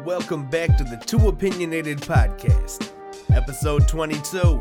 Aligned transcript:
Welcome 0.00 0.48
back 0.48 0.76
to 0.78 0.84
the 0.84 0.96
Two 0.96 1.28
Opinionated 1.28 1.98
Podcast, 1.98 2.90
episode 3.30 3.86
22. 3.86 4.60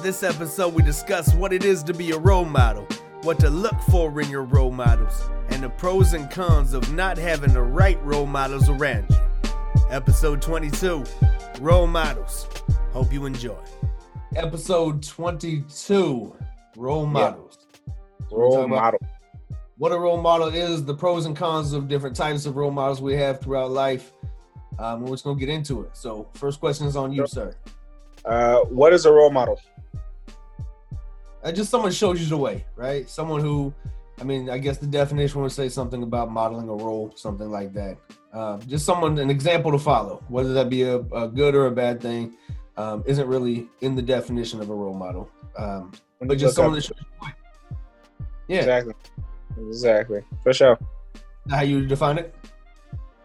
This 0.00 0.22
episode, 0.22 0.74
we 0.74 0.82
discuss 0.82 1.34
what 1.34 1.52
it 1.52 1.64
is 1.64 1.82
to 1.84 1.94
be 1.94 2.10
a 2.12 2.18
role 2.18 2.44
model, 2.46 2.86
what 3.22 3.38
to 3.40 3.50
look 3.50 3.78
for 3.90 4.20
in 4.20 4.28
your 4.30 4.42
role 4.42 4.70
models, 4.72 5.28
and 5.50 5.62
the 5.62 5.68
pros 5.68 6.14
and 6.14 6.30
cons 6.30 6.72
of 6.72 6.92
not 6.94 7.18
having 7.18 7.52
the 7.52 7.62
right 7.62 8.02
role 8.02 8.26
models 8.26 8.68
around 8.68 9.06
you. 9.10 9.16
Episode 9.90 10.40
22 10.42 11.04
Role 11.60 11.86
Models. 11.86 12.46
Hope 12.92 13.12
you 13.12 13.26
enjoy. 13.26 13.58
Episode 14.34 15.02
22 15.02 16.34
Role 16.76 17.06
Models. 17.06 17.66
Role 18.32 18.50
talking 18.52 18.72
about- 18.72 18.94
model. 18.94 18.98
what 19.76 19.92
a 19.92 19.98
role 19.98 20.20
model 20.20 20.48
is, 20.48 20.84
the 20.84 20.94
pros 20.94 21.26
and 21.26 21.36
cons 21.36 21.72
of 21.72 21.86
different 21.88 22.16
types 22.16 22.46
of 22.46 22.56
role 22.56 22.70
models 22.70 23.00
we 23.02 23.14
have 23.16 23.40
throughout 23.40 23.70
life. 23.70 24.12
Um, 24.78 25.02
we're 25.02 25.10
just 25.10 25.24
gonna 25.24 25.38
get 25.38 25.48
into 25.48 25.82
it. 25.82 25.90
So, 25.96 26.28
first 26.34 26.60
question 26.60 26.86
is 26.86 26.96
on 26.96 27.12
you, 27.12 27.26
sir. 27.26 27.54
Uh, 28.24 28.60
what 28.64 28.92
is 28.92 29.06
a 29.06 29.12
role 29.12 29.30
model? 29.30 29.60
Uh, 31.42 31.52
just 31.52 31.70
someone 31.70 31.90
shows 31.92 32.20
you 32.20 32.26
the 32.26 32.36
way, 32.36 32.64
right? 32.76 33.08
Someone 33.08 33.40
who, 33.40 33.72
I 34.20 34.24
mean, 34.24 34.50
I 34.50 34.58
guess 34.58 34.76
the 34.76 34.86
definition 34.86 35.40
would 35.40 35.52
say 35.52 35.68
something 35.70 36.02
about 36.02 36.30
modeling 36.30 36.68
a 36.68 36.74
role, 36.74 37.12
something 37.16 37.50
like 37.50 37.72
that. 37.74 37.96
Um, 38.32 38.60
just 38.66 38.84
someone, 38.84 39.18
an 39.18 39.30
example 39.30 39.72
to 39.72 39.78
follow, 39.78 40.22
whether 40.28 40.52
that 40.52 40.68
be 40.68 40.82
a, 40.82 40.96
a 40.98 41.28
good 41.28 41.54
or 41.54 41.66
a 41.66 41.70
bad 41.70 42.00
thing, 42.00 42.36
um, 42.76 43.02
isn't 43.06 43.26
really 43.26 43.68
in 43.80 43.94
the 43.94 44.02
definition 44.02 44.60
of 44.60 44.68
a 44.68 44.74
role 44.74 44.94
model. 44.94 45.30
Um, 45.56 45.92
but 46.20 46.36
just 46.38 46.56
someone 46.56 46.74
up- 46.74 46.76
that 46.76 46.82
shows 46.82 46.96
you 47.00 47.06
the 47.18 47.26
way. 47.26 47.32
Yeah, 48.48 48.58
Exactly. 48.58 48.94
Exactly. 49.68 50.20
For 50.42 50.52
sure. 50.52 50.78
how 51.48 51.62
you 51.62 51.86
define 51.86 52.18
it? 52.18 52.34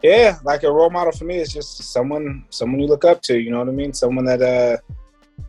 Yeah, 0.03 0.37
like 0.43 0.63
a 0.63 0.71
role 0.71 0.89
model 0.89 1.11
for 1.11 1.25
me 1.25 1.37
is 1.37 1.51
just 1.51 1.77
someone 1.77 2.45
someone 2.49 2.79
you 2.79 2.87
look 2.87 3.05
up 3.05 3.21
to, 3.23 3.39
you 3.39 3.49
know 3.49 3.59
what 3.59 3.69
I 3.69 3.71
mean? 3.71 3.93
Someone 3.93 4.25
that 4.25 4.41
uh 4.41 4.77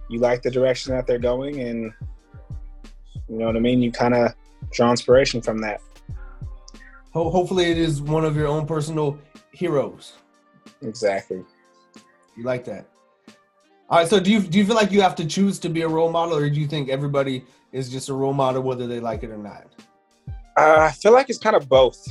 you 0.09 0.19
like 0.19 0.43
the 0.43 0.51
direction 0.51 0.95
that 0.95 1.07
they're 1.07 1.19
going 1.19 1.61
and 1.61 1.93
you 3.29 3.39
know 3.39 3.47
what 3.47 3.57
I 3.57 3.61
mean? 3.61 3.83
You 3.83 3.93
kind 3.93 4.15
of 4.15 4.35
draw 4.73 4.91
inspiration 4.91 5.43
from 5.43 5.59
that. 5.59 5.81
Ho- 7.13 7.31
hopefully, 7.31 7.71
it 7.71 7.79
is 7.79 8.01
one 8.01 8.25
of 8.25 8.37
your 8.37 8.47
own 8.47 8.67
personal 8.67 9.19
heroes. 9.53 10.15
Exactly. 10.83 11.45
You 12.37 12.45
like 12.45 12.65
that? 12.67 12.87
All 13.89 13.99
right. 13.99 14.09
So 14.09 14.21
do 14.21 14.31
you 14.31 14.41
do 14.41 14.59
you 14.59 14.67
feel 14.67 14.77
like 14.77 14.91
you 14.93 15.01
have 15.01 15.15
to 15.17 15.25
choose 15.27 15.59
to 15.61 15.69
be 15.69 15.83
a 15.83 15.89
role 15.89 16.11
model, 16.11 16.37
or 16.37 16.49
do 16.49 16.61
you 16.61 16.67
think 16.67 16.89
everybody 16.89 17.45
is 17.73 17.91
just 17.91 18.09
a 18.09 18.15
role 18.15 18.35
model 18.35 18.63
whether 18.63 18.87
they 18.87 19.01
like 19.01 19.23
it 19.23 19.31
or 19.31 19.39
not? 19.39 19.67
Uh, 20.57 20.89
I 20.89 20.93
feel 20.93 21.13
like 21.13 21.29
it's 21.29 21.39
kind 21.39 21.57
of 21.57 21.69
both, 21.69 22.07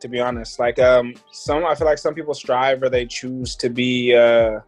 to 0.00 0.08
be 0.08 0.20
honest. 0.20 0.58
Like 0.58 0.78
um, 0.78 1.14
some 1.30 1.64
I 1.64 1.74
feel 1.74 1.86
like 1.86 1.98
some 1.98 2.14
people 2.14 2.34
strive 2.34 2.82
or 2.82 2.88
they 2.88 3.06
choose 3.06 3.54
to 3.56 3.70
be 3.70 4.14
uh, 4.14 4.60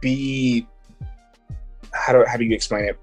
be 0.00 0.66
how 1.92 2.12
do 2.12 2.24
how 2.26 2.36
do 2.36 2.44
you 2.44 2.54
explain 2.54 2.84
it? 2.84 2.98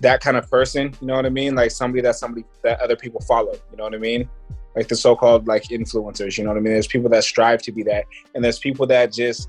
That 0.00 0.20
kind 0.20 0.36
of 0.36 0.50
person, 0.50 0.94
you 1.00 1.06
know 1.06 1.14
what 1.14 1.26
I 1.26 1.30
mean? 1.30 1.54
Like 1.54 1.70
somebody 1.70 2.02
that 2.02 2.16
somebody 2.16 2.44
that 2.62 2.80
other 2.80 2.96
people 2.96 3.20
follow, 3.20 3.52
you 3.70 3.76
know 3.76 3.84
what 3.84 3.94
I 3.94 3.98
mean? 3.98 4.28
Like 4.76 4.88
the 4.88 4.96
so-called 4.96 5.46
like 5.46 5.64
influencers, 5.64 6.36
you 6.36 6.44
know 6.44 6.50
what 6.50 6.56
I 6.56 6.60
mean? 6.60 6.72
There's 6.72 6.86
people 6.86 7.10
that 7.10 7.24
strive 7.24 7.62
to 7.62 7.72
be 7.72 7.82
that, 7.84 8.04
and 8.34 8.44
there's 8.44 8.58
people 8.58 8.86
that 8.88 9.12
just 9.12 9.48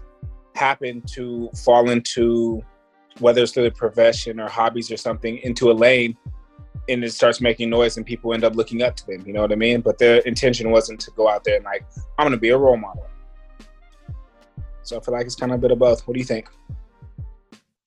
happen 0.53 1.01
to 1.13 1.49
fall 1.63 1.89
into 1.89 2.63
whether 3.19 3.41
it's 3.41 3.53
through 3.53 3.63
the 3.63 3.71
profession 3.71 4.39
or 4.39 4.49
hobbies 4.49 4.91
or 4.91 4.97
something 4.97 5.37
into 5.39 5.71
a 5.71 5.73
lane 5.73 6.17
and 6.89 7.03
it 7.03 7.11
starts 7.11 7.41
making 7.41 7.69
noise 7.69 7.97
and 7.97 8.05
people 8.05 8.33
end 8.33 8.43
up 8.43 8.55
looking 8.55 8.81
up 8.81 8.95
to 8.95 9.05
them 9.07 9.23
you 9.25 9.33
know 9.33 9.41
what 9.41 9.51
i 9.51 9.55
mean 9.55 9.81
but 9.81 9.97
their 9.97 10.17
intention 10.19 10.71
wasn't 10.71 10.99
to 10.99 11.11
go 11.11 11.29
out 11.29 11.43
there 11.43 11.55
and 11.55 11.65
like 11.65 11.85
i'm 12.17 12.25
gonna 12.25 12.37
be 12.37 12.49
a 12.49 12.57
role 12.57 12.77
model 12.77 13.07
so 14.83 14.97
i 14.97 14.99
feel 14.99 15.13
like 15.13 15.25
it's 15.25 15.35
kind 15.35 15.51
of 15.51 15.59
a 15.59 15.61
bit 15.61 15.71
of 15.71 15.79
both 15.79 16.07
what 16.07 16.13
do 16.13 16.19
you 16.19 16.25
think 16.25 16.49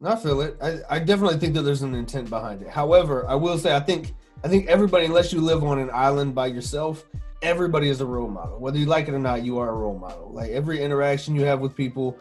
I 0.05 0.15
feel 0.17 0.41
it. 0.43 0.57
I, 0.63 0.79
I 0.89 0.99
definitely 1.01 1.39
think 1.39 1.55
that 1.55 1.63
there's 1.63 1.83
an 1.83 1.95
intent 1.95 2.31
behind 2.31 2.63
it. 2.63 2.69
However, 2.69 3.29
I 3.29 3.35
will 3.35 3.59
say 3.59 3.75
I 3.75 3.81
think 3.81 4.15
I 4.45 4.49
think 4.49 4.69
everybody, 4.69 5.07
unless 5.07 5.33
you 5.33 5.41
live 5.41 5.65
on 5.65 5.81
an 5.81 5.91
island 5.93 6.35
by 6.35 6.47
yourself, 6.47 7.05
everybody 7.43 7.89
is 7.89 8.01
a 8.01 8.07
role 8.07 8.29
model. 8.29 8.61
Whether 8.61 8.79
you 8.79 8.87
like 8.87 9.09
it 9.09 9.15
or 9.15 9.19
not, 9.19 9.43
you 9.43 9.59
are 9.59 9.71
a 9.71 9.73
role 9.73 9.99
model. 9.99 10.31
Like 10.33 10.51
every 10.51 10.81
interaction 10.81 11.35
you 11.35 11.45
have 11.45 11.61
with 11.61 11.75
people, 11.75 12.17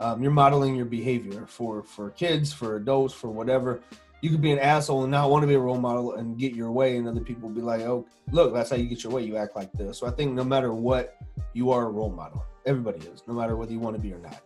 um, 0.00 0.22
you're 0.22 0.32
modeling 0.32 0.74
your 0.74 0.86
behavior 0.86 1.46
for 1.46 1.84
for 1.84 2.10
kids, 2.10 2.52
for 2.52 2.76
adults, 2.76 3.14
for 3.14 3.28
whatever. 3.28 3.80
You 4.22 4.30
could 4.30 4.42
be 4.42 4.52
an 4.52 4.58
asshole 4.58 5.02
and 5.02 5.10
not 5.10 5.30
want 5.30 5.42
to 5.42 5.46
be 5.46 5.54
a 5.54 5.58
role 5.58 5.78
model 5.78 6.14
and 6.14 6.38
get 6.38 6.54
your 6.54 6.70
way, 6.70 6.96
and 6.96 7.08
other 7.08 7.20
people 7.20 7.48
be 7.48 7.62
like, 7.62 7.80
"Oh, 7.82 8.06
look, 8.32 8.52
that's 8.52 8.70
how 8.70 8.76
you 8.76 8.86
get 8.86 9.02
your 9.02 9.12
way. 9.12 9.22
You 9.22 9.36
act 9.36 9.56
like 9.56 9.72
this." 9.72 9.98
So 9.98 10.06
I 10.06 10.10
think 10.10 10.32
no 10.32 10.44
matter 10.44 10.72
what, 10.72 11.16
you 11.54 11.70
are 11.70 11.86
a 11.86 11.90
role 11.90 12.10
model. 12.10 12.44
Everybody 12.66 12.98
is, 13.06 13.22
no 13.26 13.34
matter 13.34 13.56
whether 13.56 13.72
you 13.72 13.80
want 13.80 13.96
to 13.96 14.02
be 14.02 14.12
or 14.12 14.18
not. 14.18 14.40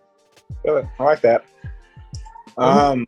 It. 0.64 0.86
i 0.98 1.02
like 1.02 1.20
that 1.22 1.44
um 2.58 3.06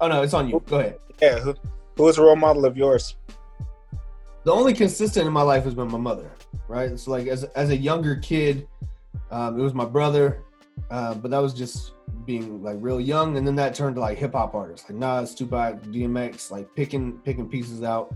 Oh 0.00 0.08
no, 0.08 0.22
it's 0.22 0.34
on 0.34 0.48
you. 0.48 0.62
Go 0.66 0.78
ahead. 0.80 0.98
yeah 1.20 1.38
who, 1.38 1.54
who 1.96 2.08
is 2.08 2.18
a 2.18 2.22
role 2.22 2.36
model 2.36 2.64
of 2.66 2.76
yours 2.76 3.16
the 4.44 4.52
only 4.52 4.74
consistent 4.74 5.26
in 5.26 5.32
my 5.32 5.42
life 5.42 5.64
has 5.64 5.74
been 5.74 5.90
my 5.90 5.98
mother, 5.98 6.30
right? 6.68 6.98
So 6.98 7.10
like 7.10 7.26
as 7.26 7.44
as 7.44 7.70
a 7.70 7.76
younger 7.76 8.16
kid, 8.16 8.68
um, 9.30 9.58
it 9.58 9.62
was 9.62 9.72
my 9.72 9.86
brother, 9.86 10.43
uh, 10.90 11.14
but 11.14 11.30
that 11.30 11.38
was 11.38 11.54
just 11.54 11.92
being 12.24 12.62
like 12.62 12.76
real 12.80 13.00
young, 13.00 13.36
and 13.36 13.46
then 13.46 13.54
that 13.56 13.74
turned 13.74 13.96
to 13.96 14.00
like 14.00 14.18
hip 14.18 14.32
hop 14.32 14.54
artists 14.54 14.88
like 14.88 14.98
Nas, 14.98 15.34
Tupac, 15.34 15.82
DMX, 15.84 16.50
like 16.50 16.72
picking 16.74 17.18
picking 17.18 17.48
pieces 17.48 17.82
out. 17.82 18.14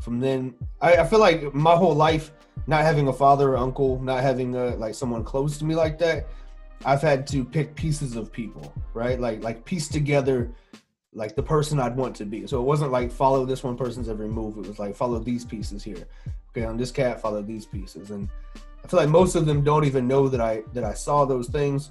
From 0.00 0.20
then, 0.20 0.54
I, 0.80 0.96
I 0.96 1.06
feel 1.06 1.18
like 1.18 1.52
my 1.54 1.74
whole 1.74 1.94
life, 1.94 2.32
not 2.66 2.82
having 2.82 3.08
a 3.08 3.12
father 3.12 3.50
or 3.50 3.56
uncle, 3.58 4.00
not 4.02 4.22
having 4.22 4.54
a, 4.54 4.76
like 4.76 4.94
someone 4.94 5.24
close 5.24 5.58
to 5.58 5.64
me 5.64 5.74
like 5.74 5.98
that, 5.98 6.28
I've 6.84 7.02
had 7.02 7.26
to 7.28 7.44
pick 7.44 7.74
pieces 7.74 8.16
of 8.16 8.32
people, 8.32 8.72
right? 8.94 9.20
Like 9.20 9.42
like 9.42 9.64
piece 9.64 9.88
together 9.88 10.50
like 11.12 11.34
the 11.34 11.42
person 11.42 11.80
I'd 11.80 11.96
want 11.96 12.14
to 12.16 12.24
be. 12.24 12.46
So 12.46 12.60
it 12.60 12.64
wasn't 12.64 12.92
like 12.92 13.10
follow 13.10 13.44
this 13.44 13.64
one 13.64 13.76
person's 13.76 14.08
every 14.08 14.28
move. 14.28 14.56
It 14.58 14.66
was 14.66 14.78
like 14.78 14.94
follow 14.94 15.18
these 15.18 15.44
pieces 15.44 15.82
here. 15.82 16.06
Okay, 16.50 16.64
on 16.64 16.76
this 16.76 16.90
cat, 16.90 17.20
follow 17.20 17.42
these 17.42 17.66
pieces. 17.66 18.10
And 18.10 18.28
I 18.84 18.88
feel 18.88 19.00
like 19.00 19.08
most 19.08 19.34
of 19.34 19.46
them 19.46 19.62
don't 19.62 19.84
even 19.84 20.06
know 20.06 20.28
that 20.28 20.40
I 20.40 20.62
that 20.72 20.84
I 20.84 20.94
saw 20.94 21.24
those 21.24 21.48
things. 21.48 21.90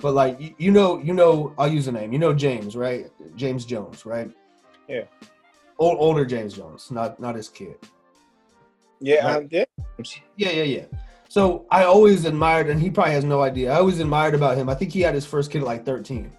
But 0.00 0.14
like 0.14 0.40
you, 0.40 0.54
you 0.58 0.70
know, 0.70 0.98
you 0.98 1.14
know, 1.14 1.54
I'll 1.58 1.68
use 1.68 1.88
a 1.88 1.92
name. 1.92 2.12
You 2.12 2.18
know 2.18 2.34
James, 2.34 2.76
right? 2.76 3.10
James 3.36 3.64
Jones, 3.64 4.04
right? 4.04 4.30
Yeah. 4.88 5.04
Old, 5.78 5.98
older 5.98 6.24
James 6.24 6.54
Jones, 6.54 6.90
not 6.90 7.18
not 7.20 7.34
his 7.34 7.48
kid. 7.48 7.76
yeah 9.00 9.36
Right. 9.36 9.48
yeah 9.50 9.64
Yeah, 10.36 10.50
yeah, 10.50 10.62
yeah. 10.62 10.84
So 11.28 11.66
I 11.70 11.84
always 11.84 12.24
admired, 12.26 12.68
and 12.68 12.80
he 12.80 12.90
probably 12.90 13.14
has 13.14 13.24
no 13.24 13.42
idea. 13.42 13.72
I 13.72 13.76
always 13.76 13.98
admired 13.98 14.34
about 14.34 14.56
him. 14.56 14.68
I 14.68 14.74
think 14.74 14.92
he 14.92 15.00
had 15.00 15.14
his 15.14 15.26
first 15.26 15.50
kid 15.50 15.62
at 15.62 15.66
like 15.66 15.84
13, 15.84 16.30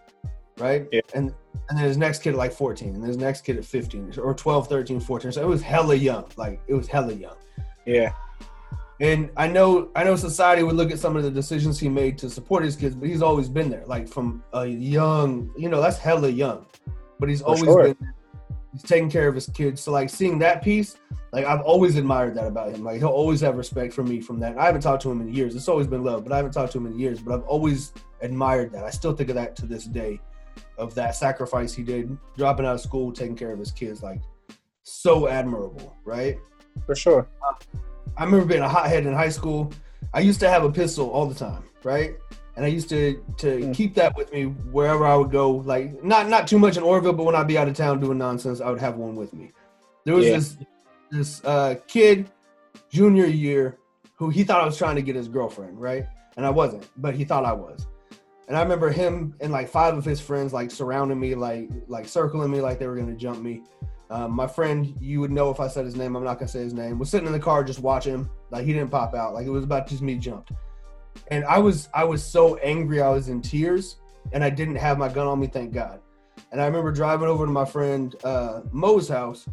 right? 0.57 0.87
Yeah. 0.91 1.01
And 1.13 1.33
and 1.69 1.77
then 1.77 1.85
his 1.85 1.97
next 1.97 2.21
kid 2.21 2.31
at 2.31 2.37
like 2.37 2.53
14, 2.53 2.95
and 2.95 3.03
his 3.03 3.17
next 3.17 3.41
kid 3.41 3.57
at 3.57 3.65
15, 3.65 4.13
or 4.19 4.33
12, 4.33 4.67
13, 4.67 4.99
14. 4.99 5.31
So 5.31 5.41
it 5.41 5.47
was 5.47 5.61
hella 5.61 5.95
young. 5.95 6.25
Like 6.37 6.61
it 6.67 6.73
was 6.75 6.87
hella 6.87 7.13
young. 7.13 7.35
yeah 7.85 8.13
And 9.01 9.29
I 9.35 9.47
know 9.47 9.89
I 9.95 10.03
know 10.03 10.15
society 10.15 10.63
would 10.63 10.75
look 10.75 10.91
at 10.91 10.99
some 10.99 11.17
of 11.17 11.23
the 11.23 11.31
decisions 11.31 11.79
he 11.79 11.89
made 11.89 12.17
to 12.19 12.29
support 12.29 12.63
his 12.63 12.75
kids, 12.75 12.95
but 12.95 13.09
he's 13.09 13.21
always 13.21 13.49
been 13.49 13.69
there. 13.69 13.83
Like 13.85 14.07
from 14.07 14.43
a 14.53 14.65
young, 14.65 15.51
you 15.57 15.69
know, 15.69 15.81
that's 15.81 15.97
hella 15.97 16.29
young. 16.29 16.65
But 17.19 17.29
he's 17.29 17.41
For 17.41 17.47
always 17.47 17.63
sure. 17.63 17.83
been 17.83 17.97
he's 18.71 18.83
taking 18.83 19.09
care 19.09 19.27
of 19.27 19.35
his 19.35 19.47
kids. 19.47 19.81
So 19.81 19.91
like 19.91 20.09
seeing 20.09 20.39
that 20.39 20.63
piece, 20.63 20.97
like 21.33 21.45
I've 21.45 21.61
always 21.61 21.97
admired 21.97 22.35
that 22.35 22.47
about 22.47 22.73
him. 22.73 22.83
Like 22.83 22.99
he'll 22.99 23.09
always 23.09 23.41
have 23.41 23.57
respect 23.57 23.93
for 23.93 24.03
me 24.03 24.21
from 24.21 24.39
that. 24.39 24.57
I 24.57 24.65
haven't 24.65 24.81
talked 24.81 25.03
to 25.03 25.11
him 25.11 25.21
in 25.21 25.33
years. 25.33 25.55
It's 25.55 25.67
always 25.67 25.87
been 25.87 26.03
love, 26.03 26.23
but 26.23 26.31
I 26.31 26.37
haven't 26.37 26.53
talked 26.53 26.71
to 26.73 26.77
him 26.77 26.85
in 26.85 26.97
years. 26.97 27.19
But 27.19 27.35
I've 27.35 27.45
always 27.45 27.91
admired 28.21 28.71
that. 28.73 28.85
I 28.85 28.89
still 28.91 29.13
think 29.13 29.29
of 29.29 29.35
that 29.35 29.57
to 29.57 29.65
this 29.65 29.85
day, 29.85 30.21
of 30.77 30.95
that 30.95 31.15
sacrifice 31.15 31.73
he 31.73 31.83
did, 31.83 32.17
dropping 32.37 32.65
out 32.65 32.75
of 32.75 32.81
school, 32.81 33.11
taking 33.11 33.35
care 33.35 33.51
of 33.51 33.59
his 33.59 33.71
kids. 33.71 34.01
Like 34.01 34.21
so 34.83 35.27
admirable, 35.27 35.95
right? 36.05 36.37
for 36.85 36.95
sure 36.95 37.27
um, 37.47 37.55
I 38.17 38.23
remember 38.23 38.45
being 38.45 38.61
a 38.61 38.69
hothead 38.69 39.05
in 39.05 39.13
high 39.13 39.29
school. 39.29 39.71
I 40.13 40.19
used 40.21 40.39
to 40.41 40.49
have 40.49 40.63
a 40.63 40.71
pistol 40.71 41.09
all 41.09 41.25
the 41.25 41.35
time, 41.35 41.63
right? 41.83 42.15
And 42.55 42.63
I 42.63 42.69
used 42.69 42.87
to 42.89 43.21
to 43.37 43.47
Mm. 43.47 43.73
keep 43.73 43.95
that 43.95 44.15
with 44.15 44.31
me 44.31 44.43
wherever 44.45 45.05
I 45.05 45.15
would 45.15 45.31
go. 45.31 45.51
Like 45.51 46.03
not 46.03 46.29
not 46.29 46.47
too 46.47 46.57
much 46.59 46.77
in 46.77 46.83
Orville, 46.83 47.13
but 47.13 47.25
when 47.25 47.35
I'd 47.35 47.47
be 47.47 47.57
out 47.57 47.67
of 47.67 47.73
town 47.75 47.99
doing 47.99 48.17
nonsense, 48.17 48.61
I 48.61 48.69
would 48.69 48.79
have 48.79 48.95
one 48.97 49.15
with 49.15 49.33
me. 49.33 49.51
There 50.05 50.15
was 50.15 50.25
Yeah. 50.25 50.35
this 50.37 50.57
this 51.11 51.41
uh, 51.45 51.75
kid, 51.87 52.29
junior 52.89 53.25
year, 53.25 53.77
who 54.15 54.29
he 54.29 54.43
thought 54.43 54.61
I 54.61 54.65
was 54.65 54.77
trying 54.77 54.95
to 54.95 55.01
get 55.01 55.15
his 55.15 55.27
girlfriend, 55.27 55.79
right? 55.79 56.05
And 56.37 56.45
I 56.45 56.49
wasn't, 56.49 56.87
but 56.97 57.13
he 57.15 57.23
thought 57.25 57.45
I 57.45 57.53
was. 57.53 57.85
And 58.47 58.55
I 58.57 58.61
remember 58.61 58.89
him 58.89 59.33
and 59.41 59.51
like 59.51 59.67
five 59.69 59.97
of 59.97 60.05
his 60.05 60.21
friends 60.21 60.53
like 60.53 60.71
surrounding 60.71 61.19
me, 61.19 61.35
like 61.35 61.69
like 61.87 62.07
circling 62.07 62.51
me, 62.51 62.61
like 62.61 62.79
they 62.79 62.87
were 62.87 62.95
gonna 62.95 63.15
jump 63.15 63.41
me. 63.41 63.63
Um, 64.15 64.31
my 64.31 64.47
friend, 64.47 64.95
you 65.01 65.19
would 65.19 65.31
know 65.31 65.49
if 65.49 65.59
I 65.59 65.67
said 65.67 65.83
his 65.83 65.97
name. 65.97 66.15
I'm 66.15 66.23
not 66.23 66.39
gonna 66.39 66.47
say 66.47 66.59
his 66.59 66.73
name. 66.73 66.97
Was 66.97 67.09
sitting 67.09 67.27
in 67.27 67.33
the 67.33 67.39
car 67.39 67.65
just 67.65 67.79
watching 67.79 68.13
him. 68.13 68.29
Like 68.49 68.65
he 68.65 68.71
didn't 68.71 68.89
pop 68.89 69.13
out. 69.13 69.33
Like 69.33 69.45
it 69.45 69.49
was 69.49 69.65
about 69.65 69.87
just 69.87 70.01
me 70.01 70.15
jumped. 70.15 70.53
And 71.27 71.43
I 71.43 71.59
was 71.59 71.89
I 71.93 72.05
was 72.05 72.23
so 72.23 72.55
angry. 72.57 73.01
I 73.01 73.09
was 73.09 73.27
in 73.27 73.41
tears, 73.41 73.97
and 74.31 74.41
I 74.41 74.49
didn't 74.49 74.77
have 74.77 74.97
my 74.97 75.09
gun 75.09 75.27
on 75.27 75.41
me. 75.41 75.47
Thank 75.47 75.73
God. 75.73 75.99
And 76.53 76.61
I 76.61 76.65
remember 76.65 76.93
driving 76.93 77.27
over 77.27 77.45
to 77.45 77.51
my 77.51 77.65
friend 77.65 78.15
uh, 78.23 78.61
Mo's 78.71 79.09
house, 79.09 79.49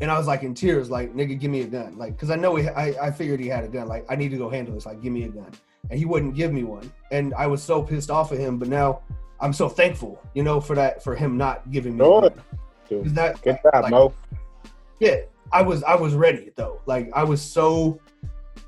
and 0.00 0.10
I 0.10 0.16
was 0.16 0.26
like 0.26 0.42
in 0.44 0.54
tears, 0.54 0.88
like 0.88 1.14
nigga, 1.14 1.38
give 1.38 1.50
me 1.50 1.60
a 1.60 1.66
gun, 1.66 1.98
like 1.98 2.14
because 2.14 2.30
I 2.30 2.36
know 2.36 2.56
he, 2.56 2.68
I 2.70 3.08
I 3.08 3.10
figured 3.10 3.38
he 3.38 3.48
had 3.48 3.64
a 3.64 3.68
gun, 3.68 3.86
like 3.86 4.06
I 4.08 4.16
need 4.16 4.30
to 4.30 4.38
go 4.38 4.48
handle 4.48 4.72
this, 4.72 4.86
like 4.86 5.02
give 5.02 5.12
me 5.12 5.24
a 5.24 5.28
gun, 5.28 5.52
and 5.90 5.98
he 5.98 6.06
wouldn't 6.06 6.34
give 6.34 6.54
me 6.54 6.64
one, 6.64 6.90
and 7.12 7.34
I 7.34 7.46
was 7.48 7.62
so 7.62 7.82
pissed 7.82 8.10
off 8.10 8.32
at 8.32 8.38
him, 8.38 8.56
but 8.56 8.68
now 8.68 9.02
I'm 9.40 9.52
so 9.52 9.68
thankful, 9.68 10.18
you 10.32 10.42
know, 10.42 10.58
for 10.58 10.74
that 10.74 11.04
for 11.04 11.14
him 11.14 11.36
not 11.36 11.70
giving 11.70 11.98
me. 11.98 12.04
Sure. 12.04 12.30
Is 12.90 13.12
that 13.14 13.40
good 13.42 13.58
job, 13.62 13.82
like, 13.82 13.90
Mo? 13.90 14.12
Yeah, 15.00 15.16
I 15.52 15.62
was 15.62 15.82
I 15.82 15.94
was 15.94 16.14
ready 16.14 16.52
though, 16.56 16.80
like 16.86 17.10
I 17.14 17.24
was 17.24 17.42
so 17.42 18.00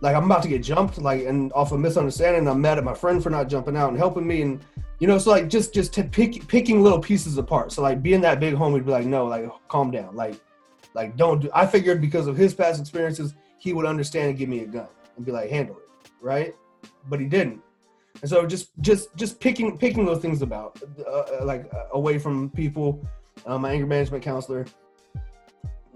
like 0.00 0.14
I'm 0.14 0.24
about 0.24 0.42
to 0.42 0.48
get 0.48 0.62
jumped, 0.62 0.98
like 0.98 1.24
and 1.24 1.52
off 1.52 1.72
a 1.72 1.78
misunderstanding. 1.78 2.46
I'm 2.48 2.60
mad 2.60 2.78
at 2.78 2.84
my 2.84 2.94
friend 2.94 3.22
for 3.22 3.30
not 3.30 3.48
jumping 3.48 3.76
out 3.76 3.88
and 3.88 3.98
helping 3.98 4.26
me, 4.26 4.42
and 4.42 4.60
you 5.00 5.06
know, 5.06 5.18
so 5.18 5.30
like 5.30 5.48
just 5.48 5.74
just 5.74 5.92
pick, 6.12 6.46
picking 6.46 6.82
little 6.82 7.00
pieces 7.00 7.38
apart. 7.38 7.72
So 7.72 7.82
like 7.82 8.02
being 8.02 8.20
that 8.20 8.40
big 8.40 8.54
homie, 8.54 8.84
be 8.84 8.90
like, 8.90 9.06
no, 9.06 9.26
like 9.26 9.48
calm 9.68 9.90
down, 9.90 10.14
like 10.14 10.36
like 10.94 11.16
don't 11.16 11.40
do. 11.40 11.50
I 11.54 11.66
figured 11.66 12.00
because 12.00 12.26
of 12.26 12.36
his 12.36 12.54
past 12.54 12.80
experiences, 12.80 13.34
he 13.58 13.72
would 13.72 13.86
understand 13.86 14.30
and 14.30 14.38
give 14.38 14.48
me 14.48 14.60
a 14.60 14.66
gun 14.66 14.88
and 15.16 15.26
be 15.26 15.32
like, 15.32 15.50
handle 15.50 15.76
it, 15.76 16.10
right? 16.20 16.54
But 17.08 17.20
he 17.20 17.26
didn't, 17.26 17.60
and 18.20 18.30
so 18.30 18.46
just 18.46 18.70
just 18.80 19.14
just 19.16 19.40
picking 19.40 19.76
picking 19.78 20.04
those 20.04 20.20
things 20.20 20.42
about, 20.42 20.80
uh, 21.00 21.10
uh 21.10 21.44
like 21.44 21.68
uh, 21.74 21.86
away 21.92 22.18
from 22.18 22.50
people. 22.50 23.04
Uh, 23.46 23.58
my 23.58 23.72
anger 23.72 23.86
management 23.86 24.22
counselor, 24.22 24.66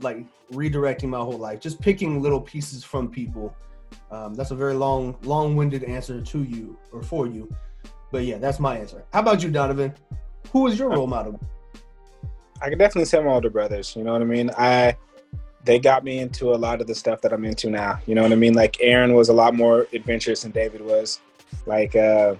like 0.01 0.25
redirecting 0.53 1.09
my 1.09 1.19
whole 1.19 1.39
life, 1.39 1.61
just 1.61 1.81
picking 1.81 2.21
little 2.21 2.41
pieces 2.41 2.83
from 2.85 3.09
people 3.09 3.55
um, 4.11 4.35
that's 4.35 4.51
a 4.51 4.55
very 4.55 4.75
long, 4.75 5.17
long-winded 5.23 5.85
answer 5.85 6.21
to 6.21 6.43
you 6.43 6.77
or 6.93 7.03
for 7.03 7.27
you, 7.27 7.49
but 8.11 8.25
yeah, 8.25 8.39
that's 8.39 8.61
my 8.61 8.77
answer. 8.77 9.05
How 9.13 9.21
about 9.21 9.43
you, 9.43 9.51
Donovan? 9.51 9.95
Who 10.53 10.67
is 10.67 10.79
your 10.79 10.91
role 10.91 11.07
model? 11.07 11.41
I 12.61 12.69
can 12.69 12.79
definitely 12.79 13.07
say 13.07 13.23
my 13.23 13.31
older 13.31 13.51
brothers. 13.51 13.97
You 13.97 14.05
know 14.05 14.13
what 14.13 14.23
I 14.23 14.27
mean? 14.27 14.51
I 14.57 14.97
they 15.65 15.79
got 15.79 16.05
me 16.05 16.19
into 16.19 16.53
a 16.53 16.57
lot 16.57 16.81
of 16.81 16.87
the 16.87 16.95
stuff 16.95 17.21
that 17.23 17.33
I'm 17.33 17.45
into 17.45 17.71
now. 17.71 18.01
You 18.07 18.15
know 18.15 18.23
what 18.23 18.33
I 18.33 18.37
mean? 18.37 18.55
Like 18.55 18.77
Aaron 18.81 19.15
was 19.15 19.29
a 19.29 19.33
lot 19.33 19.55
more 19.55 19.87
adventurous 19.93 20.43
than 20.43 20.51
David 20.51 20.81
was. 20.81 21.21
Like 21.67 21.97
uh 21.97 22.35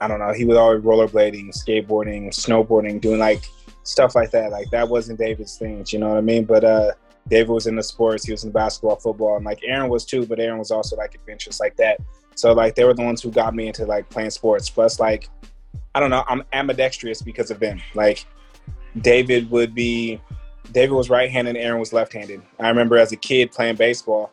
I 0.00 0.08
don't 0.08 0.18
know, 0.18 0.32
he 0.32 0.44
was 0.46 0.56
always 0.56 0.82
rollerblading, 0.82 1.50
skateboarding, 1.50 2.28
snowboarding, 2.28 3.00
doing 3.00 3.18
like 3.18 3.44
stuff 3.82 4.14
like 4.14 4.30
that. 4.30 4.50
Like 4.50 4.70
that 4.70 4.88
wasn't 4.88 5.18
David's 5.18 5.56
things, 5.56 5.92
you 5.92 5.98
know 5.98 6.08
what 6.08 6.18
I 6.18 6.22
mean? 6.22 6.44
But 6.44 6.64
uh 6.64 6.92
David 7.28 7.50
was 7.50 7.66
in 7.66 7.76
the 7.76 7.82
sports, 7.82 8.24
he 8.24 8.32
was 8.32 8.44
in 8.44 8.50
basketball, 8.50 8.96
football, 8.96 9.36
and 9.36 9.44
like 9.44 9.60
Aaron 9.64 9.88
was 9.88 10.04
too, 10.04 10.26
but 10.26 10.40
Aaron 10.40 10.58
was 10.58 10.70
also 10.70 10.96
like 10.96 11.14
adventurous 11.14 11.60
like 11.60 11.76
that. 11.76 12.00
So 12.34 12.52
like 12.52 12.74
they 12.74 12.84
were 12.84 12.94
the 12.94 13.04
ones 13.04 13.22
who 13.22 13.30
got 13.30 13.54
me 13.54 13.68
into 13.68 13.84
like 13.86 14.08
playing 14.08 14.30
sports. 14.30 14.70
Plus 14.70 14.98
like 14.98 15.28
I 15.94 16.00
don't 16.00 16.10
know, 16.10 16.24
I'm 16.28 16.42
ambidextrous 16.52 17.22
because 17.22 17.50
of 17.50 17.60
them. 17.60 17.80
Like 17.94 18.24
David 19.00 19.50
would 19.50 19.74
be 19.74 20.20
David 20.72 20.94
was 20.94 21.10
right-handed, 21.10 21.56
Aaron 21.56 21.80
was 21.80 21.92
left-handed. 21.92 22.42
I 22.58 22.68
remember 22.68 22.96
as 22.96 23.12
a 23.12 23.16
kid 23.16 23.50
playing 23.52 23.76
baseball. 23.76 24.32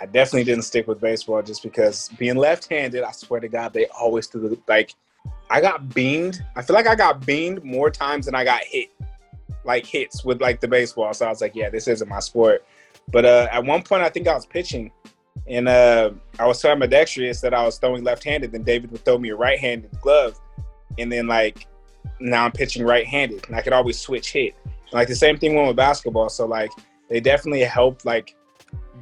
I 0.00 0.06
definitely 0.06 0.44
didn't 0.44 0.64
stick 0.64 0.86
with 0.86 1.00
baseball 1.00 1.40
just 1.42 1.62
because 1.62 2.10
being 2.18 2.36
left-handed, 2.36 3.02
I 3.02 3.12
swear 3.12 3.40
to 3.40 3.48
God, 3.48 3.72
they 3.72 3.86
always 3.86 4.26
do 4.26 4.40
the 4.40 4.58
like 4.68 4.94
I 5.50 5.60
got 5.60 5.94
beamed. 5.94 6.44
I 6.56 6.62
feel 6.62 6.74
like 6.74 6.86
I 6.86 6.94
got 6.94 7.24
beamed 7.24 7.64
more 7.64 7.90
times 7.90 8.26
than 8.26 8.34
I 8.34 8.44
got 8.44 8.62
hit 8.64 8.90
like 9.66 9.84
hits 9.84 10.24
with 10.24 10.40
like 10.40 10.60
the 10.60 10.68
baseball. 10.68 11.12
So 11.12 11.26
I 11.26 11.28
was 11.28 11.40
like, 11.40 11.54
yeah, 11.54 11.68
this 11.68 11.88
isn't 11.88 12.08
my 12.08 12.20
sport. 12.20 12.64
But 13.12 13.24
uh, 13.24 13.48
at 13.50 13.64
one 13.64 13.82
point, 13.82 14.02
I 14.02 14.08
think 14.08 14.26
I 14.26 14.34
was 14.34 14.46
pitching, 14.46 14.90
and 15.46 15.68
uh, 15.68 16.10
I 16.38 16.46
was 16.46 16.60
so 16.60 16.70
ambidextrous 16.70 17.40
that 17.40 17.54
I 17.54 17.64
was 17.64 17.78
throwing 17.78 18.02
left-handed. 18.02 18.52
Then 18.52 18.62
David 18.62 18.90
would 18.90 19.04
throw 19.04 19.18
me 19.18 19.30
a 19.30 19.36
right-handed 19.36 20.00
glove, 20.00 20.40
and 20.98 21.10
then 21.12 21.26
like 21.26 21.66
now 22.18 22.44
I'm 22.44 22.52
pitching 22.52 22.84
right-handed, 22.84 23.46
and 23.46 23.56
I 23.56 23.60
could 23.62 23.72
always 23.72 23.98
switch 23.98 24.32
hit. 24.32 24.54
Like 24.92 25.08
the 25.08 25.14
same 25.14 25.38
thing 25.38 25.54
went 25.54 25.68
with 25.68 25.76
basketball. 25.76 26.28
So 26.28 26.46
like 26.46 26.72
they 27.08 27.20
definitely 27.20 27.62
helped 27.62 28.04
like 28.04 28.34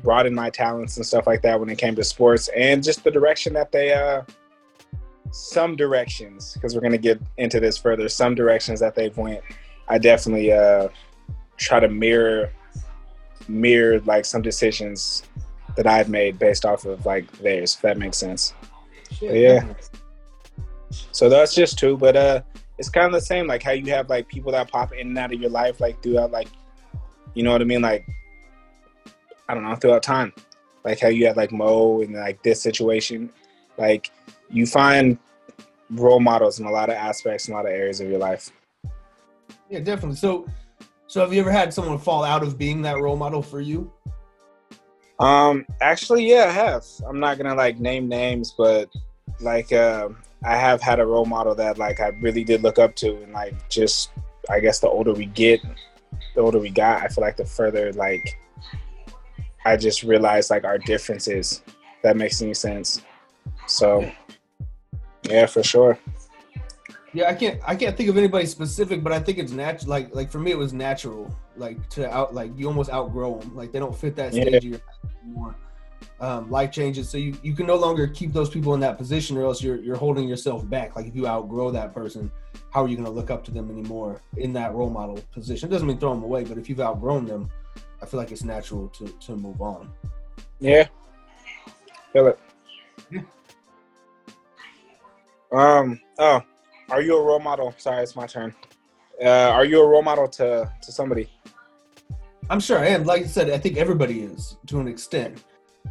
broaden 0.02 0.34
my 0.34 0.50
talents 0.50 0.96
and 0.98 1.06
stuff 1.06 1.26
like 1.26 1.40
that 1.42 1.58
when 1.58 1.70
it 1.70 1.78
came 1.78 1.94
to 1.96 2.04
sports, 2.04 2.48
and 2.48 2.82
just 2.82 3.04
the 3.04 3.10
direction 3.10 3.54
that 3.54 3.72
they 3.72 3.92
uh 3.92 4.22
some 5.34 5.76
directions 5.76 6.54
because 6.54 6.74
we're 6.74 6.80
gonna 6.80 6.98
get 6.98 7.20
into 7.38 7.60
this 7.60 7.76
further. 7.76 8.08
Some 8.08 8.34
directions 8.34 8.80
that 8.80 8.94
they've 8.94 9.16
went 9.16 9.42
I 9.88 9.98
definitely 9.98 10.52
uh, 10.52 10.88
try 11.56 11.80
to 11.80 11.88
mirror 11.88 12.50
mirror 13.46 14.00
like 14.00 14.24
some 14.24 14.40
decisions 14.40 15.22
that 15.76 15.86
I've 15.86 16.08
made 16.08 16.38
based 16.38 16.64
off 16.64 16.86
of 16.86 17.04
like 17.04 17.30
theirs. 17.38 17.74
If 17.74 17.82
that 17.82 17.98
makes 17.98 18.16
sense. 18.16 18.54
yeah. 19.20 19.74
So 21.12 21.28
that's 21.28 21.54
just 21.54 21.78
two, 21.78 21.96
but 21.96 22.16
uh, 22.16 22.42
it's 22.78 22.88
kind 22.88 23.06
of 23.06 23.12
the 23.12 23.20
same. 23.20 23.46
Like 23.46 23.62
how 23.62 23.72
you 23.72 23.90
have 23.92 24.08
like 24.08 24.28
people 24.28 24.52
that 24.52 24.70
pop 24.70 24.92
in 24.92 25.08
and 25.08 25.18
out 25.18 25.32
of 25.34 25.40
your 25.40 25.50
life, 25.50 25.80
like 25.80 26.02
throughout, 26.02 26.30
like 26.30 26.48
you 27.34 27.42
know 27.42 27.52
what 27.52 27.60
I 27.60 27.64
mean, 27.64 27.82
like 27.82 28.06
I 29.48 29.54
don't 29.54 29.64
know, 29.64 29.74
throughout 29.74 30.02
time. 30.02 30.32
Like 30.84 31.00
how 31.00 31.08
you 31.08 31.26
have 31.26 31.36
like 31.36 31.52
Mo 31.52 32.00
and 32.02 32.14
like 32.14 32.42
this 32.42 32.62
situation, 32.62 33.30
like 33.76 34.10
you 34.50 34.66
find 34.66 35.18
role 35.90 36.20
models 36.20 36.60
in 36.60 36.66
a 36.66 36.70
lot 36.70 36.88
of 36.88 36.96
aspects, 36.96 37.48
in 37.48 37.54
a 37.54 37.56
lot 37.56 37.66
of 37.66 37.72
areas 37.72 38.00
of 38.00 38.08
your 38.08 38.18
life. 38.18 38.50
Yeah, 39.70 39.80
definitely. 39.80 40.16
So, 40.16 40.46
so 41.06 41.20
have 41.20 41.32
you 41.32 41.40
ever 41.40 41.50
had 41.50 41.72
someone 41.72 41.98
fall 41.98 42.24
out 42.24 42.42
of 42.42 42.58
being 42.58 42.82
that 42.82 42.98
role 42.98 43.16
model 43.16 43.42
for 43.42 43.60
you? 43.60 43.92
Um, 45.18 45.64
actually, 45.80 46.28
yeah, 46.28 46.46
I 46.48 46.52
have. 46.52 46.84
I'm 47.06 47.20
not 47.20 47.38
gonna 47.38 47.54
like 47.54 47.78
name 47.78 48.08
names, 48.08 48.54
but 48.56 48.88
like, 49.40 49.72
uh, 49.72 50.08
I 50.44 50.56
have 50.56 50.82
had 50.82 51.00
a 51.00 51.06
role 51.06 51.24
model 51.24 51.54
that 51.54 51.78
like 51.78 52.00
I 52.00 52.08
really 52.20 52.44
did 52.44 52.62
look 52.62 52.78
up 52.78 52.94
to, 52.96 53.22
and 53.22 53.32
like 53.32 53.68
just, 53.68 54.10
I 54.50 54.60
guess 54.60 54.80
the 54.80 54.88
older 54.88 55.12
we 55.12 55.26
get, 55.26 55.60
the 56.34 56.40
older 56.40 56.58
we 56.58 56.70
got, 56.70 57.02
I 57.02 57.08
feel 57.08 57.22
like 57.22 57.36
the 57.36 57.44
further 57.44 57.92
like, 57.92 58.38
I 59.64 59.76
just 59.76 60.02
realized 60.02 60.50
like 60.50 60.64
our 60.64 60.78
differences. 60.78 61.62
That 62.02 62.16
makes 62.16 62.42
any 62.42 62.54
sense. 62.54 63.00
So, 63.66 64.10
yeah, 65.28 65.46
for 65.46 65.62
sure. 65.62 65.98
Yeah, 67.14 67.30
I 67.30 67.34
can't 67.34 67.60
I 67.64 67.76
can't 67.76 67.96
think 67.96 68.08
of 68.08 68.16
anybody 68.18 68.44
specific, 68.46 69.02
but 69.02 69.12
I 69.12 69.20
think 69.20 69.38
it's 69.38 69.52
natural. 69.52 69.88
Like 69.88 70.14
like 70.14 70.30
for 70.30 70.40
me, 70.40 70.50
it 70.50 70.58
was 70.58 70.72
natural. 70.72 71.34
Like 71.56 71.88
to 71.90 72.12
out 72.12 72.34
like 72.34 72.50
you 72.56 72.66
almost 72.66 72.90
outgrow 72.90 73.38
them. 73.38 73.54
Like 73.54 73.70
they 73.70 73.78
don't 73.78 73.96
fit 73.96 74.16
that 74.16 74.32
stage 74.32 74.48
yeah. 74.50 74.56
of 74.56 74.64
your 74.64 74.72
life 74.72 75.12
anymore. 75.22 75.56
Um, 76.20 76.50
life 76.50 76.70
changes, 76.70 77.08
so 77.08 77.18
you, 77.18 77.36
you 77.42 77.54
can 77.54 77.66
no 77.66 77.76
longer 77.76 78.06
keep 78.06 78.32
those 78.32 78.48
people 78.48 78.74
in 78.74 78.80
that 78.80 78.98
position, 78.98 79.36
or 79.36 79.44
else 79.44 79.62
you're 79.62 79.80
you're 79.80 79.96
holding 79.96 80.28
yourself 80.28 80.68
back. 80.68 80.96
Like 80.96 81.06
if 81.06 81.14
you 81.14 81.26
outgrow 81.26 81.70
that 81.70 81.94
person, 81.94 82.30
how 82.70 82.84
are 82.84 82.88
you 82.88 82.96
going 82.96 83.06
to 83.06 83.12
look 83.12 83.30
up 83.30 83.44
to 83.44 83.50
them 83.50 83.70
anymore 83.70 84.20
in 84.36 84.52
that 84.54 84.74
role 84.74 84.90
model 84.90 85.20
position? 85.32 85.68
It 85.68 85.72
doesn't 85.72 85.86
mean 85.86 85.98
throw 85.98 86.14
them 86.14 86.22
away, 86.22 86.44
but 86.44 86.58
if 86.58 86.68
you've 86.68 86.80
outgrown 86.80 87.26
them, 87.26 87.48
I 88.02 88.06
feel 88.06 88.18
like 88.18 88.32
it's 88.32 88.44
natural 88.44 88.88
to 88.88 89.06
to 89.06 89.36
move 89.36 89.60
on. 89.60 89.92
Yeah, 90.60 90.88
feel 92.12 92.28
it. 92.28 92.38
Um. 95.54 96.00
Oh, 96.18 96.42
are 96.90 97.00
you 97.00 97.16
a 97.16 97.22
role 97.22 97.38
model? 97.38 97.72
Sorry, 97.78 98.02
it's 98.02 98.16
my 98.16 98.26
turn. 98.26 98.52
Uh, 99.22 99.28
are 99.28 99.64
you 99.64 99.80
a 99.80 99.86
role 99.86 100.02
model 100.02 100.26
to 100.26 100.68
to 100.82 100.92
somebody? 100.92 101.30
I'm 102.50 102.58
sure 102.58 102.78
I 102.78 102.88
am. 102.88 103.04
Like 103.04 103.22
you 103.22 103.28
said, 103.28 103.50
I 103.50 103.58
think 103.58 103.76
everybody 103.76 104.22
is 104.22 104.56
to 104.66 104.80
an 104.80 104.88
extent. 104.88 105.44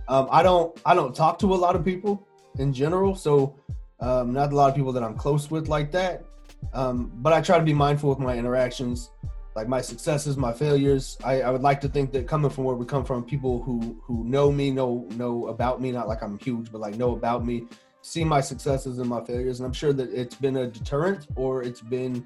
Um, 0.10 0.28
I 0.30 0.44
don't 0.44 0.78
I 0.86 0.94
don't 0.94 1.16
talk 1.16 1.40
to 1.40 1.54
a 1.54 1.56
lot 1.56 1.78
of 1.78 1.86
people 1.86 2.28
in 2.60 2.74
general, 2.74 3.16
so 3.16 3.56
um, 4.02 4.34
not 4.34 4.52
a 4.52 4.56
lot 4.56 4.70
of 4.70 4.76
people 4.76 4.92
that 4.92 5.04
I'm 5.04 5.16
close 5.16 5.50
with 5.50 5.70
like 5.70 5.92
that. 5.92 6.26
Um, 6.74 7.12
but 7.16 7.32
I 7.32 7.40
try 7.40 7.58
to 7.58 7.64
be 7.64 7.74
mindful 7.74 8.10
with 8.10 8.20
my 8.20 8.38
interactions, 8.38 9.12
like 9.56 9.70
my 9.70 9.80
successes, 9.80 10.36
my 10.36 10.52
failures. 10.52 11.18
I, 11.24 11.42
I 11.42 11.50
would 11.50 11.62
like 11.62 11.80
to 11.82 11.88
think 11.88 12.12
that 12.12 12.28
coming 12.28 12.52
from 12.52 12.66
where 12.66 12.76
we 12.76 12.86
come 12.86 13.06
from, 13.06 13.24
people 13.24 13.64
who 13.64 13.98
who 14.04 14.26
know 14.26 14.52
me, 14.52 14.72
know 14.72 15.08
know 15.12 15.48
about 15.48 15.80
me, 15.80 15.94
not 15.94 16.10
like 16.10 16.22
I'm 16.22 16.38
huge, 16.40 16.70
but 16.70 16.82
like 16.82 16.98
know 16.98 17.14
about 17.14 17.46
me, 17.46 17.66
see 18.04 18.24
my 18.24 18.42
successes 18.42 19.00
and 19.00 19.10
my 19.10 19.24
failures, 19.24 19.60
and 19.60 19.66
I'm 19.66 19.74
sure 19.74 19.94
that 19.94 20.14
it's 20.14 20.36
been 20.36 20.58
a 20.58 20.68
deterrent 20.68 21.28
or 21.36 21.64
it's 21.64 21.82
been 21.82 22.24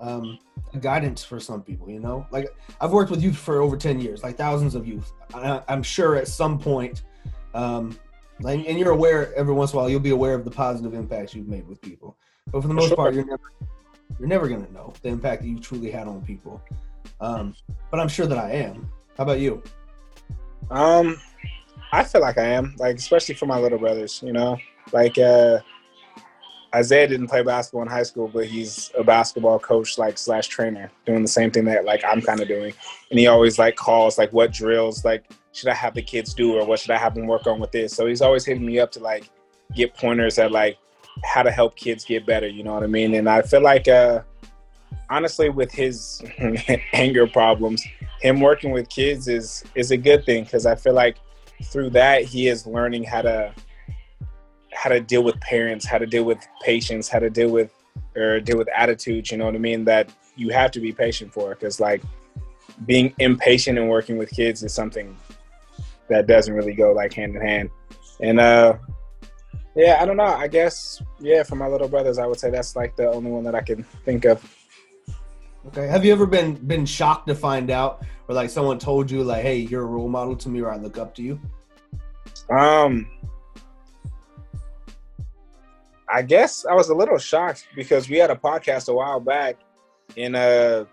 um, 0.00 0.38
a 0.72 0.78
guidance 0.78 1.24
for 1.24 1.40
some 1.40 1.62
people. 1.62 1.90
You 1.90 2.00
know, 2.00 2.26
like 2.30 2.48
I've 2.80 2.92
worked 2.92 3.10
with 3.10 3.22
youth 3.22 3.36
for 3.36 3.60
over 3.60 3.76
ten 3.76 4.00
years, 4.00 4.22
like 4.22 4.36
thousands 4.36 4.74
of 4.74 4.86
youth. 4.86 5.12
I, 5.34 5.60
am 5.68 5.82
sure 5.82 6.16
at 6.16 6.28
some 6.28 6.58
point, 6.58 7.02
um, 7.52 7.98
and, 8.38 8.64
and 8.64 8.78
you're 8.78 8.92
aware 8.92 9.34
every 9.34 9.52
once 9.52 9.72
in 9.72 9.78
a 9.78 9.82
while, 9.82 9.90
you'll 9.90 10.00
be 10.00 10.10
aware 10.10 10.34
of 10.34 10.44
the 10.44 10.50
positive 10.50 10.94
impacts 10.94 11.34
you've 11.34 11.48
made 11.48 11.66
with 11.66 11.82
people. 11.82 12.16
But 12.50 12.62
for 12.62 12.68
the 12.68 12.74
most 12.74 12.94
part, 12.94 13.12
you're 13.12 13.26
never 13.26 13.52
you're 14.18 14.28
never 14.28 14.48
gonna 14.48 14.70
know 14.70 14.94
the 15.02 15.08
impact 15.08 15.42
that 15.42 15.48
you 15.48 15.58
truly 15.58 15.90
had 15.90 16.06
on 16.06 16.22
people. 16.22 16.62
Um, 17.20 17.54
but 17.90 17.98
I'm 17.98 18.08
sure 18.08 18.26
that 18.26 18.38
I 18.38 18.52
am. 18.52 18.88
How 19.16 19.24
about 19.24 19.40
you? 19.40 19.62
Um, 20.70 21.20
I 21.92 22.04
feel 22.04 22.20
like 22.20 22.38
I 22.38 22.44
am, 22.44 22.76
like 22.78 22.96
especially 22.96 23.34
for 23.34 23.46
my 23.46 23.58
little 23.58 23.78
brothers. 23.78 24.22
You 24.24 24.32
know, 24.32 24.58
like 24.92 25.18
uh, 25.18 25.58
Isaiah 26.74 27.08
didn't 27.08 27.28
play 27.28 27.42
basketball 27.42 27.82
in 27.82 27.88
high 27.88 28.02
school, 28.02 28.28
but 28.28 28.46
he's 28.46 28.90
a 28.98 29.02
basketball 29.02 29.58
coach, 29.58 29.96
like 29.96 30.18
slash 30.18 30.48
trainer, 30.48 30.90
doing 31.06 31.22
the 31.22 31.28
same 31.28 31.50
thing 31.50 31.64
that 31.64 31.84
like 31.84 32.04
I'm 32.04 32.20
kind 32.20 32.40
of 32.40 32.48
doing. 32.48 32.74
And 33.10 33.18
he 33.18 33.26
always 33.26 33.58
like 33.58 33.76
calls 33.76 34.18
like 34.18 34.32
what 34.32 34.52
drills 34.52 35.04
like 35.04 35.30
should 35.52 35.68
I 35.68 35.74
have 35.74 35.94
the 35.94 36.02
kids 36.02 36.34
do 36.34 36.58
or 36.58 36.66
what 36.66 36.78
should 36.78 36.90
I 36.90 36.98
have 36.98 37.14
them 37.14 37.26
work 37.26 37.46
on 37.46 37.58
with 37.58 37.72
this. 37.72 37.94
So 37.94 38.06
he's 38.06 38.20
always 38.20 38.44
hitting 38.44 38.66
me 38.66 38.78
up 38.78 38.92
to 38.92 39.00
like 39.00 39.30
get 39.74 39.94
pointers 39.94 40.38
at 40.38 40.52
like 40.52 40.78
how 41.24 41.42
to 41.42 41.50
help 41.50 41.74
kids 41.74 42.04
get 42.04 42.26
better. 42.26 42.46
You 42.46 42.64
know 42.64 42.74
what 42.74 42.82
I 42.82 42.86
mean? 42.86 43.14
And 43.14 43.28
I 43.28 43.42
feel 43.42 43.62
like 43.62 43.88
uh, 43.88 44.22
honestly, 45.08 45.48
with 45.48 45.72
his 45.72 46.22
anger 46.92 47.26
problems, 47.26 47.84
him 48.20 48.40
working 48.40 48.72
with 48.72 48.88
kids 48.90 49.26
is 49.26 49.64
is 49.74 49.90
a 49.90 49.96
good 49.96 50.24
thing 50.26 50.44
because 50.44 50.66
I 50.66 50.74
feel 50.74 50.94
like 50.94 51.16
through 51.64 51.90
that 51.90 52.24
he 52.24 52.48
is 52.48 52.66
learning 52.66 53.04
how 53.04 53.22
to 53.22 53.52
how 54.78 54.88
to 54.88 55.00
deal 55.00 55.24
with 55.24 55.40
parents, 55.40 55.84
how 55.84 55.98
to 55.98 56.06
deal 56.06 56.22
with 56.22 56.38
patients, 56.62 57.08
how 57.08 57.18
to 57.18 57.28
deal 57.28 57.50
with 57.50 57.72
or 58.14 58.38
deal 58.38 58.56
with 58.56 58.68
attitudes. 58.68 59.32
You 59.32 59.38
know 59.38 59.46
what 59.46 59.56
I 59.56 59.58
mean? 59.58 59.84
That 59.84 60.08
you 60.36 60.50
have 60.50 60.70
to 60.70 60.80
be 60.80 60.92
patient 60.92 61.32
for 61.32 61.50
because 61.50 61.80
like 61.80 62.00
being 62.86 63.12
impatient 63.18 63.76
and 63.76 63.88
working 63.88 64.18
with 64.18 64.30
kids 64.30 64.62
is 64.62 64.72
something 64.72 65.16
that 66.08 66.28
doesn't 66.28 66.54
really 66.54 66.74
go 66.74 66.92
like 66.92 67.12
hand 67.12 67.34
in 67.34 67.42
hand. 67.42 67.70
And 68.20 68.38
uh 68.38 68.78
yeah, 69.74 69.98
I 70.00 70.06
don't 70.06 70.16
know. 70.16 70.24
I 70.24 70.46
guess 70.46 71.02
yeah, 71.18 71.42
for 71.42 71.56
my 71.56 71.66
little 71.66 71.88
brothers, 71.88 72.18
I 72.18 72.26
would 72.26 72.38
say 72.38 72.50
that's 72.50 72.76
like 72.76 72.94
the 72.94 73.10
only 73.10 73.32
one 73.32 73.42
that 73.44 73.56
I 73.56 73.62
can 73.62 73.82
think 74.04 74.26
of. 74.26 74.38
Okay. 75.66 75.88
Have 75.88 76.04
you 76.04 76.12
ever 76.12 76.26
been 76.26 76.54
been 76.54 76.86
shocked 76.86 77.26
to 77.26 77.34
find 77.34 77.70
out, 77.70 78.04
or 78.28 78.34
like 78.34 78.48
someone 78.48 78.78
told 78.78 79.10
you, 79.10 79.22
like, 79.22 79.42
"Hey, 79.42 79.58
you're 79.58 79.82
a 79.82 79.86
role 79.86 80.08
model 80.08 80.36
to 80.36 80.48
me, 80.48 80.62
or 80.62 80.70
I 80.70 80.76
look 80.76 80.98
up 80.98 81.14
to 81.16 81.22
you"? 81.22 81.38
Um, 82.48 83.06
I 86.12 86.22
guess 86.22 86.64
I 86.64 86.74
was 86.74 86.88
a 86.88 86.94
little 86.94 87.18
shocked 87.18 87.68
because 87.74 88.08
we 88.08 88.16
had 88.16 88.30
a 88.30 88.36
podcast 88.36 88.88
a 88.88 88.94
while 88.94 89.20
back, 89.20 89.56
and 90.16 90.34
uh, 90.36 90.84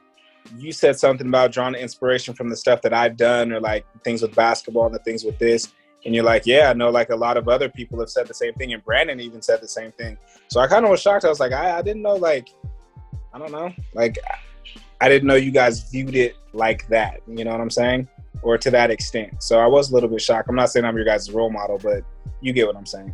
you 0.58 0.72
said 0.72 1.00
something 1.00 1.28
about 1.28 1.52
drawing 1.52 1.76
inspiration 1.76 2.34
from 2.34 2.50
the 2.50 2.58
stuff 2.58 2.82
that 2.82 2.94
I've 2.94 3.18
done, 3.18 3.52
or 3.52 3.60
like 3.60 3.86
things 4.04 4.22
with 4.22 4.36
basketball 4.36 4.88
and 4.88 4.96
the 4.96 5.00
things 5.00 5.24
with 5.24 5.40
this 5.40 5.74
and 6.06 6.14
you're 6.14 6.24
like, 6.24 6.46
yeah, 6.46 6.70
I 6.70 6.74
know 6.74 6.90
like 6.90 7.10
a 7.10 7.16
lot 7.16 7.36
of 7.36 7.50
other 7.50 7.68
people 7.68 8.00
have 8.00 8.10
said 8.10 8.28
the 8.28 8.34
same 8.34 8.54
thing, 8.54 8.74
and 8.74 8.84
Brandon 8.84 9.20
even 9.20 9.42
said 9.42 9.60
the 9.62 9.68
same 9.68 9.92
thing. 9.94 10.18
So 10.48 10.60
I 10.60 10.68
kind 10.68 10.86
of 10.86 10.92
was 10.92 11.02
shocked. 11.02 11.26
I 11.26 11.30
was 11.30 11.40
like, 11.40 11.52
I, 11.52 11.80
I 11.80 11.82
didn't 11.82 12.04
know, 12.04 12.16
like, 12.16 12.50
I 13.34 13.40
don't 13.40 13.52
know, 13.52 13.74
like, 13.94 14.18
I 15.02 15.10
didn't 15.10 15.28
know 15.28 15.36
you 15.36 15.52
guys 15.52 15.90
viewed 15.90 16.16
it 16.16 16.36
like 16.54 16.88
that. 16.88 17.22
You 17.28 17.44
know 17.44 17.52
what 17.52 17.60
I'm 17.60 17.72
saying? 17.72 18.08
Or 18.44 18.58
to 18.58 18.72
that 18.72 18.92
extent. 18.92 19.42
So 19.42 19.60
I 19.60 19.66
was 19.66 19.90
a 19.90 19.94
little 19.94 20.08
bit 20.08 20.22
shocked. 20.22 20.48
I'm 20.48 20.56
not 20.56 20.70
saying 20.70 20.86
I'm 20.86 20.96
your 20.96 21.06
guys' 21.06 21.32
role 21.32 21.50
model, 21.50 21.80
but 21.80 22.04
you 22.40 22.54
get 22.54 22.68
what 22.68 22.78
I'm 22.78 22.86
saying. 22.86 23.14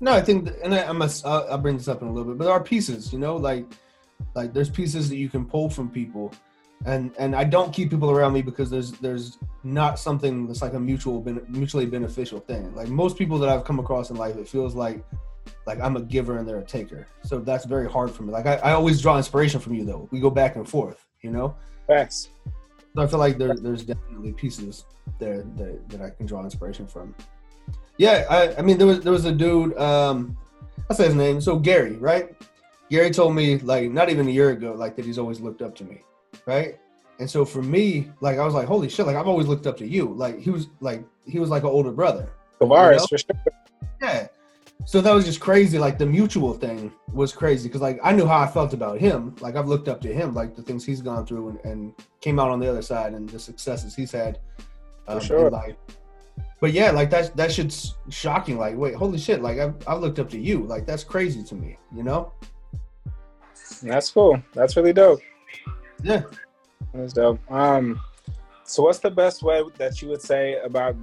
No, 0.00 0.12
I 0.12 0.20
think, 0.20 0.50
and 0.62 0.74
I, 0.74 0.88
I 0.88 0.92
must, 0.92 1.24
I'll, 1.24 1.46
I'll 1.50 1.58
bring 1.58 1.76
this 1.76 1.88
up 1.88 2.02
in 2.02 2.08
a 2.08 2.12
little 2.12 2.30
bit, 2.30 2.38
but 2.38 2.44
there 2.44 2.52
are 2.52 2.62
pieces, 2.62 3.12
you 3.12 3.18
know, 3.18 3.36
like, 3.36 3.64
like 4.34 4.52
there's 4.52 4.70
pieces 4.70 5.08
that 5.08 5.16
you 5.16 5.28
can 5.28 5.44
pull 5.44 5.70
from 5.70 5.90
people 5.90 6.32
and 6.84 7.12
and 7.18 7.34
I 7.34 7.44
don't 7.44 7.72
keep 7.72 7.90
people 7.90 8.10
around 8.10 8.34
me 8.34 8.42
because 8.42 8.68
there's 8.68 8.92
there's 8.92 9.38
not 9.64 9.98
something 9.98 10.46
that's 10.46 10.62
like 10.62 10.74
a 10.74 10.80
mutual 10.80 11.24
mutually 11.48 11.86
beneficial 11.86 12.40
thing. 12.40 12.74
Like 12.74 12.88
most 12.88 13.16
people 13.16 13.38
that 13.38 13.48
I've 13.48 13.64
come 13.64 13.78
across 13.78 14.10
in 14.10 14.16
life, 14.16 14.36
it 14.36 14.46
feels 14.46 14.74
like 14.74 15.04
like 15.66 15.80
I'm 15.80 15.96
a 15.96 16.02
giver 16.02 16.38
and 16.38 16.46
they're 16.46 16.58
a 16.58 16.64
taker. 16.64 17.06
So 17.22 17.38
that's 17.38 17.64
very 17.64 17.90
hard 17.90 18.10
for 18.10 18.24
me. 18.24 18.32
Like 18.32 18.46
I, 18.46 18.56
I 18.56 18.72
always 18.72 19.00
draw 19.00 19.16
inspiration 19.16 19.58
from 19.58 19.74
you 19.74 19.84
though. 19.84 20.08
We 20.10 20.20
go 20.20 20.30
back 20.30 20.56
and 20.56 20.68
forth, 20.68 21.06
you 21.22 21.30
know. 21.30 21.56
Facts. 21.86 22.28
So 22.94 23.02
I 23.02 23.06
feel 23.06 23.18
like 23.18 23.38
there, 23.38 23.54
there's 23.54 23.84
definitely 23.84 24.32
pieces 24.32 24.86
there 25.18 25.42
that, 25.56 25.88
that 25.90 26.00
I 26.00 26.10
can 26.10 26.26
draw 26.26 26.42
inspiration 26.42 26.86
from. 26.86 27.14
Yeah, 27.98 28.26
I, 28.28 28.56
I 28.56 28.62
mean 28.62 28.78
there 28.78 28.86
was 28.86 29.00
there 29.00 29.12
was 29.12 29.24
a 29.24 29.32
dude. 29.32 29.76
Um, 29.78 30.36
I 30.90 30.94
say 30.94 31.06
his 31.06 31.14
name. 31.14 31.40
So 31.40 31.58
Gary, 31.58 31.96
right? 31.96 32.34
Gary 32.90 33.10
told 33.10 33.34
me 33.34 33.58
like 33.58 33.90
not 33.90 34.10
even 34.10 34.28
a 34.28 34.30
year 34.30 34.50
ago, 34.50 34.72
like 34.72 34.96
that 34.96 35.04
he's 35.04 35.18
always 35.18 35.40
looked 35.40 35.62
up 35.62 35.74
to 35.76 35.84
me 35.84 36.02
right? 36.44 36.78
And 37.18 37.30
so 37.30 37.44
for 37.44 37.62
me, 37.62 38.10
like 38.20 38.38
I 38.38 38.44
was 38.44 38.52
like, 38.52 38.66
holy 38.66 38.88
shit, 38.88 39.06
like 39.06 39.16
I've 39.16 39.28
always 39.28 39.46
looked 39.46 39.66
up 39.66 39.76
to 39.78 39.86
you. 39.86 40.12
Like 40.14 40.38
he 40.38 40.50
was 40.50 40.68
like 40.80 41.02
he 41.26 41.38
was 41.38 41.48
like 41.48 41.62
an 41.62 41.70
older 41.70 41.90
brother. 41.90 42.28
Tavares, 42.60 42.92
you 42.92 42.96
know? 42.98 43.06
for 43.06 43.18
sure. 43.18 43.36
Yeah. 44.02 44.28
So 44.84 45.00
that 45.00 45.12
was 45.12 45.24
just 45.24 45.40
crazy. 45.40 45.78
Like 45.78 45.96
the 45.96 46.06
mutual 46.06 46.52
thing 46.52 46.92
was 47.12 47.32
crazy 47.32 47.68
because 47.68 47.80
like 47.80 47.98
I 48.04 48.12
knew 48.12 48.26
how 48.26 48.38
I 48.38 48.46
felt 48.46 48.74
about 48.74 48.98
him. 48.98 49.34
Like 49.40 49.56
I've 49.56 49.66
looked 49.68 49.88
up 49.88 50.00
to 50.02 50.12
him, 50.12 50.34
like 50.34 50.54
the 50.54 50.62
things 50.62 50.84
he's 50.84 51.00
gone 51.00 51.26
through 51.26 51.48
and, 51.48 51.64
and 51.64 51.94
came 52.20 52.38
out 52.38 52.50
on 52.50 52.60
the 52.60 52.68
other 52.68 52.82
side 52.82 53.14
and 53.14 53.28
the 53.28 53.38
successes 53.38 53.94
he's 53.94 54.12
had 54.12 54.38
um, 55.08 55.18
for 55.18 55.24
sure. 55.24 55.46
in 55.46 55.52
life. 55.52 55.76
But 56.60 56.72
yeah, 56.72 56.90
like 56.90 57.10
that 57.10 57.36
that 57.36 57.52
shit's 57.52 57.96
shocking. 58.08 58.58
Like, 58.58 58.76
wait, 58.76 58.94
holy 58.94 59.18
shit! 59.18 59.42
Like 59.42 59.58
I've 59.58 59.74
I've 59.86 60.00
looked 60.00 60.18
up 60.18 60.30
to 60.30 60.38
you. 60.38 60.64
Like 60.64 60.86
that's 60.86 61.04
crazy 61.04 61.42
to 61.44 61.54
me. 61.54 61.78
You 61.94 62.02
know. 62.02 62.32
That's 63.82 64.10
cool. 64.10 64.42
That's 64.54 64.76
really 64.76 64.92
dope. 64.92 65.20
Yeah. 66.02 66.22
That's 66.94 67.12
dope. 67.12 67.40
Um, 67.50 68.00
so 68.64 68.82
what's 68.82 68.98
the 68.98 69.10
best 69.10 69.42
way 69.42 69.62
that 69.78 70.00
you 70.00 70.08
would 70.08 70.22
say 70.22 70.58
about 70.64 70.96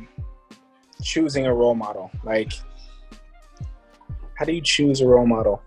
choosing 1.01 1.45
a 1.45 1.53
role 1.53 1.75
model? 1.75 2.09
Like, 2.23 2.53
how 4.35 4.45
do 4.45 4.53
you 4.53 4.61
choose 4.61 5.01
a 5.01 5.07
role 5.07 5.27
model? 5.27 5.61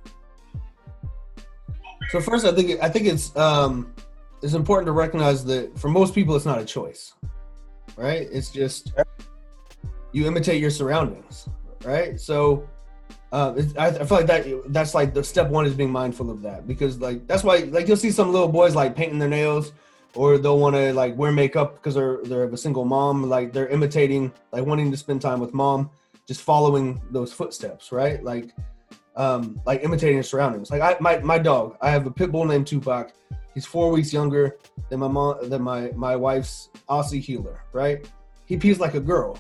So 2.10 2.20
first, 2.20 2.44
I 2.44 2.52
think 2.52 2.82
I 2.82 2.88
think 2.88 3.06
it's 3.06 3.34
um, 3.36 3.92
it's 4.42 4.54
important 4.54 4.86
to 4.86 4.92
recognize 4.92 5.44
that 5.46 5.76
for 5.78 5.88
most 5.88 6.14
people, 6.14 6.36
it's 6.36 6.44
not 6.44 6.58
a 6.58 6.64
choice, 6.64 7.14
right? 7.96 8.28
It's 8.30 8.50
just 8.50 8.92
you 10.16 10.26
imitate 10.26 10.62
your 10.62 10.70
surroundings, 10.70 11.46
right? 11.84 12.18
So 12.18 12.66
uh, 13.32 13.60
I, 13.78 13.88
I, 13.88 13.92
feel 13.92 14.16
like 14.16 14.26
that 14.26 14.72
that's 14.72 14.94
like 14.94 15.12
the 15.12 15.22
step 15.22 15.50
one 15.50 15.66
is 15.66 15.74
being 15.74 15.90
mindful 15.90 16.30
of 16.30 16.40
that 16.40 16.66
because 16.66 16.98
like 17.00 17.26
that's 17.26 17.44
why 17.44 17.58
like 17.58 17.86
you'll 17.86 17.98
see 17.98 18.10
some 18.10 18.32
little 18.32 18.48
boys 18.48 18.74
like 18.74 18.96
painting 18.96 19.18
their 19.18 19.28
nails 19.28 19.72
or 20.14 20.38
they'll 20.38 20.58
want 20.58 20.74
to 20.74 20.94
like 20.94 21.14
wear 21.18 21.32
makeup 21.32 21.74
because 21.74 21.94
they're 21.94 22.18
they're 22.24 22.44
of 22.44 22.54
a 22.54 22.56
single 22.56 22.86
mom 22.86 23.28
like 23.28 23.52
they're 23.52 23.68
imitating 23.68 24.32
like 24.52 24.64
wanting 24.64 24.90
to 24.90 24.96
spend 24.96 25.20
time 25.20 25.38
with 25.38 25.52
mom 25.52 25.90
just 26.26 26.40
following 26.40 26.98
those 27.10 27.30
footsteps 27.30 27.92
right? 27.92 28.24
Like 28.24 28.52
um 29.16 29.60
like 29.66 29.84
imitating 29.84 30.14
your 30.14 30.22
surroundings. 30.22 30.70
Like 30.70 30.80
I 30.80 30.96
my 30.98 31.18
my 31.18 31.36
dog 31.36 31.76
I 31.82 31.90
have 31.90 32.06
a 32.06 32.10
pit 32.10 32.32
bull 32.32 32.46
named 32.46 32.66
Tupac. 32.66 33.12
He's 33.52 33.66
four 33.66 33.90
weeks 33.90 34.14
younger 34.14 34.56
than 34.88 35.00
my 35.00 35.08
mom 35.08 35.50
than 35.50 35.60
my 35.60 35.90
my 35.94 36.16
wife's 36.16 36.70
Aussie 36.88 37.20
heeler 37.20 37.60
right? 37.74 38.10
He 38.46 38.56
pees 38.56 38.78
like 38.78 38.94
a 38.94 39.00
girl 39.00 39.38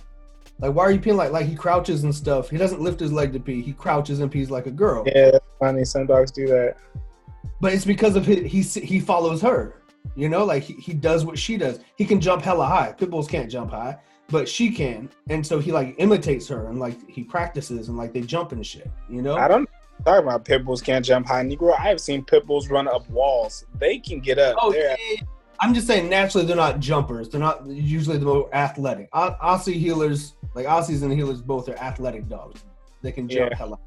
like, 0.58 0.74
why 0.74 0.84
are 0.84 0.90
you 0.90 0.98
peeing 0.98 1.16
like 1.16 1.32
like 1.32 1.46
he 1.46 1.54
crouches 1.54 2.04
and 2.04 2.14
stuff? 2.14 2.48
He 2.48 2.56
doesn't 2.56 2.80
lift 2.80 3.00
his 3.00 3.12
leg 3.12 3.32
to 3.34 3.40
pee. 3.40 3.62
He 3.62 3.72
crouches 3.72 4.20
and 4.20 4.30
pees 4.30 4.50
like 4.50 4.66
a 4.66 4.70
girl. 4.70 5.04
Yeah, 5.06 5.38
funny. 5.58 5.84
Some 5.84 6.06
dogs 6.06 6.30
do 6.30 6.46
that. 6.46 6.76
But 7.60 7.72
it's 7.72 7.84
because 7.84 8.16
of 8.16 8.24
his, 8.26 8.74
he 8.74 8.80
he 8.80 9.00
follows 9.00 9.42
her. 9.42 9.82
You 10.14 10.28
know, 10.28 10.44
like 10.44 10.62
he, 10.62 10.74
he 10.74 10.94
does 10.94 11.24
what 11.24 11.38
she 11.38 11.56
does. 11.56 11.80
He 11.96 12.04
can 12.04 12.20
jump 12.20 12.42
hella 12.42 12.66
high. 12.66 12.92
Pit 12.92 13.10
bulls 13.10 13.26
can't 13.26 13.50
jump 13.50 13.70
high, 13.70 13.98
but 14.28 14.48
she 14.48 14.70
can. 14.70 15.10
And 15.28 15.46
so 15.46 15.58
he 15.58 15.72
like 15.72 15.94
imitates 15.98 16.48
her 16.48 16.68
and 16.68 16.78
like 16.78 17.08
he 17.08 17.22
practices 17.22 17.88
and 17.88 17.98
like 17.98 18.12
they 18.12 18.22
jump 18.22 18.52
and 18.52 18.64
shit. 18.64 18.90
You 19.10 19.20
know. 19.20 19.36
I 19.36 19.48
don't 19.48 19.68
talk 20.04 20.22
about 20.22 20.44
pit 20.44 20.64
bulls 20.64 20.80
can't 20.80 21.04
jump 21.04 21.26
high. 21.26 21.42
Negro, 21.42 21.78
I've 21.78 22.00
seen 22.00 22.24
pit 22.24 22.46
bulls 22.46 22.70
run 22.70 22.88
up 22.88 23.08
walls. 23.10 23.66
They 23.78 23.98
can 23.98 24.20
get 24.20 24.38
up. 24.38 24.56
Oh, 24.60 24.72
yeah. 24.74 24.96
I'm 25.60 25.72
just 25.72 25.86
saying 25.86 26.08
naturally 26.08 26.46
they're 26.46 26.56
not 26.56 26.80
jumpers. 26.80 27.28
They're 27.28 27.40
not 27.40 27.66
usually 27.66 28.18
the 28.18 28.26
more 28.26 28.54
athletic. 28.54 29.10
Aussie 29.12 29.82
heelers 29.82 30.34
like 30.56 30.66
Aussies 30.66 31.02
and 31.02 31.12
heelers 31.12 31.44
both 31.44 31.68
are 31.68 31.76
athletic 31.76 32.28
dogs. 32.28 32.64
They 33.02 33.12
can 33.12 33.28
jump 33.28 33.50
yeah, 33.50 33.56
hella. 33.56 33.78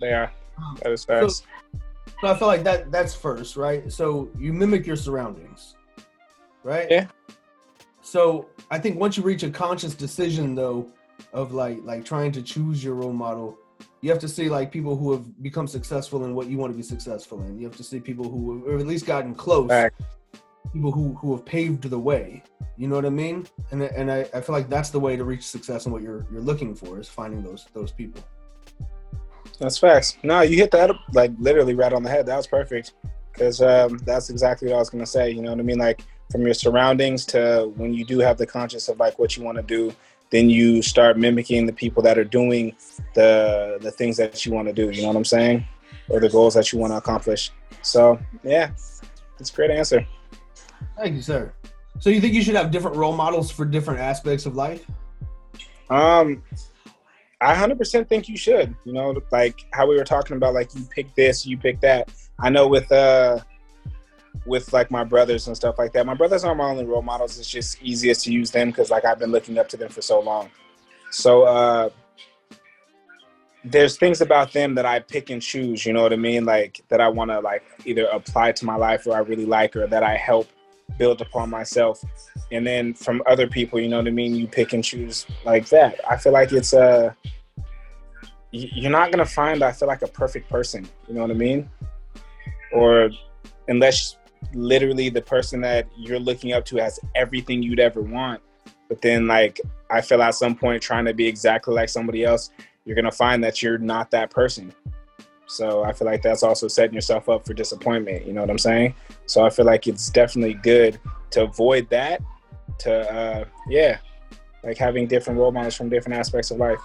They 0.00 0.14
are. 0.14 0.32
Um, 0.56 0.78
that 0.82 0.90
is 0.90 1.04
fast. 1.04 1.44
So, 1.44 1.78
so 2.22 2.28
I 2.28 2.38
feel 2.38 2.48
like 2.48 2.64
that 2.64 2.90
that's 2.90 3.14
first, 3.14 3.56
right? 3.56 3.92
So 3.92 4.30
you 4.38 4.54
mimic 4.54 4.86
your 4.86 4.96
surroundings, 4.96 5.74
right? 6.64 6.86
Yeah. 6.90 7.06
So 8.00 8.48
I 8.70 8.78
think 8.78 8.98
once 8.98 9.18
you 9.18 9.22
reach 9.22 9.42
a 9.42 9.50
conscious 9.50 9.94
decision 9.94 10.54
though 10.54 10.90
of 11.34 11.52
like 11.52 11.78
like 11.82 12.04
trying 12.04 12.32
to 12.32 12.42
choose 12.42 12.82
your 12.82 12.94
role 12.94 13.12
model, 13.12 13.58
you 14.00 14.10
have 14.10 14.20
to 14.20 14.28
see 14.28 14.48
like 14.48 14.72
people 14.72 14.96
who 14.96 15.12
have 15.12 15.42
become 15.42 15.66
successful 15.66 16.24
in 16.24 16.34
what 16.34 16.46
you 16.46 16.56
want 16.56 16.72
to 16.72 16.76
be 16.76 16.82
successful 16.82 17.42
in. 17.42 17.58
You 17.58 17.66
have 17.66 17.76
to 17.76 17.84
see 17.84 18.00
people 18.00 18.26
who 18.26 18.70
have 18.70 18.80
at 18.80 18.86
least 18.86 19.04
gotten 19.04 19.34
close 19.34 19.68
people 20.76 20.92
who 20.92 21.14
who 21.14 21.32
have 21.34 21.44
paved 21.44 21.84
the 21.84 21.98
way. 21.98 22.42
You 22.76 22.88
know 22.88 22.96
what 22.96 23.06
I 23.06 23.10
mean? 23.10 23.46
And 23.70 23.82
and 23.82 24.12
I, 24.12 24.20
I 24.34 24.40
feel 24.42 24.54
like 24.54 24.68
that's 24.68 24.90
the 24.90 25.00
way 25.00 25.16
to 25.16 25.24
reach 25.24 25.44
success 25.44 25.86
and 25.86 25.92
what 25.92 26.02
you're 26.02 26.26
you're 26.30 26.42
looking 26.42 26.74
for 26.74 27.00
is 27.00 27.08
finding 27.08 27.42
those 27.42 27.66
those 27.72 27.92
people. 27.92 28.22
That's 29.58 29.78
facts. 29.78 30.18
No, 30.22 30.42
you 30.42 30.56
hit 30.56 30.70
that 30.72 30.90
like 31.12 31.32
literally 31.38 31.74
right 31.74 31.92
on 31.92 32.02
the 32.02 32.10
head. 32.10 32.26
That 32.26 32.36
was 32.36 32.46
perfect 32.46 32.92
because 33.32 33.62
um, 33.62 33.98
that's 34.04 34.28
exactly 34.28 34.68
what 34.68 34.76
I 34.76 34.78
was 34.78 34.90
gonna 34.90 35.06
say. 35.06 35.30
You 35.30 35.40
know 35.40 35.50
what 35.50 35.60
I 35.60 35.62
mean? 35.62 35.78
Like 35.78 36.02
from 36.30 36.42
your 36.42 36.54
surroundings 36.54 37.24
to 37.26 37.72
when 37.76 37.94
you 37.94 38.04
do 38.04 38.18
have 38.18 38.36
the 38.36 38.46
conscious 38.46 38.88
of 38.88 38.98
like 38.98 39.18
what 39.18 39.36
you 39.36 39.42
want 39.42 39.56
to 39.56 39.62
do, 39.62 39.94
then 40.28 40.50
you 40.50 40.82
start 40.82 41.16
mimicking 41.16 41.64
the 41.64 41.72
people 41.72 42.02
that 42.02 42.18
are 42.18 42.24
doing 42.24 42.76
the 43.14 43.78
the 43.80 43.90
things 43.90 44.18
that 44.18 44.44
you 44.44 44.52
want 44.52 44.68
to 44.68 44.74
do. 44.74 44.90
You 44.90 45.02
know 45.02 45.08
what 45.08 45.16
I'm 45.16 45.24
saying? 45.24 45.64
Or 46.10 46.20
the 46.20 46.28
goals 46.28 46.54
that 46.54 46.70
you 46.72 46.78
want 46.78 46.92
to 46.92 46.98
accomplish. 46.98 47.50
So 47.80 48.18
yeah, 48.44 48.70
it's 49.40 49.50
a 49.50 49.54
great 49.54 49.70
answer. 49.70 50.06
Thank 50.96 51.14
you, 51.14 51.22
sir. 51.22 51.52
So 51.98 52.10
you 52.10 52.20
think 52.20 52.34
you 52.34 52.42
should 52.42 52.56
have 52.56 52.70
different 52.70 52.96
role 52.96 53.16
models 53.16 53.50
for 53.50 53.64
different 53.64 54.00
aspects 54.00 54.46
of 54.46 54.54
life? 54.54 54.84
Um, 55.88 56.42
I 57.40 57.54
100% 57.54 58.08
think 58.08 58.28
you 58.28 58.36
should. 58.36 58.74
You 58.84 58.92
know, 58.92 59.14
like 59.30 59.66
how 59.72 59.88
we 59.88 59.96
were 59.96 60.04
talking 60.04 60.36
about, 60.36 60.54
like 60.54 60.74
you 60.74 60.86
pick 60.90 61.14
this, 61.14 61.46
you 61.46 61.56
pick 61.56 61.80
that. 61.80 62.10
I 62.38 62.50
know 62.50 62.68
with 62.68 62.90
uh, 62.92 63.40
with 64.44 64.72
like 64.72 64.90
my 64.90 65.04
brothers 65.04 65.46
and 65.46 65.56
stuff 65.56 65.78
like 65.78 65.92
that. 65.92 66.06
My 66.06 66.14
brothers 66.14 66.44
aren't 66.44 66.58
my 66.58 66.68
only 66.68 66.84
role 66.84 67.02
models. 67.02 67.38
It's 67.38 67.50
just 67.50 67.82
easiest 67.82 68.24
to 68.24 68.32
use 68.32 68.50
them 68.50 68.70
because 68.70 68.90
like 68.90 69.04
I've 69.04 69.18
been 69.18 69.32
looking 69.32 69.58
up 69.58 69.68
to 69.70 69.76
them 69.76 69.88
for 69.88 70.02
so 70.02 70.20
long. 70.20 70.50
So 71.10 71.44
uh, 71.44 71.90
there's 73.64 73.96
things 73.96 74.20
about 74.20 74.52
them 74.52 74.74
that 74.74 74.86
I 74.86 75.00
pick 75.00 75.30
and 75.30 75.40
choose. 75.40 75.86
You 75.86 75.92
know 75.92 76.02
what 76.02 76.12
I 76.12 76.16
mean? 76.16 76.44
Like 76.44 76.82
that 76.88 77.00
I 77.00 77.08
want 77.08 77.30
to 77.30 77.40
like 77.40 77.64
either 77.84 78.06
apply 78.06 78.52
to 78.52 78.64
my 78.64 78.76
life 78.76 79.06
or 79.06 79.14
I 79.14 79.20
really 79.20 79.46
like 79.46 79.74
or 79.76 79.86
that 79.86 80.02
I 80.02 80.16
help 80.16 80.48
build 80.98 81.20
upon 81.20 81.50
myself. 81.50 82.02
and 82.52 82.66
then 82.66 82.94
from 82.94 83.22
other 83.26 83.46
people, 83.46 83.80
you 83.80 83.88
know 83.88 83.98
what 83.98 84.06
I 84.06 84.10
mean. 84.10 84.34
You 84.34 84.46
pick 84.46 84.72
and 84.72 84.84
choose 84.84 85.26
like 85.44 85.68
that. 85.68 86.00
I 86.08 86.16
feel 86.16 86.32
like 86.32 86.52
it's 86.52 86.72
uh 86.72 87.12
you're 88.52 88.90
not 88.90 89.10
gonna 89.10 89.26
find 89.26 89.62
I 89.62 89.72
feel 89.72 89.88
like 89.88 90.02
a 90.02 90.08
perfect 90.08 90.48
person. 90.48 90.88
You 91.08 91.14
know 91.14 91.22
what 91.22 91.30
I 91.30 91.34
mean? 91.34 91.68
Or 92.72 93.10
unless 93.68 94.16
literally 94.54 95.08
the 95.08 95.22
person 95.22 95.60
that 95.62 95.88
you're 95.96 96.18
looking 96.18 96.52
up 96.52 96.64
to 96.66 96.76
has 96.76 97.00
everything 97.14 97.62
you'd 97.62 97.80
ever 97.80 98.00
want. 98.00 98.40
But 98.88 99.02
then 99.02 99.26
like 99.26 99.60
I 99.90 100.00
feel 100.00 100.22
at 100.22 100.34
some 100.34 100.54
point 100.54 100.82
trying 100.82 101.04
to 101.06 101.14
be 101.14 101.26
exactly 101.26 101.74
like 101.74 101.88
somebody 101.88 102.24
else, 102.24 102.50
you're 102.84 102.96
gonna 102.96 103.10
find 103.10 103.42
that 103.44 103.62
you're 103.62 103.78
not 103.78 104.10
that 104.12 104.30
person. 104.30 104.72
So 105.46 105.84
I 105.84 105.92
feel 105.92 106.06
like 106.06 106.22
that's 106.22 106.42
also 106.42 106.68
setting 106.68 106.94
yourself 106.94 107.28
up 107.28 107.46
for 107.46 107.54
disappointment. 107.54 108.26
You 108.26 108.32
know 108.32 108.40
what 108.40 108.50
I'm 108.50 108.58
saying? 108.58 108.94
So 109.26 109.44
I 109.44 109.50
feel 109.50 109.64
like 109.64 109.86
it's 109.86 110.10
definitely 110.10 110.54
good 110.54 110.98
to 111.30 111.44
avoid 111.44 111.88
that. 111.90 112.20
To 112.80 113.14
uh, 113.14 113.44
yeah, 113.68 113.98
like 114.64 114.76
having 114.76 115.06
different 115.06 115.38
role 115.38 115.52
models 115.52 115.74
from 115.74 115.88
different 115.88 116.18
aspects 116.18 116.50
of 116.50 116.58
life. 116.58 116.80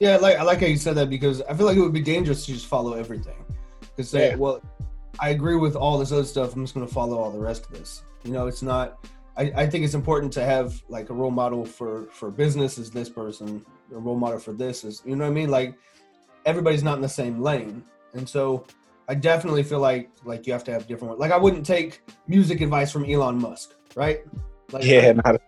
Yeah, 0.00 0.16
like 0.16 0.36
I 0.36 0.42
like 0.42 0.60
how 0.60 0.66
you 0.66 0.76
said 0.76 0.96
that 0.96 1.08
because 1.08 1.40
I 1.42 1.54
feel 1.54 1.66
like 1.66 1.76
it 1.76 1.80
would 1.80 1.92
be 1.92 2.02
dangerous 2.02 2.44
to 2.46 2.52
just 2.52 2.66
follow 2.66 2.94
everything. 2.94 3.44
Because 3.80 4.10
say, 4.10 4.30
yeah. 4.30 4.34
well, 4.34 4.60
I 5.20 5.30
agree 5.30 5.56
with 5.56 5.76
all 5.76 5.98
this 5.98 6.10
other 6.10 6.24
stuff. 6.24 6.54
I'm 6.54 6.64
just 6.64 6.74
going 6.74 6.86
to 6.86 6.92
follow 6.92 7.18
all 7.18 7.30
the 7.30 7.38
rest 7.38 7.66
of 7.66 7.72
this. 7.72 8.02
You 8.24 8.32
know, 8.32 8.46
it's 8.48 8.62
not. 8.62 9.06
I, 9.36 9.52
I 9.56 9.66
think 9.68 9.84
it's 9.84 9.94
important 9.94 10.32
to 10.34 10.44
have 10.44 10.82
like 10.88 11.10
a 11.10 11.14
role 11.14 11.30
model 11.30 11.64
for 11.64 12.06
for 12.10 12.30
business 12.30 12.78
is 12.78 12.90
this 12.90 13.08
person. 13.08 13.64
A 13.94 13.98
role 13.98 14.18
model 14.18 14.38
for 14.38 14.52
this 14.52 14.82
is 14.82 15.02
you 15.04 15.14
know 15.14 15.24
what 15.24 15.30
I 15.30 15.34
mean. 15.34 15.50
Like 15.50 15.74
everybody's 16.46 16.82
not 16.82 16.96
in 16.96 17.02
the 17.02 17.08
same 17.08 17.40
lane, 17.40 17.82
and 18.12 18.28
so 18.28 18.64
I 19.08 19.14
definitely 19.14 19.62
feel 19.62 19.80
like 19.80 20.10
like 20.24 20.46
you 20.46 20.52
have 20.52 20.64
to 20.64 20.72
have 20.72 20.86
different. 20.86 21.18
Like 21.18 21.32
I 21.32 21.36
wouldn't 21.36 21.66
take 21.66 22.02
music 22.26 22.60
advice 22.60 22.90
from 22.90 23.04
Elon 23.04 23.40
Musk, 23.40 23.74
right? 23.94 24.20
Like, 24.72 24.84
yeah, 24.84 25.12
not. 25.12 25.40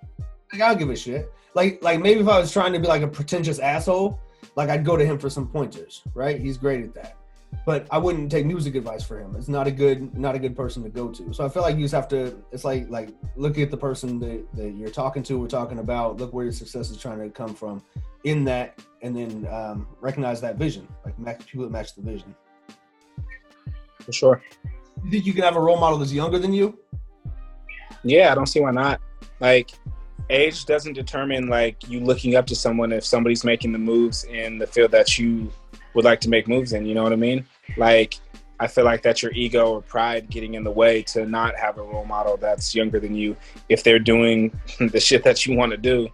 Like 0.52 0.62
I'll 0.62 0.76
give 0.76 0.90
a 0.90 0.96
shit. 0.96 1.32
Like 1.54 1.82
like 1.82 2.00
maybe 2.00 2.20
if 2.20 2.28
I 2.28 2.38
was 2.38 2.52
trying 2.52 2.72
to 2.72 2.78
be 2.78 2.86
like 2.86 3.02
a 3.02 3.08
pretentious 3.08 3.58
asshole, 3.58 4.20
like 4.56 4.68
I'd 4.68 4.84
go 4.84 4.96
to 4.96 5.04
him 5.04 5.18
for 5.18 5.30
some 5.30 5.48
pointers, 5.48 6.02
right? 6.14 6.40
He's 6.40 6.58
great 6.58 6.84
at 6.84 6.94
that. 6.94 7.16
But 7.64 7.86
I 7.90 7.98
wouldn't 7.98 8.30
take 8.30 8.46
music 8.46 8.76
advice 8.76 9.02
for 9.02 9.18
him. 9.18 9.34
It's 9.36 9.48
not 9.48 9.66
a 9.66 9.70
good 9.70 10.16
not 10.16 10.34
a 10.34 10.38
good 10.38 10.54
person 10.54 10.82
to 10.84 10.88
go 10.88 11.08
to. 11.08 11.32
So 11.32 11.44
I 11.44 11.48
feel 11.48 11.62
like 11.62 11.76
you 11.76 11.82
just 11.82 11.94
have 11.94 12.08
to 12.08 12.36
it's 12.52 12.64
like 12.64 12.88
like 12.88 13.08
look 13.34 13.58
at 13.58 13.70
the 13.70 13.76
person 13.76 14.20
that, 14.20 14.46
that 14.54 14.70
you're 14.70 14.90
talking 14.90 15.22
to, 15.24 15.38
we're 15.38 15.48
talking 15.48 15.78
about, 15.78 16.18
look 16.18 16.32
where 16.32 16.44
your 16.44 16.52
success 16.52 16.90
is 16.90 16.96
trying 16.96 17.18
to 17.18 17.28
come 17.28 17.54
from 17.54 17.82
in 18.24 18.44
that 18.44 18.80
and 19.02 19.16
then 19.16 19.46
um, 19.50 19.88
recognize 20.00 20.40
that 20.42 20.56
vision. 20.56 20.86
Like 21.04 21.18
match 21.18 21.46
people 21.46 21.64
that 21.64 21.72
match 21.72 21.94
the 21.94 22.02
vision. 22.02 22.34
For 24.00 24.12
sure. 24.12 24.42
You 25.04 25.10
think 25.10 25.26
you 25.26 25.32
can 25.32 25.42
have 25.42 25.56
a 25.56 25.60
role 25.60 25.78
model 25.78 25.98
that's 25.98 26.12
younger 26.12 26.38
than 26.38 26.52
you? 26.52 26.78
Yeah, 28.04 28.30
I 28.30 28.34
don't 28.34 28.46
see 28.46 28.60
why 28.60 28.70
not. 28.70 29.00
Like 29.40 29.72
age 30.30 30.64
doesn't 30.64 30.94
determine 30.94 31.48
like 31.48 31.88
you 31.88 32.00
looking 32.00 32.34
up 32.36 32.46
to 32.46 32.56
someone 32.56 32.92
if 32.92 33.04
somebody's 33.04 33.44
making 33.44 33.72
the 33.72 33.78
moves 33.78 34.24
in 34.24 34.58
the 34.58 34.66
field 34.66 34.90
that 34.92 35.18
you 35.18 35.52
would 35.96 36.04
like 36.04 36.20
to 36.20 36.28
make 36.28 36.46
moves 36.46 36.72
in 36.72 36.86
you 36.86 36.94
know 36.94 37.02
what 37.02 37.12
i 37.12 37.16
mean? 37.16 37.44
Like 37.76 38.14
i 38.60 38.66
feel 38.66 38.84
like 38.84 39.02
that's 39.02 39.22
your 39.22 39.32
ego 39.32 39.72
or 39.72 39.82
pride 39.82 40.30
getting 40.30 40.54
in 40.54 40.64
the 40.64 40.70
way 40.70 41.02
to 41.02 41.26
not 41.26 41.56
have 41.56 41.76
a 41.76 41.82
role 41.82 42.06
model 42.06 42.36
that's 42.38 42.74
younger 42.74 43.00
than 43.00 43.14
you 43.14 43.36
if 43.68 43.82
they're 43.82 43.98
doing 43.98 44.58
the 44.78 45.00
shit 45.00 45.24
that 45.24 45.44
you 45.44 45.56
want 45.56 45.72
to 45.72 45.78
do. 45.78 46.08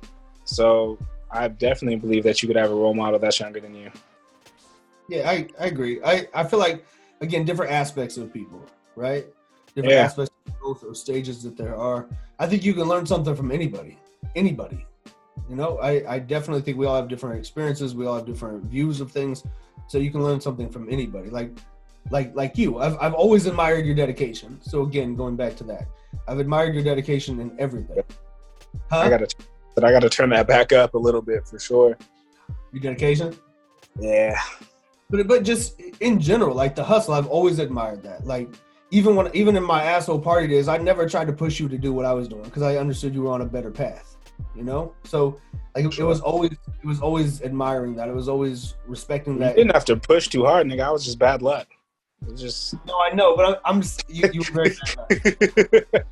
So 0.44 0.98
i 1.30 1.48
definitely 1.48 1.96
believe 1.96 2.24
that 2.24 2.42
you 2.42 2.46
could 2.48 2.56
have 2.56 2.70
a 2.70 2.74
role 2.74 2.94
model 2.94 3.18
that's 3.18 3.40
younger 3.40 3.60
than 3.60 3.74
you. 3.74 3.90
Yeah 5.08 5.28
i, 5.28 5.46
I 5.60 5.66
agree. 5.66 6.00
I, 6.02 6.28
I 6.32 6.44
feel 6.44 6.58
like 6.58 6.86
again 7.20 7.44
different 7.44 7.72
aspects 7.72 8.16
of 8.16 8.32
people 8.32 8.64
right? 8.96 9.26
Different 9.74 9.94
yeah. 9.94 10.02
aspects 10.02 10.34
of 10.64 10.96
stages 10.96 11.42
that 11.42 11.56
there 11.56 11.74
are. 11.74 12.06
I 12.38 12.46
think 12.46 12.62
you 12.62 12.74
can 12.74 12.84
learn 12.84 13.06
something 13.06 13.34
from 13.34 13.50
anybody 13.50 13.98
anybody. 14.34 14.86
You 15.48 15.56
know, 15.56 15.78
I, 15.78 16.14
I 16.14 16.18
definitely 16.18 16.62
think 16.62 16.78
we 16.78 16.86
all 16.86 16.96
have 16.96 17.08
different 17.08 17.38
experiences. 17.38 17.94
We 17.94 18.06
all 18.06 18.16
have 18.16 18.26
different 18.26 18.64
views 18.64 19.00
of 19.00 19.10
things. 19.10 19.44
So 19.86 19.98
you 19.98 20.10
can 20.10 20.22
learn 20.22 20.40
something 20.40 20.68
from 20.68 20.88
anybody. 20.90 21.30
Like 21.30 21.50
like 22.10 22.34
like 22.34 22.56
you. 22.56 22.78
I've 22.78 22.96
I've 23.00 23.14
always 23.14 23.46
admired 23.46 23.86
your 23.86 23.94
dedication. 23.94 24.60
So 24.62 24.82
again, 24.82 25.14
going 25.14 25.36
back 25.36 25.56
to 25.56 25.64
that. 25.64 25.88
I've 26.28 26.38
admired 26.38 26.74
your 26.74 26.84
dedication 26.84 27.40
in 27.40 27.54
everything. 27.58 28.02
Huh? 28.90 29.00
I 29.00 29.08
gotta 29.08 29.28
but 29.74 29.84
I 29.84 29.92
gotta 29.92 30.08
turn 30.08 30.30
that 30.30 30.46
back 30.46 30.72
up 30.72 30.94
a 30.94 30.98
little 30.98 31.22
bit 31.22 31.46
for 31.46 31.58
sure. 31.58 31.96
Your 32.72 32.82
dedication? 32.82 33.36
Yeah. 33.98 34.40
But 35.10 35.26
but 35.28 35.42
just 35.42 35.80
in 36.00 36.20
general, 36.20 36.54
like 36.54 36.74
the 36.74 36.84
hustle, 36.84 37.14
I've 37.14 37.28
always 37.28 37.58
admired 37.58 38.02
that. 38.04 38.26
Like 38.26 38.48
even 38.90 39.16
when 39.16 39.30
even 39.34 39.56
in 39.56 39.62
my 39.62 39.82
asshole 39.82 40.20
party 40.20 40.46
days, 40.46 40.68
I 40.68 40.78
never 40.78 41.08
tried 41.08 41.26
to 41.26 41.32
push 41.32 41.60
you 41.60 41.68
to 41.68 41.78
do 41.78 41.92
what 41.92 42.06
I 42.06 42.12
was 42.12 42.28
doing 42.28 42.44
because 42.44 42.62
I 42.62 42.76
understood 42.76 43.14
you 43.14 43.22
were 43.22 43.32
on 43.32 43.42
a 43.42 43.46
better 43.46 43.70
path 43.70 44.11
you 44.54 44.62
know? 44.62 44.94
So 45.04 45.40
like 45.74 45.90
sure. 45.92 46.04
it 46.04 46.08
was 46.08 46.20
always 46.20 46.52
it 46.52 46.86
was 46.86 47.00
always 47.00 47.42
admiring 47.42 47.94
that. 47.96 48.08
It 48.08 48.14
was 48.14 48.28
always 48.28 48.74
respecting 48.86 49.38
that. 49.38 49.56
you 49.56 49.64
didn't 49.64 49.74
have 49.74 49.84
to 49.86 49.96
push 49.96 50.28
too 50.28 50.44
hard 50.44 50.66
nigga. 50.66 50.84
I 50.84 50.90
was 50.90 51.04
just 51.04 51.18
bad 51.18 51.42
luck. 51.42 51.68
Just 52.36 52.74
no 52.86 52.94
i 53.00 53.12
know 53.12 53.34
but 53.34 53.44
i'm, 53.46 53.56
I'm 53.64 53.82
just 53.82 54.08
you, 54.08 54.28
you 54.32 54.40
were 54.40 54.62
very 54.62 54.76
bad 55.08 55.84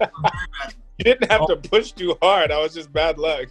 you 0.98 1.04
didn't 1.04 1.30
have 1.30 1.46
to 1.46 1.56
push 1.56 1.92
too 1.92 2.16
hard. 2.20 2.50
I 2.50 2.58
was 2.58 2.74
just 2.74 2.92
bad 2.92 3.16
luck. 3.16 3.46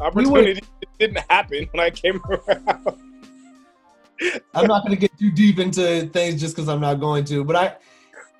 Opportunity 0.00 0.60
we 0.80 0.86
didn't 0.98 1.24
happen 1.28 1.68
when 1.72 1.84
i 1.84 1.90
came 1.90 2.20
around. 2.28 3.00
I'm 4.54 4.66
not 4.66 4.84
going 4.84 4.94
to 4.94 4.96
get 4.96 5.18
too 5.18 5.32
deep 5.32 5.58
into 5.58 6.06
things 6.12 6.40
just 6.40 6.54
because 6.54 6.68
i'm 6.68 6.80
not 6.80 7.00
going 7.00 7.24
to 7.24 7.44
but 7.44 7.56
i 7.56 7.76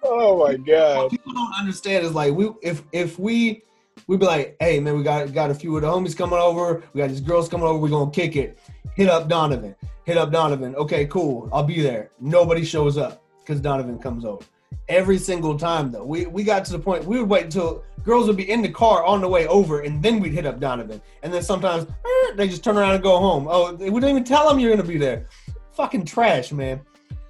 oh 0.05 0.47
my 0.47 0.57
god. 0.57 0.97
What 0.99 1.11
people 1.11 1.33
don't 1.33 1.53
understand 1.59 2.07
is 2.07 2.15
like 2.15 2.33
we 2.33 2.51
if 2.63 2.83
if 2.93 3.19
we 3.19 3.63
we'd 4.07 4.21
be 4.21 4.27
like, 4.27 4.57
hey 4.61 4.81
man, 4.81 4.97
we 4.97 5.03
got 5.03 5.33
got 5.33 5.51
a 5.51 5.55
few 5.55 5.75
of 5.77 5.83
the 5.83 5.89
homies 5.89 6.17
coming 6.17 6.39
over. 6.39 6.83
We 6.93 6.99
got 6.99 7.11
these 7.11 7.21
girls 7.21 7.49
coming 7.49 7.67
over. 7.67 7.79
We're 7.79 7.89
gonna 7.89 8.11
kick 8.11 8.37
it. 8.37 8.59
Hit 8.95 9.09
up 9.09 9.29
Donovan. 9.29 9.75
Hit 10.05 10.17
up 10.17 10.31
Donovan. 10.31 10.75
Okay, 10.77 11.07
cool. 11.07 11.49
I'll 11.53 11.65
be 11.65 11.81
there. 11.81 12.11
Nobody 12.21 12.65
shows 12.65 12.99
up 12.99 13.25
because 13.41 13.61
Donovan 13.61 13.99
comes 13.99 14.25
over. 14.25 14.45
Every 14.89 15.19
single 15.19 15.59
time 15.59 15.91
though, 15.91 16.05
we 16.05 16.27
we 16.27 16.45
got 16.45 16.65
to 16.67 16.73
the 16.73 16.79
point 16.79 17.05
we 17.05 17.19
would 17.19 17.29
wait 17.29 17.45
until 17.45 17.85
girls 18.03 18.27
would 18.27 18.37
be 18.37 18.51
in 18.51 18.61
the 18.61 18.69
car 18.69 19.05
on 19.05 19.21
the 19.21 19.29
way 19.29 19.47
over, 19.47 19.81
and 19.81 20.03
then 20.03 20.21
we'd 20.21 20.35
hit 20.35 20.47
up 20.47 20.61
Donovan. 20.61 21.01
And 21.23 21.33
then 21.33 21.43
sometimes 21.43 21.85
eh, 21.85 22.35
they 22.37 22.49
just 22.49 22.63
turn 22.63 22.77
around 22.77 22.95
and 22.95 23.03
go 23.03 23.19
home. 23.19 23.47
Oh, 23.49 23.73
we 23.75 23.89
didn't 23.89 24.11
even 24.11 24.25
tell 24.25 24.49
them 24.49 24.59
you're 24.59 24.77
gonna 24.77 24.87
be 24.87 24.99
there. 24.99 25.27
Fucking 25.73 26.05
trash, 26.05 26.53
man. 26.53 26.81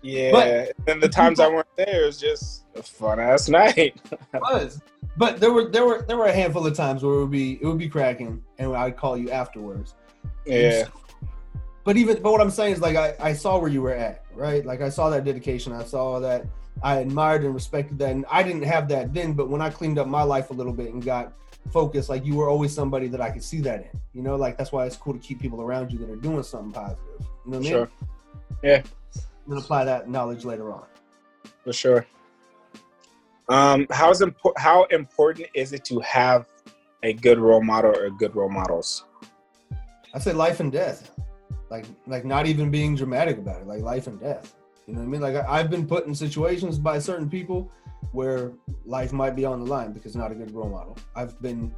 Yeah. 0.05 0.33
But, 0.33 0.73
and 0.87 1.03
the 1.03 1.09
times 1.09 1.41
I 1.41 1.49
weren't 1.49 1.67
there, 1.77 2.03
it 2.03 2.07
was 2.07 2.21
just 2.21 2.67
a 2.77 2.83
fun 2.83 3.19
ass 3.19 3.49
night. 3.49 3.77
it 3.79 3.95
was. 4.35 4.81
But 5.17 5.41
there 5.41 5.53
were 5.53 5.71
there 5.71 5.85
were 5.85 6.03
there 6.07 6.17
were 6.17 6.27
a 6.27 6.33
handful 6.33 6.67
of 6.67 6.77
times 6.77 7.03
where 7.03 7.15
it 7.15 7.21
would 7.21 7.31
be 7.31 7.53
it 7.63 7.65
would 7.65 7.79
be 7.79 7.89
cracking, 7.89 8.43
and 8.59 8.77
I'd 8.77 8.97
call 8.97 9.17
you 9.17 9.31
afterwards. 9.31 9.95
Yeah. 10.45 10.85
But 11.85 11.97
even 11.97 12.21
but 12.23 12.33
what 12.33 12.41
I'm 12.41 12.51
saying 12.51 12.75
is 12.75 12.81
like 12.81 12.97
I, 12.97 13.15
I 13.21 13.33
saw 13.33 13.59
where 13.59 13.71
you 13.71 13.81
were 13.81 13.95
at, 13.95 14.25
right? 14.35 14.65
Like 14.65 14.83
I 14.83 14.89
saw 14.89 15.09
that 15.11 15.25
dedication. 15.25 15.73
I 15.73 15.85
saw 15.85 16.19
that 16.21 16.47
I 16.83 16.97
admired 16.97 17.45
and 17.45 17.55
respected 17.55 17.99
that, 18.01 18.11
and 18.11 18.27
I 18.31 18.43
didn't 18.43 18.65
have 18.65 18.89
that 18.89 19.15
then. 19.15 19.33
But 19.33 19.49
when 19.49 19.63
I 19.63 19.71
cleaned 19.71 19.99
up 19.99 20.07
my 20.07 20.23
life 20.23 20.51
a 20.51 20.53
little 20.53 20.73
bit 20.73 20.93
and 20.93 21.03
got 21.03 21.33
focused, 21.73 22.09
like 22.09 22.27
you 22.27 22.35
were 22.35 22.49
always 22.49 22.75
somebody 22.75 23.07
that 23.09 23.21
I 23.21 23.31
could 23.31 23.45
see 23.45 23.61
that 23.61 23.81
in. 23.93 24.01
You 24.13 24.23
know, 24.23 24.37
like 24.37 24.59
that's 24.59 24.73
why 24.73 24.85
it's 24.85 24.97
cool 24.97 25.15
to 25.15 25.21
keep 25.21 25.41
people 25.41 25.63
around 25.63 25.93
you 25.93 25.99
that 25.99 26.11
are 26.11 26.17
doing 26.17 26.43
something 26.43 26.73
positive. 26.73 27.27
You 27.47 27.53
know 27.53 27.59
what 27.59 27.67
sure. 27.67 27.79
I 27.79 27.81
mean? 27.81 27.89
Yeah. 28.63 28.83
I'm 29.47 29.57
apply 29.57 29.85
that 29.85 30.09
knowledge 30.09 30.45
later 30.45 30.73
on. 30.73 30.85
For 31.65 31.73
sure. 31.73 32.07
Um, 33.49 33.87
how's 33.91 34.23
impo- 34.23 34.57
how 34.57 34.85
important 34.85 35.49
is 35.55 35.73
it 35.73 35.85
to 35.87 36.01
have 36.01 36.47
a 37.03 37.13
good 37.13 37.39
role 37.39 37.63
model 37.63 37.95
or 37.95 38.11
good 38.11 38.35
role 38.35 38.49
models? 38.49 39.05
I 40.15 40.19
say 40.19 40.33
life 40.33 40.61
and 40.61 40.73
death. 40.73 41.11
Like 41.71 41.87
like 42.07 42.25
not 42.25 42.47
even 42.47 42.71
being 42.71 42.95
dramatic 42.95 43.39
about 43.39 43.61
it, 43.61 43.67
like 43.67 43.83
life 43.83 44.07
and 44.07 44.19
death. 44.19 44.55
You 44.87 44.95
know 44.95 45.01
what 45.01 45.07
I 45.07 45.09
mean? 45.09 45.21
Like 45.21 45.35
I, 45.35 45.59
have 45.59 45.71
been 45.71 45.87
put 45.87 46.07
in 46.07 46.15
situations 46.15 46.79
by 46.79 46.99
certain 46.99 47.29
people 47.29 47.71
where 48.13 48.53
life 48.85 49.13
might 49.13 49.35
be 49.35 49.45
on 49.45 49.61
the 49.61 49.67
line 49.67 49.93
because 49.93 50.15
not 50.15 50.31
a 50.31 50.35
good 50.35 50.51
role 50.53 50.69
model. 50.69 50.97
I've 51.17 51.41
been 51.41 51.75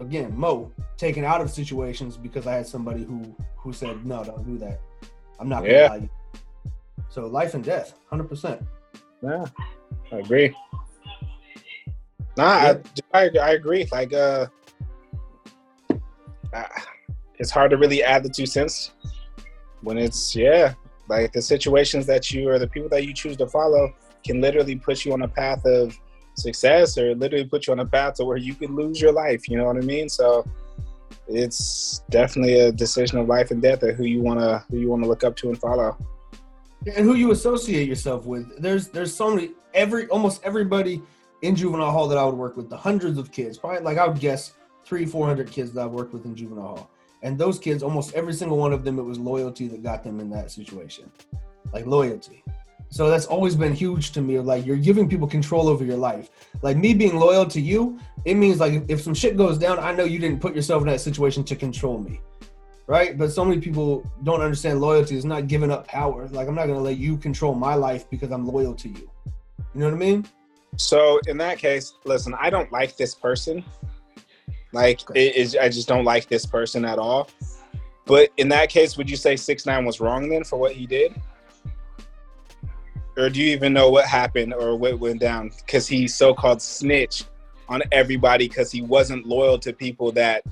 again, 0.00 0.36
Mo, 0.36 0.72
taken 0.96 1.24
out 1.24 1.40
of 1.40 1.50
situations 1.50 2.16
because 2.16 2.46
I 2.46 2.54
had 2.54 2.66
somebody 2.66 3.04
who 3.04 3.34
who 3.56 3.72
said, 3.72 4.04
No, 4.04 4.24
don't 4.24 4.44
do 4.44 4.58
that. 4.58 4.80
I'm 5.38 5.48
not 5.48 5.60
gonna 5.62 5.72
yeah. 5.72 5.94
you. 5.94 6.10
So 7.18 7.26
life 7.26 7.54
and 7.54 7.64
death, 7.64 7.94
hundred 8.08 8.28
percent. 8.28 8.62
Yeah, 9.24 9.44
I 10.12 10.18
agree. 10.18 10.54
Nah, 12.36 12.44
I, 12.44 12.76
I, 13.12 13.30
I 13.42 13.50
agree. 13.54 13.88
Like, 13.90 14.12
uh, 14.12 14.46
it's 17.40 17.50
hard 17.50 17.72
to 17.72 17.76
really 17.76 18.04
add 18.04 18.22
the 18.22 18.28
two 18.28 18.46
cents 18.46 18.92
when 19.80 19.98
it's 19.98 20.36
yeah, 20.36 20.74
like 21.08 21.32
the 21.32 21.42
situations 21.42 22.06
that 22.06 22.30
you 22.30 22.48
or 22.48 22.60
the 22.60 22.68
people 22.68 22.88
that 22.90 23.04
you 23.04 23.12
choose 23.12 23.36
to 23.38 23.48
follow 23.48 23.92
can 24.24 24.40
literally 24.40 24.76
put 24.76 25.04
you 25.04 25.12
on 25.12 25.22
a 25.22 25.28
path 25.28 25.66
of 25.66 25.98
success 26.36 26.96
or 26.96 27.16
literally 27.16 27.46
put 27.46 27.66
you 27.66 27.72
on 27.72 27.80
a 27.80 27.86
path 27.86 28.14
to 28.14 28.24
where 28.24 28.36
you 28.36 28.54
could 28.54 28.70
lose 28.70 29.00
your 29.00 29.10
life. 29.10 29.48
You 29.48 29.56
know 29.56 29.64
what 29.64 29.76
I 29.76 29.80
mean? 29.80 30.08
So 30.08 30.44
it's 31.26 32.04
definitely 32.10 32.60
a 32.60 32.70
decision 32.70 33.18
of 33.18 33.26
life 33.26 33.50
and 33.50 33.60
death 33.60 33.82
of 33.82 33.96
who 33.96 34.04
you 34.04 34.20
wanna 34.20 34.64
who 34.70 34.78
you 34.78 34.88
wanna 34.88 35.08
look 35.08 35.24
up 35.24 35.34
to 35.38 35.48
and 35.48 35.58
follow. 35.58 35.98
And 36.96 37.04
who 37.04 37.14
you 37.14 37.32
associate 37.32 37.88
yourself 37.88 38.24
with. 38.24 38.60
There's 38.60 38.88
there's 38.88 39.14
so 39.14 39.34
many 39.34 39.50
every 39.74 40.06
almost 40.08 40.42
everybody 40.44 41.02
in 41.42 41.54
juvenile 41.54 41.90
hall 41.90 42.08
that 42.08 42.18
I 42.18 42.24
would 42.24 42.34
work 42.34 42.56
with, 42.56 42.68
the 42.68 42.76
hundreds 42.76 43.18
of 43.18 43.30
kids, 43.30 43.58
probably 43.58 43.80
like 43.80 43.98
I 43.98 44.06
would 44.06 44.20
guess 44.20 44.54
three, 44.84 45.06
four 45.06 45.26
hundred 45.26 45.50
kids 45.50 45.72
that 45.72 45.82
I 45.82 45.86
worked 45.86 46.12
with 46.12 46.24
in 46.24 46.34
juvenile 46.34 46.68
hall. 46.68 46.90
And 47.22 47.36
those 47.36 47.58
kids, 47.58 47.82
almost 47.82 48.14
every 48.14 48.32
single 48.32 48.58
one 48.58 48.72
of 48.72 48.84
them, 48.84 48.98
it 48.98 49.02
was 49.02 49.18
loyalty 49.18 49.66
that 49.68 49.82
got 49.82 50.04
them 50.04 50.20
in 50.20 50.30
that 50.30 50.50
situation. 50.50 51.10
Like 51.72 51.86
loyalty. 51.86 52.42
So 52.90 53.10
that's 53.10 53.26
always 53.26 53.54
been 53.54 53.74
huge 53.74 54.12
to 54.12 54.22
me. 54.22 54.38
Like 54.38 54.64
you're 54.64 54.76
giving 54.76 55.08
people 55.08 55.26
control 55.26 55.68
over 55.68 55.84
your 55.84 55.96
life. 55.96 56.30
Like 56.62 56.76
me 56.76 56.94
being 56.94 57.16
loyal 57.16 57.44
to 57.46 57.60
you, 57.60 57.98
it 58.24 58.34
means 58.34 58.60
like 58.60 58.84
if 58.88 59.02
some 59.02 59.14
shit 59.14 59.36
goes 59.36 59.58
down, 59.58 59.78
I 59.78 59.92
know 59.92 60.04
you 60.04 60.18
didn't 60.18 60.40
put 60.40 60.54
yourself 60.54 60.82
in 60.82 60.88
that 60.88 61.00
situation 61.00 61.44
to 61.44 61.56
control 61.56 61.98
me. 61.98 62.20
Right? 62.88 63.16
But 63.16 63.30
so 63.30 63.44
many 63.44 63.60
people 63.60 64.10
don't 64.24 64.40
understand 64.40 64.80
loyalty 64.80 65.16
is 65.16 65.24
not 65.24 65.46
giving 65.46 65.70
up 65.70 65.86
power. 65.86 66.26
Like 66.28 66.48
I'm 66.48 66.54
not 66.54 66.66
gonna 66.66 66.80
let 66.80 66.96
you 66.96 67.16
control 67.16 67.54
my 67.54 67.74
life 67.74 68.08
because 68.10 68.32
I'm 68.32 68.46
loyal 68.46 68.74
to 68.74 68.88
you. 68.88 69.10
You 69.74 69.80
know 69.80 69.84
what 69.86 69.94
I 69.94 69.98
mean? 69.98 70.26
So 70.76 71.20
in 71.26 71.36
that 71.38 71.58
case, 71.58 71.92
listen, 72.04 72.34
I 72.40 72.50
don't 72.50 72.72
like 72.72 72.96
this 72.96 73.14
person. 73.14 73.62
Like 74.72 75.02
it 75.14 75.36
is 75.36 75.54
I 75.54 75.68
just 75.68 75.86
don't 75.86 76.04
like 76.04 76.28
this 76.28 76.46
person 76.46 76.84
at 76.84 76.98
all. 76.98 77.28
But 78.06 78.30
in 78.38 78.48
that 78.48 78.70
case, 78.70 78.96
would 78.96 79.10
you 79.10 79.16
say 79.16 79.36
six 79.36 79.66
nine 79.66 79.84
was 79.84 80.00
wrong 80.00 80.30
then 80.30 80.42
for 80.42 80.58
what 80.58 80.72
he 80.72 80.86
did? 80.86 81.14
Or 83.18 83.28
do 83.28 83.40
you 83.40 83.52
even 83.52 83.72
know 83.72 83.90
what 83.90 84.06
happened 84.06 84.54
or 84.54 84.76
what 84.76 84.98
went 84.98 85.20
down? 85.20 85.50
Because 85.58 85.86
he 85.86 86.08
so 86.08 86.32
called 86.32 86.62
snitched 86.62 87.26
on 87.68 87.82
everybody 87.92 88.48
because 88.48 88.70
he 88.72 88.80
wasn't 88.80 89.26
loyal 89.26 89.58
to 89.58 89.72
people 89.72 90.10
that 90.12 90.42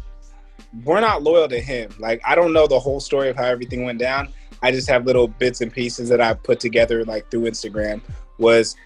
were 0.85 1.01
not 1.01 1.23
loyal 1.23 1.49
to 1.49 1.61
him. 1.61 1.91
Like 1.99 2.21
I 2.25 2.35
don't 2.35 2.53
know 2.53 2.67
the 2.67 2.79
whole 2.79 3.01
story 3.01 3.29
of 3.29 3.37
how 3.37 3.45
everything 3.45 3.85
went 3.85 3.99
down. 3.99 4.29
I 4.63 4.71
just 4.71 4.89
have 4.89 5.05
little 5.05 5.29
bits 5.29 5.61
and 5.61 5.73
pieces 5.73 6.09
that 6.09 6.21
I 6.21 6.35
put 6.35 6.61
together 6.61 7.05
like 7.05 7.31
through 7.31 7.43
Instagram 7.43 8.01
was 8.39 8.77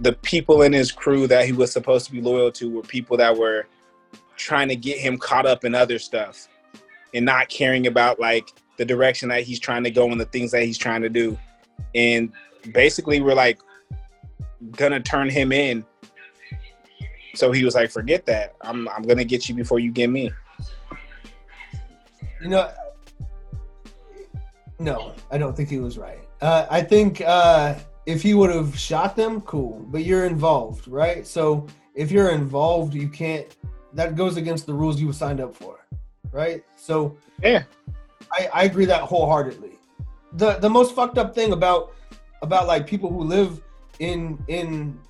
the 0.00 0.12
people 0.12 0.62
in 0.62 0.72
his 0.72 0.92
crew 0.92 1.26
that 1.26 1.46
he 1.46 1.52
was 1.52 1.72
supposed 1.72 2.06
to 2.06 2.12
be 2.12 2.20
loyal 2.20 2.50
to 2.52 2.70
were 2.70 2.82
people 2.82 3.16
that 3.16 3.36
were 3.36 3.66
trying 4.36 4.68
to 4.68 4.76
get 4.76 4.98
him 4.98 5.16
caught 5.16 5.46
up 5.46 5.64
in 5.64 5.74
other 5.74 5.98
stuff 5.98 6.48
and 7.14 7.24
not 7.24 7.48
caring 7.48 7.86
about 7.86 8.20
like 8.20 8.52
the 8.76 8.84
direction 8.84 9.28
that 9.28 9.42
he's 9.42 9.58
trying 9.58 9.84
to 9.84 9.90
go 9.90 10.10
and 10.10 10.20
the 10.20 10.26
things 10.26 10.50
that 10.50 10.64
he's 10.64 10.76
trying 10.76 11.02
to 11.02 11.08
do. 11.08 11.38
And 11.94 12.32
basically 12.72 13.20
we're 13.20 13.34
like 13.34 13.58
gonna 14.72 15.00
turn 15.00 15.30
him 15.30 15.52
in. 15.52 15.84
So 17.34 17.52
he 17.52 17.64
was 17.64 17.74
like, 17.74 17.90
forget 17.90 18.26
that. 18.26 18.54
I'm 18.60 18.88
I'm 18.88 19.02
gonna 19.02 19.24
get 19.24 19.48
you 19.48 19.54
before 19.54 19.78
you 19.78 19.90
get 19.90 20.10
me. 20.10 20.30
You 22.46 22.50
know, 22.50 22.70
no, 24.78 25.14
I 25.32 25.36
don't 25.36 25.56
think 25.56 25.68
he 25.68 25.80
was 25.80 25.98
right. 25.98 26.20
Uh, 26.40 26.64
I 26.70 26.80
think 26.80 27.20
uh, 27.20 27.74
if 28.06 28.22
he 28.22 28.34
would 28.34 28.54
have 28.54 28.78
shot 28.78 29.16
them, 29.16 29.40
cool. 29.40 29.84
But 29.88 30.04
you're 30.04 30.26
involved, 30.26 30.86
right? 30.86 31.26
So 31.26 31.66
if 31.96 32.12
you're 32.12 32.30
involved, 32.30 32.94
you 32.94 33.08
can't. 33.08 33.48
That 33.94 34.14
goes 34.14 34.36
against 34.36 34.64
the 34.64 34.74
rules 34.74 35.00
you 35.00 35.12
signed 35.12 35.40
up 35.40 35.56
for, 35.56 35.88
right? 36.30 36.62
So 36.76 37.16
yeah, 37.42 37.64
I, 38.30 38.48
I 38.54 38.62
agree 38.62 38.84
that 38.84 39.00
wholeheartedly. 39.00 39.72
The 40.34 40.52
the 40.58 40.70
most 40.70 40.94
fucked 40.94 41.18
up 41.18 41.34
thing 41.34 41.52
about 41.52 41.94
about 42.42 42.68
like 42.68 42.86
people 42.86 43.10
who 43.10 43.24
live 43.24 43.60
in 43.98 44.38
in 44.46 45.00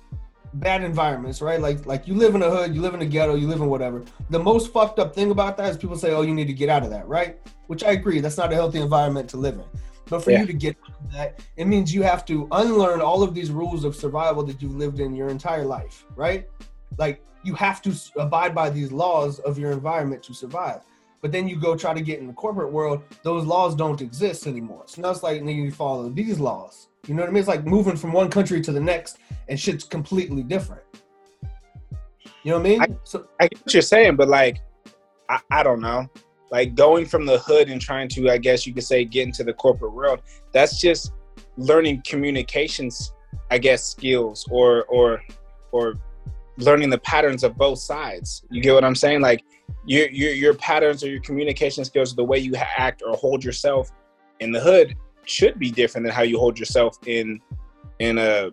bad 0.59 0.83
environments, 0.83 1.41
right? 1.41 1.59
Like 1.59 1.85
like 1.85 2.07
you 2.07 2.13
live 2.13 2.35
in 2.35 2.41
a 2.41 2.49
hood, 2.49 2.75
you 2.75 2.81
live 2.81 2.93
in 2.93 3.01
a 3.01 3.05
ghetto, 3.05 3.35
you 3.35 3.47
live 3.47 3.61
in 3.61 3.67
whatever. 3.67 4.03
The 4.29 4.39
most 4.39 4.71
fucked 4.71 4.99
up 4.99 5.13
thing 5.13 5.31
about 5.31 5.57
that 5.57 5.71
is 5.71 5.77
people 5.77 5.97
say, 5.97 6.11
"Oh, 6.11 6.21
you 6.21 6.33
need 6.33 6.47
to 6.47 6.53
get 6.53 6.69
out 6.69 6.83
of 6.83 6.89
that," 6.89 7.07
right? 7.07 7.39
Which 7.67 7.83
I 7.83 7.91
agree, 7.91 8.19
that's 8.19 8.37
not 8.37 8.51
a 8.51 8.55
healthy 8.55 8.79
environment 8.79 9.29
to 9.31 9.37
live 9.37 9.55
in. 9.55 9.65
But 10.09 10.23
for 10.23 10.31
yeah. 10.31 10.41
you 10.41 10.47
to 10.47 10.53
get 10.53 10.77
out 10.85 10.95
of 11.03 11.11
that, 11.11 11.41
it 11.57 11.65
means 11.65 11.93
you 11.93 12.01
have 12.03 12.25
to 12.25 12.47
unlearn 12.51 13.01
all 13.01 13.23
of 13.23 13.33
these 13.33 13.51
rules 13.51 13.83
of 13.83 13.95
survival 13.95 14.43
that 14.43 14.61
you've 14.61 14.75
lived 14.75 14.99
in 14.99 15.13
your 15.13 15.27
entire 15.27 15.65
life, 15.65 16.05
right? 16.15 16.47
Like 16.97 17.23
you 17.43 17.53
have 17.55 17.81
to 17.83 17.93
abide 18.15 18.55
by 18.55 18.69
these 18.69 18.91
laws 18.91 19.39
of 19.39 19.59
your 19.59 19.71
environment 19.71 20.23
to 20.23 20.33
survive. 20.33 20.81
But 21.21 21.31
then 21.31 21.47
you 21.47 21.55
go 21.55 21.75
try 21.75 21.93
to 21.93 22.01
get 22.01 22.19
in 22.19 22.27
the 22.27 22.33
corporate 22.33 22.71
world, 22.71 23.03
those 23.23 23.45
laws 23.45 23.75
don't 23.75 24.01
exist 24.01 24.47
anymore. 24.47 24.83
So 24.85 25.01
now 25.01 25.09
it's 25.09 25.23
like 25.23 25.39
you 25.39 25.45
need 25.45 25.69
to 25.69 25.75
follow 25.75 26.09
these 26.09 26.39
laws. 26.39 26.87
You 27.07 27.15
know 27.15 27.23
what 27.23 27.29
I 27.29 27.31
mean? 27.31 27.39
It's 27.39 27.47
like 27.47 27.65
moving 27.65 27.95
from 27.95 28.13
one 28.13 28.29
country 28.29 28.61
to 28.61 28.71
the 28.71 28.79
next, 28.79 29.17
and 29.47 29.59
shit's 29.59 29.83
completely 29.83 30.43
different. 30.43 30.83
You 32.43 32.51
know 32.51 32.59
what 32.59 32.65
I 32.65 32.69
mean? 32.69 32.81
I, 32.81 32.87
so 33.03 33.27
I 33.39 33.47
get 33.47 33.59
what 33.61 33.73
you're 33.73 33.81
saying, 33.81 34.15
but 34.15 34.27
like, 34.27 34.59
I, 35.29 35.39
I 35.51 35.63
don't 35.63 35.81
know. 35.81 36.07
Like 36.51 36.75
going 36.75 37.05
from 37.05 37.25
the 37.25 37.39
hood 37.39 37.69
and 37.69 37.81
trying 37.81 38.07
to, 38.09 38.29
I 38.29 38.37
guess 38.37 38.65
you 38.65 38.73
could 38.73 38.83
say, 38.83 39.03
get 39.03 39.25
into 39.25 39.43
the 39.43 39.53
corporate 39.53 39.93
world. 39.93 40.21
That's 40.53 40.79
just 40.79 41.11
learning 41.57 42.03
communications, 42.05 43.11
I 43.51 43.57
guess, 43.57 43.83
skills 43.83 44.47
or 44.49 44.85
or 44.85 45.21
or 45.71 45.95
learning 46.57 46.89
the 46.89 46.99
patterns 46.99 47.43
of 47.43 47.57
both 47.57 47.79
sides. 47.79 48.43
You 48.49 48.61
get 48.61 48.73
what 48.73 48.83
I'm 48.83 48.95
saying? 48.95 49.21
Like 49.21 49.43
your 49.85 50.09
your 50.09 50.31
your 50.31 50.53
patterns 50.53 51.03
or 51.03 51.09
your 51.09 51.21
communication 51.21 51.85
skills, 51.85 52.15
the 52.15 52.23
way 52.23 52.37
you 52.37 52.53
act 52.55 53.01
or 53.05 53.15
hold 53.15 53.43
yourself 53.43 53.91
in 54.39 54.51
the 54.51 54.59
hood 54.59 54.95
should 55.25 55.59
be 55.59 55.71
different 55.71 56.05
than 56.05 56.13
how 56.13 56.21
you 56.23 56.37
hold 56.39 56.57
yourself 56.59 56.97
in 57.05 57.39
in 57.99 58.17
a, 58.17 58.49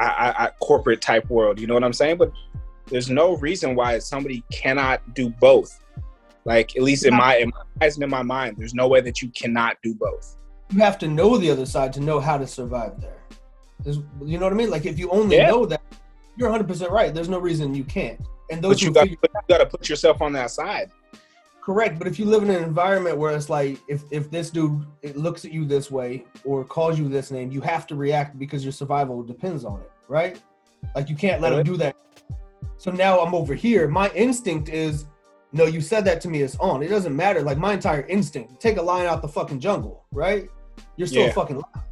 a, 0.00 0.04
a 0.04 0.52
corporate 0.60 1.00
type 1.00 1.28
world. 1.30 1.60
You 1.60 1.66
know 1.66 1.74
what 1.74 1.84
I'm 1.84 1.92
saying? 1.92 2.18
But 2.18 2.32
there's 2.86 3.08
no 3.08 3.36
reason 3.36 3.74
why 3.74 3.98
somebody 3.98 4.42
cannot 4.52 5.14
do 5.14 5.30
both. 5.30 5.80
Like 6.44 6.76
at 6.76 6.82
least 6.82 7.04
in 7.04 7.14
my 7.14 7.36
in 7.36 7.50
my 7.50 7.86
eyes 7.86 7.96
and 7.96 8.04
in 8.04 8.10
my 8.10 8.22
mind, 8.22 8.56
there's 8.58 8.74
no 8.74 8.88
way 8.88 9.00
that 9.02 9.22
you 9.22 9.28
cannot 9.30 9.76
do 9.82 9.94
both. 9.94 10.36
You 10.72 10.80
have 10.80 10.98
to 10.98 11.08
know 11.08 11.36
the 11.36 11.50
other 11.50 11.66
side 11.66 11.92
to 11.94 12.00
know 12.00 12.20
how 12.20 12.38
to 12.38 12.46
survive 12.46 13.00
there. 13.00 13.18
There's, 13.82 13.98
you 14.24 14.38
know 14.38 14.46
what 14.46 14.52
I 14.52 14.56
mean? 14.56 14.70
Like 14.70 14.86
if 14.86 14.98
you 14.98 15.10
only 15.10 15.36
yeah. 15.36 15.48
know 15.48 15.66
that, 15.66 15.82
you're 16.36 16.48
100 16.48 16.66
percent 16.66 16.90
right. 16.90 17.12
There's 17.12 17.28
no 17.28 17.38
reason 17.38 17.74
you 17.74 17.84
can't. 17.84 18.20
And 18.50 18.62
those 18.62 18.74
but 18.74 18.82
you 18.82 18.92
got 18.92 19.10
you 19.10 19.16
got 19.48 19.58
to 19.58 19.66
put 19.66 19.88
yourself 19.88 20.20
on 20.22 20.32
that 20.34 20.50
side. 20.50 20.90
Correct, 21.62 21.98
but 21.98 22.08
if 22.08 22.18
you 22.18 22.24
live 22.24 22.42
in 22.42 22.50
an 22.50 22.64
environment 22.64 23.18
where 23.18 23.34
it's 23.34 23.50
like 23.50 23.78
if 23.88 24.02
if 24.10 24.30
this 24.30 24.50
dude 24.50 24.86
it 25.02 25.16
looks 25.16 25.44
at 25.44 25.52
you 25.52 25.64
this 25.64 25.90
way 25.90 26.24
or 26.44 26.64
calls 26.64 26.98
you 26.98 27.08
this 27.08 27.30
name, 27.30 27.50
you 27.52 27.60
have 27.60 27.86
to 27.88 27.94
react 27.94 28.38
because 28.38 28.64
your 28.64 28.72
survival 28.72 29.22
depends 29.22 29.64
on 29.64 29.80
it, 29.80 29.90
right? 30.08 30.40
Like 30.94 31.08
you 31.08 31.16
can't 31.16 31.40
let 31.40 31.52
him 31.52 31.62
do 31.62 31.76
that. 31.76 31.96
So 32.78 32.90
now 32.90 33.20
I'm 33.20 33.34
over 33.34 33.54
here. 33.54 33.88
My 33.88 34.08
instinct 34.14 34.70
is, 34.70 35.04
no, 35.52 35.66
you 35.66 35.82
said 35.82 36.04
that 36.06 36.20
to 36.22 36.28
me. 36.28 36.40
It's 36.40 36.56
on. 36.56 36.82
It 36.82 36.88
doesn't 36.88 37.14
matter. 37.14 37.42
Like 37.42 37.58
my 37.58 37.74
entire 37.74 38.06
instinct. 38.06 38.58
Take 38.58 38.78
a 38.78 38.82
lion 38.82 39.06
out 39.06 39.20
the 39.20 39.28
fucking 39.28 39.60
jungle, 39.60 40.06
right? 40.12 40.48
You're 40.96 41.06
still 41.06 41.26
yeah. 41.26 41.32
fucking 41.32 41.56
lion. 41.56 41.86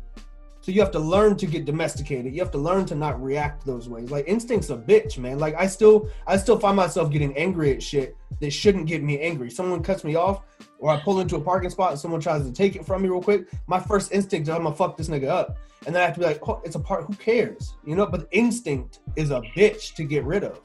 So 0.68 0.72
you 0.72 0.82
have 0.82 0.90
to 0.90 0.98
learn 0.98 1.34
to 1.38 1.46
get 1.46 1.64
domesticated. 1.64 2.34
You 2.34 2.42
have 2.42 2.50
to 2.50 2.58
learn 2.58 2.84
to 2.86 2.94
not 2.94 3.22
react 3.22 3.64
those 3.64 3.88
ways. 3.88 4.10
Like 4.10 4.26
instinct's 4.26 4.68
a 4.68 4.76
bitch, 4.76 5.16
man. 5.16 5.38
Like 5.38 5.54
I 5.54 5.66
still 5.66 6.10
I 6.26 6.36
still 6.36 6.60
find 6.60 6.76
myself 6.76 7.10
getting 7.10 7.34
angry 7.38 7.72
at 7.72 7.82
shit 7.82 8.14
that 8.38 8.50
shouldn't 8.50 8.84
get 8.84 9.02
me 9.02 9.18
angry. 9.18 9.50
Someone 9.50 9.82
cuts 9.82 10.04
me 10.04 10.14
off 10.14 10.42
or 10.78 10.90
I 10.90 11.00
pull 11.00 11.20
into 11.20 11.36
a 11.36 11.40
parking 11.40 11.70
spot 11.70 11.92
and 11.92 11.98
someone 11.98 12.20
tries 12.20 12.44
to 12.44 12.52
take 12.52 12.76
it 12.76 12.84
from 12.84 13.00
me 13.00 13.08
real 13.08 13.22
quick. 13.22 13.48
My 13.66 13.80
first 13.80 14.12
instinct 14.12 14.46
is 14.46 14.54
I'm 14.54 14.62
gonna 14.62 14.76
fuck 14.76 14.98
this 14.98 15.08
nigga 15.08 15.28
up. 15.28 15.56
And 15.86 15.94
then 15.94 16.02
I 16.02 16.04
have 16.04 16.12
to 16.16 16.20
be 16.20 16.26
like, 16.26 16.46
oh, 16.46 16.60
it's 16.66 16.76
a 16.76 16.80
part, 16.80 17.04
who 17.06 17.14
cares? 17.14 17.72
You 17.86 17.96
know, 17.96 18.04
but 18.04 18.28
instinct 18.32 18.98
is 19.16 19.30
a 19.30 19.40
bitch 19.56 19.94
to 19.94 20.04
get 20.04 20.24
rid 20.24 20.44
of. 20.44 20.60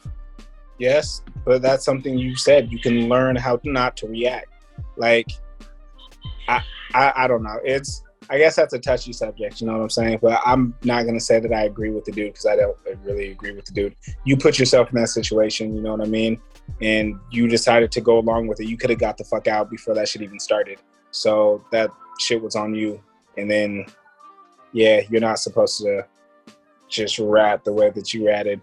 Yes, 0.79 1.21
but 1.45 1.61
that's 1.61 1.85
something 1.85 2.17
you 2.17 2.35
said. 2.35 2.69
You 2.73 2.79
can 2.79 3.07
learn 3.07 3.37
how 3.37 3.57
not 3.63 3.95
to 3.97 4.07
react. 4.07 4.47
Like 4.97 5.31
I 6.49 6.61
I, 6.93 7.13
I 7.15 7.27
don't 7.29 7.43
know. 7.43 7.61
It's 7.63 8.03
I 8.33 8.39
guess 8.39 8.55
that's 8.55 8.73
a 8.73 8.79
touchy 8.79 9.13
subject, 9.13 9.61
you 9.61 9.67
know 9.67 9.73
what 9.73 9.83
I'm 9.83 9.89
saying? 9.91 10.17
But 10.19 10.41
I'm 10.43 10.73
not 10.83 11.05
gonna 11.05 11.19
say 11.19 11.39
that 11.39 11.53
I 11.53 11.65
agree 11.65 11.91
with 11.91 12.03
the 12.05 12.11
dude 12.11 12.33
because 12.33 12.47
I 12.47 12.55
don't 12.55 12.75
really 13.03 13.29
agree 13.29 13.51
with 13.51 13.65
the 13.65 13.73
dude. 13.73 13.95
You 14.25 14.37
put 14.37 14.57
yourself 14.57 14.89
in 14.89 14.95
that 14.95 15.09
situation, 15.09 15.75
you 15.75 15.83
know 15.83 15.91
what 15.91 16.01
I 16.01 16.09
mean? 16.09 16.41
And 16.81 17.19
you 17.29 17.47
decided 17.47 17.91
to 17.91 18.01
go 18.01 18.17
along 18.17 18.47
with 18.47 18.59
it. 18.59 18.65
You 18.65 18.75
could 18.75 18.89
have 18.89 18.97
got 18.97 19.19
the 19.19 19.23
fuck 19.23 19.47
out 19.47 19.69
before 19.69 19.93
that 19.93 20.09
shit 20.09 20.23
even 20.23 20.39
started. 20.39 20.79
So 21.11 21.63
that 21.71 21.91
shit 22.17 22.41
was 22.41 22.55
on 22.55 22.73
you. 22.73 22.99
And 23.37 23.51
then, 23.51 23.85
yeah, 24.71 25.01
you're 25.11 25.21
not 25.21 25.37
supposed 25.37 25.77
to 25.81 26.03
just 26.89 27.19
rat 27.19 27.63
the 27.63 27.71
way 27.71 27.91
that 27.91 28.15
you 28.15 28.25
ratted. 28.25 28.61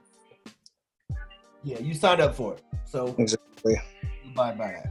Yeah, 1.62 1.78
you 1.78 1.94
signed 1.94 2.20
up 2.20 2.34
for 2.34 2.54
it. 2.54 2.64
So 2.86 3.14
exactly. 3.18 3.80
Bye 4.34 4.50
bye. 4.50 4.90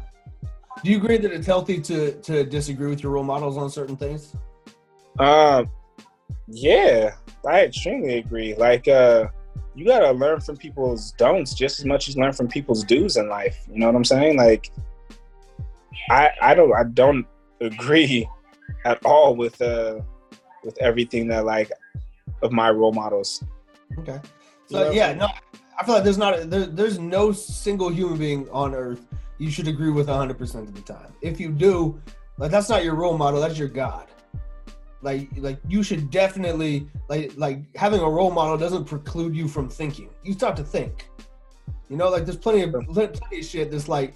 Do 0.86 0.90
you 0.90 0.96
agree 1.00 1.18
that 1.18 1.34
it's 1.34 1.48
healthy 1.48 1.82
to 1.82 2.14
to 2.22 2.46
disagree 2.46 2.90
with 2.90 3.04
your 3.04 3.12
role 3.12 3.26
models 3.26 3.58
on 3.58 3.70
certain 3.70 3.98
things? 3.98 4.34
Um, 5.20 5.70
yeah, 6.48 7.16
I 7.48 7.66
extremely 7.66 8.18
agree. 8.18 8.56
Like, 8.56 8.88
uh, 8.88 9.28
you 9.76 9.86
gotta 9.86 10.12
learn 10.12 10.40
from 10.42 10.58
people's 10.58 11.12
don'ts 11.14 11.54
just 11.54 11.80
as 11.80 11.86
much 11.86 12.10
as 12.10 12.18
learn 12.18 12.34
from 12.34 12.48
people's 12.48 12.84
do's 12.84 13.18
in 13.18 13.30
life. 13.30 13.58
You 13.72 13.80
know 13.80 13.88
what 13.88 13.96
I'm 13.96 14.06
saying? 14.06 14.38
Like, 14.38 14.72
I 16.10 16.32
I 16.42 16.56
don't 16.56 16.74
I 16.74 16.84
don't 16.84 17.26
agree 17.62 18.28
at 18.86 19.04
all 19.06 19.36
with 19.36 19.62
uh 19.62 20.00
with 20.64 20.78
everything 20.82 21.28
that 21.28 21.46
like 21.46 21.72
of 22.42 22.52
my 22.52 22.70
role 22.70 22.94
models. 22.94 23.44
Okay. 24.00 24.20
So 24.68 24.80
you 24.80 24.86
know? 24.86 24.92
yeah, 24.92 25.14
no, 25.14 25.28
I 25.80 25.86
feel 25.86 25.96
like 25.96 26.04
there's 26.04 26.18
not 26.18 26.40
a, 26.40 26.46
there, 26.46 26.66
there's 26.66 27.00
no 27.00 27.32
single 27.32 27.90
human 27.90 28.18
being 28.18 28.50
on 28.50 28.74
earth 28.74 29.06
you 29.40 29.50
should 29.50 29.68
agree 29.68 29.90
with 29.90 30.08
100% 30.08 30.56
of 30.56 30.76
the 30.76 30.82
time. 30.82 31.14
If 31.22 31.40
you 31.40 31.50
do, 31.52 32.00
like 32.38 32.52
that's 32.52 32.70
not 32.70 32.84
your 32.84 32.94
role 32.96 33.18
model, 33.18 33.40
that's 33.40 33.58
your 33.58 33.70
god. 33.70 34.08
Like 35.02 35.30
like 35.38 35.60
you 35.68 35.84
should 35.84 36.10
definitely 36.12 36.88
like 37.08 37.32
like 37.38 37.60
having 37.76 38.02
a 38.02 38.10
role 38.10 38.32
model 38.32 38.58
doesn't 38.58 38.86
preclude 38.86 39.36
you 39.36 39.48
from 39.48 39.70
thinking. 39.70 40.10
You 40.24 40.34
start 40.34 40.56
to 40.58 40.64
think. 40.64 41.10
You 41.90 41.98
know, 41.98 42.10
like 42.10 42.26
there's 42.26 42.38
plenty 42.38 42.62
of 42.62 42.72
plenty 42.72 43.40
of 43.40 43.46
shit 43.46 43.72
that's 43.72 43.88
like 43.88 44.14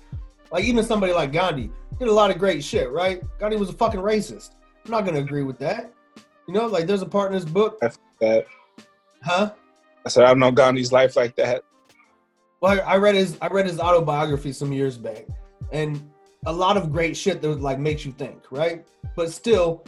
like 0.51 0.65
even 0.65 0.83
somebody 0.83 1.13
like 1.13 1.31
Gandhi 1.31 1.71
did 1.99 2.07
a 2.07 2.11
lot 2.11 2.31
of 2.31 2.37
great 2.37 2.63
shit, 2.63 2.91
right? 2.91 3.23
Gandhi 3.39 3.57
was 3.57 3.69
a 3.69 3.73
fucking 3.73 3.99
racist. 3.99 4.51
I'm 4.85 4.91
not 4.91 5.05
gonna 5.05 5.19
agree 5.19 5.43
with 5.43 5.57
that. 5.59 5.91
You 6.47 6.53
know, 6.53 6.67
like 6.67 6.85
there's 6.85 7.01
a 7.01 7.07
part 7.07 7.31
in 7.31 7.37
this 7.37 7.49
book. 7.49 7.79
That 8.19 8.45
Huh? 9.23 9.53
I 10.05 10.09
said 10.09 10.25
I 10.25 10.27
don't 10.27 10.39
know 10.39 10.51
Gandhi's 10.51 10.91
life 10.91 11.15
like 11.15 11.35
that. 11.37 11.63
Well, 12.59 12.79
I 12.79 12.93
I 12.93 12.97
read 12.97 13.15
his 13.15 13.37
I 13.41 13.47
read 13.47 13.65
his 13.65 13.79
autobiography 13.79 14.51
some 14.51 14.73
years 14.73 14.97
back, 14.97 15.25
and 15.71 16.09
a 16.45 16.51
lot 16.51 16.75
of 16.75 16.91
great 16.91 17.15
shit 17.15 17.41
that 17.41 17.61
like 17.61 17.79
makes 17.79 18.05
you 18.05 18.11
think, 18.11 18.43
right? 18.51 18.85
But 19.15 19.31
still, 19.31 19.85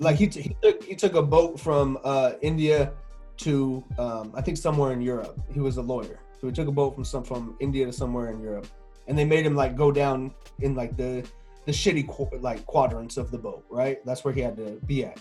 like 0.00 0.16
he 0.16 0.26
t- 0.28 0.42
he 0.42 0.56
took 0.62 0.82
he 0.84 0.94
took 0.94 1.14
a 1.14 1.22
boat 1.22 1.58
from 1.58 1.98
uh, 2.04 2.32
India 2.40 2.92
to 3.38 3.84
um, 3.98 4.32
I 4.34 4.40
think 4.42 4.56
somewhere 4.56 4.92
in 4.92 5.00
Europe. 5.00 5.38
He 5.52 5.60
was 5.60 5.76
a 5.76 5.82
lawyer, 5.82 6.20
so 6.40 6.46
he 6.46 6.52
took 6.52 6.68
a 6.68 6.72
boat 6.72 6.94
from 6.94 7.04
some 7.04 7.24
from 7.24 7.56
India 7.60 7.86
to 7.86 7.92
somewhere 7.92 8.30
in 8.30 8.40
Europe, 8.40 8.66
and 9.06 9.18
they 9.18 9.24
made 9.24 9.44
him 9.44 9.54
like 9.54 9.76
go 9.76 9.90
down 9.90 10.32
in 10.60 10.74
like 10.74 10.96
the 10.96 11.26
the 11.66 11.72
shitty 11.72 12.08
qu- 12.08 12.38
like 12.38 12.64
quadrants 12.66 13.16
of 13.16 13.30
the 13.30 13.38
boat, 13.38 13.64
right? 13.68 14.04
That's 14.06 14.24
where 14.24 14.32
he 14.32 14.40
had 14.40 14.56
to 14.56 14.80
be 14.86 15.04
at. 15.04 15.18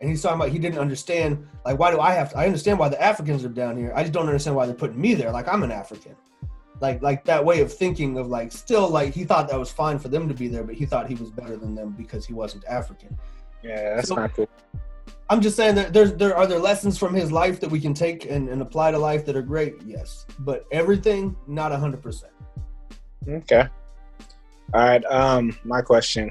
And 0.00 0.10
he's 0.10 0.22
talking 0.22 0.40
about 0.40 0.50
he 0.50 0.58
didn't 0.58 0.78
understand 0.78 1.46
like 1.64 1.78
why 1.78 1.90
do 1.90 2.00
I 2.00 2.12
have 2.12 2.30
to, 2.30 2.38
I 2.38 2.46
understand 2.46 2.78
why 2.78 2.88
the 2.88 3.00
Africans 3.00 3.44
are 3.44 3.48
down 3.48 3.76
here. 3.76 3.92
I 3.94 4.02
just 4.02 4.12
don't 4.12 4.26
understand 4.26 4.56
why 4.56 4.66
they're 4.66 4.74
putting 4.74 5.00
me 5.00 5.14
there. 5.14 5.30
Like 5.30 5.48
I'm 5.48 5.62
an 5.62 5.70
African. 5.70 6.16
Like 6.80 7.00
like 7.02 7.24
that 7.26 7.44
way 7.44 7.60
of 7.60 7.72
thinking 7.72 8.18
of 8.18 8.26
like 8.26 8.50
still 8.50 8.88
like 8.88 9.14
he 9.14 9.24
thought 9.24 9.48
that 9.48 9.58
was 9.58 9.70
fine 9.70 9.98
for 9.98 10.08
them 10.08 10.28
to 10.28 10.34
be 10.34 10.48
there, 10.48 10.64
but 10.64 10.74
he 10.74 10.84
thought 10.84 11.08
he 11.08 11.14
was 11.14 11.30
better 11.30 11.56
than 11.56 11.74
them 11.74 11.94
because 11.96 12.26
he 12.26 12.32
wasn't 12.32 12.64
African. 12.64 13.16
Yeah, 13.64 13.96
that's 13.96 14.08
So- 14.08 14.16
not 14.16 14.32
cool. 14.34 14.48
I'm 15.30 15.40
just 15.40 15.56
saying 15.56 15.74
that 15.76 15.94
there's 15.94 16.12
there 16.14 16.36
are 16.36 16.46
there 16.46 16.58
lessons 16.58 16.98
from 16.98 17.14
his 17.14 17.32
life 17.32 17.58
that 17.60 17.70
we 17.70 17.80
can 17.80 17.94
take 17.94 18.26
and, 18.26 18.46
and 18.50 18.60
apply 18.60 18.90
to 18.90 18.98
life 18.98 19.24
that 19.24 19.34
are 19.36 19.42
great, 19.42 19.76
yes. 19.84 20.26
But 20.40 20.66
everything, 20.70 21.34
not 21.46 21.72
hundred 21.72 22.02
percent. 22.02 22.32
Okay. 23.26 23.66
All 24.74 24.80
right. 24.80 25.02
Um, 25.06 25.56
my 25.64 25.80
question: 25.80 26.30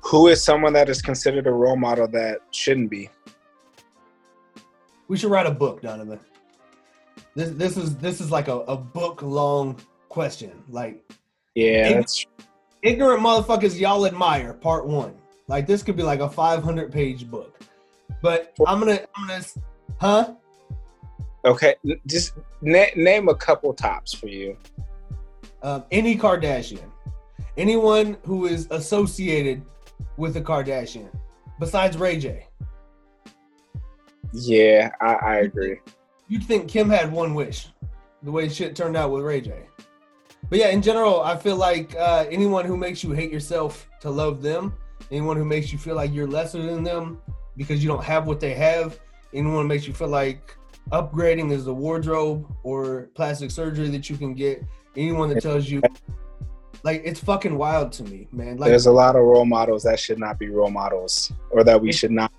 Who 0.00 0.26
is 0.26 0.42
someone 0.42 0.72
that 0.72 0.88
is 0.88 1.00
considered 1.00 1.46
a 1.46 1.52
role 1.52 1.76
model 1.76 2.08
that 2.08 2.38
shouldn't 2.50 2.90
be? 2.90 3.08
We 5.06 5.16
should 5.16 5.30
write 5.30 5.46
a 5.46 5.52
book, 5.52 5.80
Donovan. 5.80 6.18
This 7.36 7.50
this 7.50 7.76
is 7.76 7.96
this 7.98 8.20
is 8.20 8.32
like 8.32 8.48
a, 8.48 8.58
a 8.62 8.76
book 8.76 9.22
long 9.22 9.78
question. 10.08 10.64
Like 10.68 11.08
Yeah, 11.54 11.92
that's 11.92 12.26
ignorant 12.82 13.22
motherfuckers 13.22 13.78
y'all 13.78 14.04
admire, 14.04 14.52
part 14.52 14.84
one. 14.84 15.14
Like 15.48 15.66
this 15.66 15.82
could 15.82 15.96
be 15.96 16.02
like 16.02 16.20
a 16.20 16.28
500 16.28 16.92
page 16.92 17.28
book. 17.28 17.58
But 18.22 18.54
I'm 18.66 18.78
gonna 18.78 19.00
I'm 19.16 19.26
gonna 19.26 19.44
huh? 19.98 20.34
okay. 21.44 21.74
Just 22.06 22.34
na- 22.60 22.94
name 22.94 23.28
a 23.28 23.34
couple 23.34 23.72
tops 23.74 24.12
for 24.12 24.28
you. 24.28 24.56
Um, 25.62 25.84
any 25.90 26.16
Kardashian, 26.16 26.90
anyone 27.56 28.16
who 28.24 28.46
is 28.46 28.68
associated 28.70 29.62
with 30.16 30.36
a 30.36 30.40
Kardashian, 30.40 31.08
besides 31.58 31.96
Ray 31.96 32.18
J. 32.18 32.46
Yeah, 34.32 34.92
I, 35.00 35.14
I 35.14 35.36
agree. 35.38 35.78
You'd 36.28 36.44
think 36.44 36.68
Kim 36.68 36.90
had 36.90 37.10
one 37.10 37.34
wish, 37.34 37.68
the 38.22 38.30
way 38.30 38.48
shit 38.48 38.76
turned 38.76 38.96
out 38.96 39.10
with 39.10 39.24
Ray 39.24 39.40
J. 39.40 39.62
But 40.50 40.58
yeah, 40.58 40.68
in 40.68 40.82
general, 40.82 41.22
I 41.22 41.36
feel 41.36 41.56
like 41.56 41.94
uh, 41.96 42.26
anyone 42.30 42.64
who 42.64 42.76
makes 42.76 43.02
you 43.02 43.12
hate 43.12 43.30
yourself 43.32 43.88
to 44.00 44.10
love 44.10 44.42
them, 44.42 44.74
anyone 45.10 45.36
who 45.36 45.44
makes 45.44 45.72
you 45.72 45.78
feel 45.78 45.94
like 45.94 46.12
you're 46.12 46.26
lesser 46.26 46.62
than 46.62 46.82
them 46.82 47.20
because 47.56 47.82
you 47.82 47.88
don't 47.88 48.04
have 48.04 48.26
what 48.26 48.40
they 48.40 48.54
have, 48.54 48.98
anyone 49.32 49.62
who 49.62 49.68
makes 49.68 49.86
you 49.86 49.92
feel 49.92 50.08
like 50.08 50.56
upgrading 50.90 51.50
is 51.50 51.66
a 51.66 51.72
wardrobe 51.72 52.46
or 52.62 53.10
plastic 53.14 53.50
surgery 53.50 53.88
that 53.88 54.08
you 54.08 54.16
can 54.16 54.34
get, 54.34 54.62
anyone 54.96 55.28
that 55.28 55.42
tells 55.42 55.68
you, 55.68 55.82
like, 56.84 57.02
it's 57.04 57.20
fucking 57.20 57.58
wild 57.58 57.92
to 57.92 58.04
me, 58.04 58.28
man. 58.32 58.56
Like, 58.56 58.70
There's 58.70 58.86
a 58.86 58.92
lot 58.92 59.16
of 59.16 59.22
role 59.22 59.44
models 59.44 59.82
that 59.82 59.98
should 59.98 60.18
not 60.18 60.38
be 60.38 60.48
role 60.48 60.70
models, 60.70 61.32
or 61.50 61.64
that 61.64 61.80
we 61.80 61.92
should 61.92 62.12
not 62.12 62.32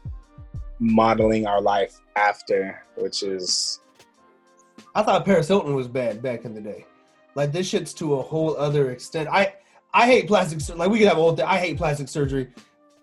modeling 0.79 1.45
our 1.45 1.61
life 1.61 1.99
after, 2.15 2.81
which 2.95 3.21
is 3.23 3.81
I 4.95 5.03
thought 5.03 5.25
Paris 5.25 5.47
Hilton 5.47 5.75
was 5.75 5.87
bad 5.87 6.21
back 6.21 6.45
in 6.45 6.53
the 6.53 6.61
day. 6.61 6.85
Like 7.35 7.51
this 7.51 7.67
shit's 7.67 7.93
to 7.95 8.15
a 8.15 8.21
whole 8.21 8.55
other 8.57 8.91
extent. 8.91 9.29
I 9.29 9.55
I 9.93 10.06
hate 10.06 10.28
plastic 10.28 10.62
sur- 10.62 10.75
like 10.75 10.89
we 10.89 10.99
could 10.99 11.08
have 11.08 11.17
a 11.17 11.21
whole 11.21 11.36
thing. 11.36 11.45
I 11.45 11.58
hate 11.58 11.78
plastic 11.78 12.10
surgery 12.10 12.47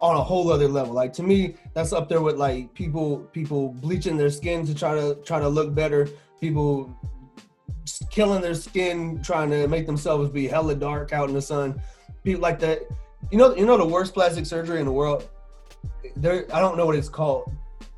on 0.01 0.17
a 0.17 0.23
whole 0.23 0.51
other 0.53 0.69
level. 0.69 0.95
Like 0.95 1.13
to 1.15 1.23
me, 1.23 1.57
that's 1.75 1.93
up 1.93 2.09
there 2.09 2.21
with 2.21 2.37
like 2.37 2.73
people 2.75 3.19
people 3.33 3.71
bleaching 3.71 4.17
their 4.17 4.31
skin 4.31 4.67
to 4.67 4.75
try 4.75 4.95
to 4.95 5.17
try 5.25 5.41
to 5.41 5.49
look 5.49 5.75
better. 5.75 6.09
People 6.41 6.97
killing 8.11 8.41
their 8.41 8.55
skin 8.55 9.23
trying 9.23 9.51
to 9.51 9.67
make 9.69 9.87
themselves 9.87 10.31
be 10.31 10.47
hella 10.47 10.75
dark 10.75 11.13
out 11.13 11.29
in 11.29 11.35
the 11.35 11.43
sun. 11.43 11.81
People 12.25 12.43
like 12.43 12.61
that. 12.61 12.83
You 13.31 13.39
know 13.39 13.55
you 13.57 13.67
know 13.67 13.77
the 13.77 13.87
worst 13.87 14.15
plastic 14.15 14.47
surgery 14.47 14.79
in 14.79 14.87
the 14.87 14.93
world. 14.93 15.29
There 16.17 16.47
I 16.53 16.61
don't 16.61 16.77
know 16.77 16.87
what 16.87 16.97
it's 16.97 17.09
called, 17.09 17.53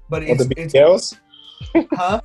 but 0.08 0.22
well, 0.22 0.30
it's 0.30 0.46
the 0.46 0.54
it's 0.56 1.16
huh? 1.92 2.20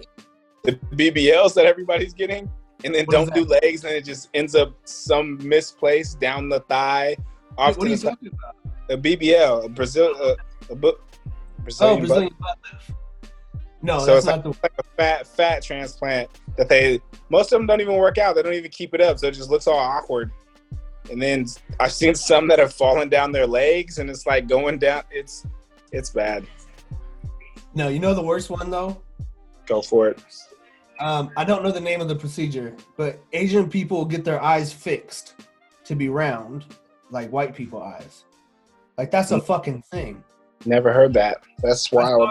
the 0.63 0.79
BBLs 0.93 1.53
that 1.55 1.65
everybody's 1.65 2.13
getting, 2.13 2.49
and 2.83 2.93
then 2.93 3.05
What 3.05 3.13
don't 3.13 3.33
do 3.33 3.45
legs, 3.45 3.83
and 3.83 3.93
it 3.93 4.05
just 4.05 4.29
ends 4.33 4.55
up 4.55 4.73
some 4.85 5.37
misplaced 5.47 6.19
down 6.19 6.49
the 6.49 6.59
thigh. 6.61 7.15
Off 7.57 7.77
What 7.77 7.87
are 7.87 7.89
you 7.89 7.97
side. 7.97 8.09
talking 8.11 8.29
about? 8.29 8.55
a 8.89 8.97
BBL, 8.97 9.65
a 9.65 9.69
Brazil, 9.69 10.13
uh, 10.21 10.35
a 10.69 10.75
bu- 10.75 10.89
Oh, 10.89 10.95
Brazilian, 11.63 11.99
butt- 12.01 12.07
Brazilian 12.07 12.35
butt 12.39 12.57
lift. 12.73 12.91
No, 13.81 13.99
So 13.99 14.05
that's 14.07 14.17
it's 14.19 14.25
not 14.25 14.43
the. 14.43 14.49
like 14.61 14.73
a 14.79 14.83
fat 14.97 15.27
fat 15.27 15.61
transplant 15.63 16.29
that 16.57 16.67
they 16.69 16.99
most 17.29 17.51
of 17.53 17.59
them 17.59 17.67
don't 17.67 17.79
even 17.81 17.95
work 17.95 18.17
out. 18.17 18.35
They 18.35 18.41
don't 18.43 18.53
even 18.53 18.71
keep 18.71 18.93
it 18.93 19.01
up, 19.01 19.19
so 19.19 19.27
it 19.27 19.31
just 19.31 19.49
looks 19.49 19.67
all 19.67 19.77
awkward. 19.77 20.31
And 21.11 21.21
then 21.21 21.45
I've 21.79 21.91
seen 21.91 22.15
some 22.15 22.47
that 22.47 22.59
have 22.59 22.73
fallen 22.73 23.09
down 23.09 23.31
their 23.33 23.47
legs, 23.47 23.99
and 23.99 24.09
it's 24.09 24.25
like 24.25 24.47
going 24.47 24.79
down. 24.79 25.03
It's 25.11 25.45
it's 25.91 26.09
bad. 26.09 26.45
No, 27.75 27.87
you 27.87 27.99
know 27.99 28.13
the 28.13 28.21
worst 28.21 28.49
one 28.49 28.69
though. 28.69 29.01
Go 29.65 29.81
for 29.81 30.07
it. 30.09 30.19
Um, 30.99 31.31
I 31.35 31.43
don't 31.43 31.63
know 31.63 31.71
the 31.71 31.81
name 31.81 32.01
of 32.01 32.07
the 32.07 32.15
procedure, 32.15 32.75
but 32.97 33.19
Asian 33.33 33.69
people 33.69 34.05
get 34.05 34.23
their 34.23 34.41
eyes 34.41 34.71
fixed 34.71 35.35
to 35.85 35.95
be 35.95 36.09
round, 36.09 36.65
like 37.09 37.29
white 37.31 37.55
people 37.55 37.81
eyes. 37.81 38.25
Like 38.97 39.11
that's 39.11 39.31
a 39.31 39.41
fucking 39.41 39.81
thing. 39.83 40.23
Never 40.65 40.93
heard 40.93 41.13
that. 41.13 41.37
That's 41.59 41.91
wild. 41.91 42.29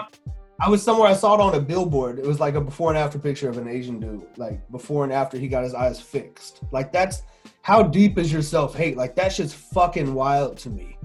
I 0.59 0.69
was 0.69 0.81
somewhere. 0.81 1.09
I 1.09 1.13
saw 1.13 1.35
it 1.35 1.41
on 1.41 1.55
a 1.55 1.59
billboard. 1.59 2.19
It 2.19 2.25
was 2.25 2.39
like 2.39 2.55
a 2.55 2.61
before 2.61 2.89
and 2.89 2.97
after 2.97 3.19
picture 3.19 3.49
of 3.49 3.57
an 3.57 3.67
Asian 3.67 3.99
dude, 3.99 4.25
like 4.37 4.59
before 4.71 5.03
and 5.03 5.11
after 5.11 5.37
he 5.37 5.47
got 5.47 5.63
his 5.63 5.73
eyes 5.73 5.99
fixed. 5.99 6.61
Like 6.71 6.91
that's 6.91 7.23
how 7.61 7.83
deep 7.83 8.17
is 8.17 8.31
your 8.31 8.41
self 8.41 8.75
hate? 8.75 8.95
Like 8.95 9.15
that 9.15 9.33
shit's 9.33 9.53
fucking 9.53 10.13
wild 10.13 10.57
to 10.59 10.69
me. 10.69 10.97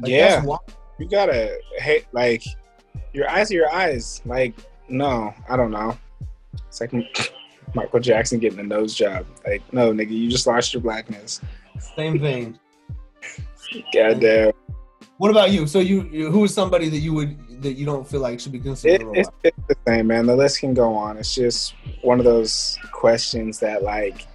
Like, 0.00 0.10
Yeah. 0.10 0.42
You 0.98 1.08
gotta 1.08 1.58
hate 1.78 2.06
like 2.12 2.44
your 3.12 3.28
eyes 3.28 3.50
are 3.50 3.54
your 3.54 3.70
eyes. 3.70 4.22
Like 4.24 4.54
no, 4.88 5.34
I 5.48 5.56
don't 5.56 5.70
know. 5.70 5.98
It's 6.80 6.92
like 6.92 7.34
Michael 7.74 8.00
Jackson 8.00 8.38
getting 8.38 8.58
a 8.58 8.64
nose 8.64 8.94
job. 8.94 9.26
Like 9.46 9.62
no, 9.72 9.92
nigga, 9.92 10.10
you 10.10 10.30
just 10.30 10.46
lost 10.46 10.74
your 10.74 10.82
blackness. 10.82 11.40
Same 11.96 12.18
vein. 12.18 12.58
Goddamn. 13.92 14.52
What 15.18 15.30
about 15.30 15.52
you? 15.52 15.66
So 15.66 15.78
you, 15.78 16.08
you 16.12 16.30
who 16.30 16.44
is 16.44 16.52
somebody 16.52 16.88
that 16.88 16.98
you 16.98 17.14
would 17.14 17.62
that 17.62 17.74
you 17.74 17.86
don't 17.86 18.06
feel 18.06 18.20
like 18.20 18.40
should 18.40 18.52
be 18.52 18.60
considered 18.60 19.00
It, 19.00 19.02
a 19.02 19.06
role 19.06 19.18
it's, 19.18 19.30
it's 19.42 19.58
the 19.68 19.76
same, 19.86 20.08
man. 20.08 20.26
The 20.26 20.36
list 20.36 20.60
can 20.60 20.74
go 20.74 20.94
on. 20.94 21.16
It's 21.16 21.34
just 21.34 21.74
one 22.02 22.18
of 22.18 22.24
those 22.24 22.78
questions 22.92 23.60
that, 23.60 23.82
like, 23.82 24.26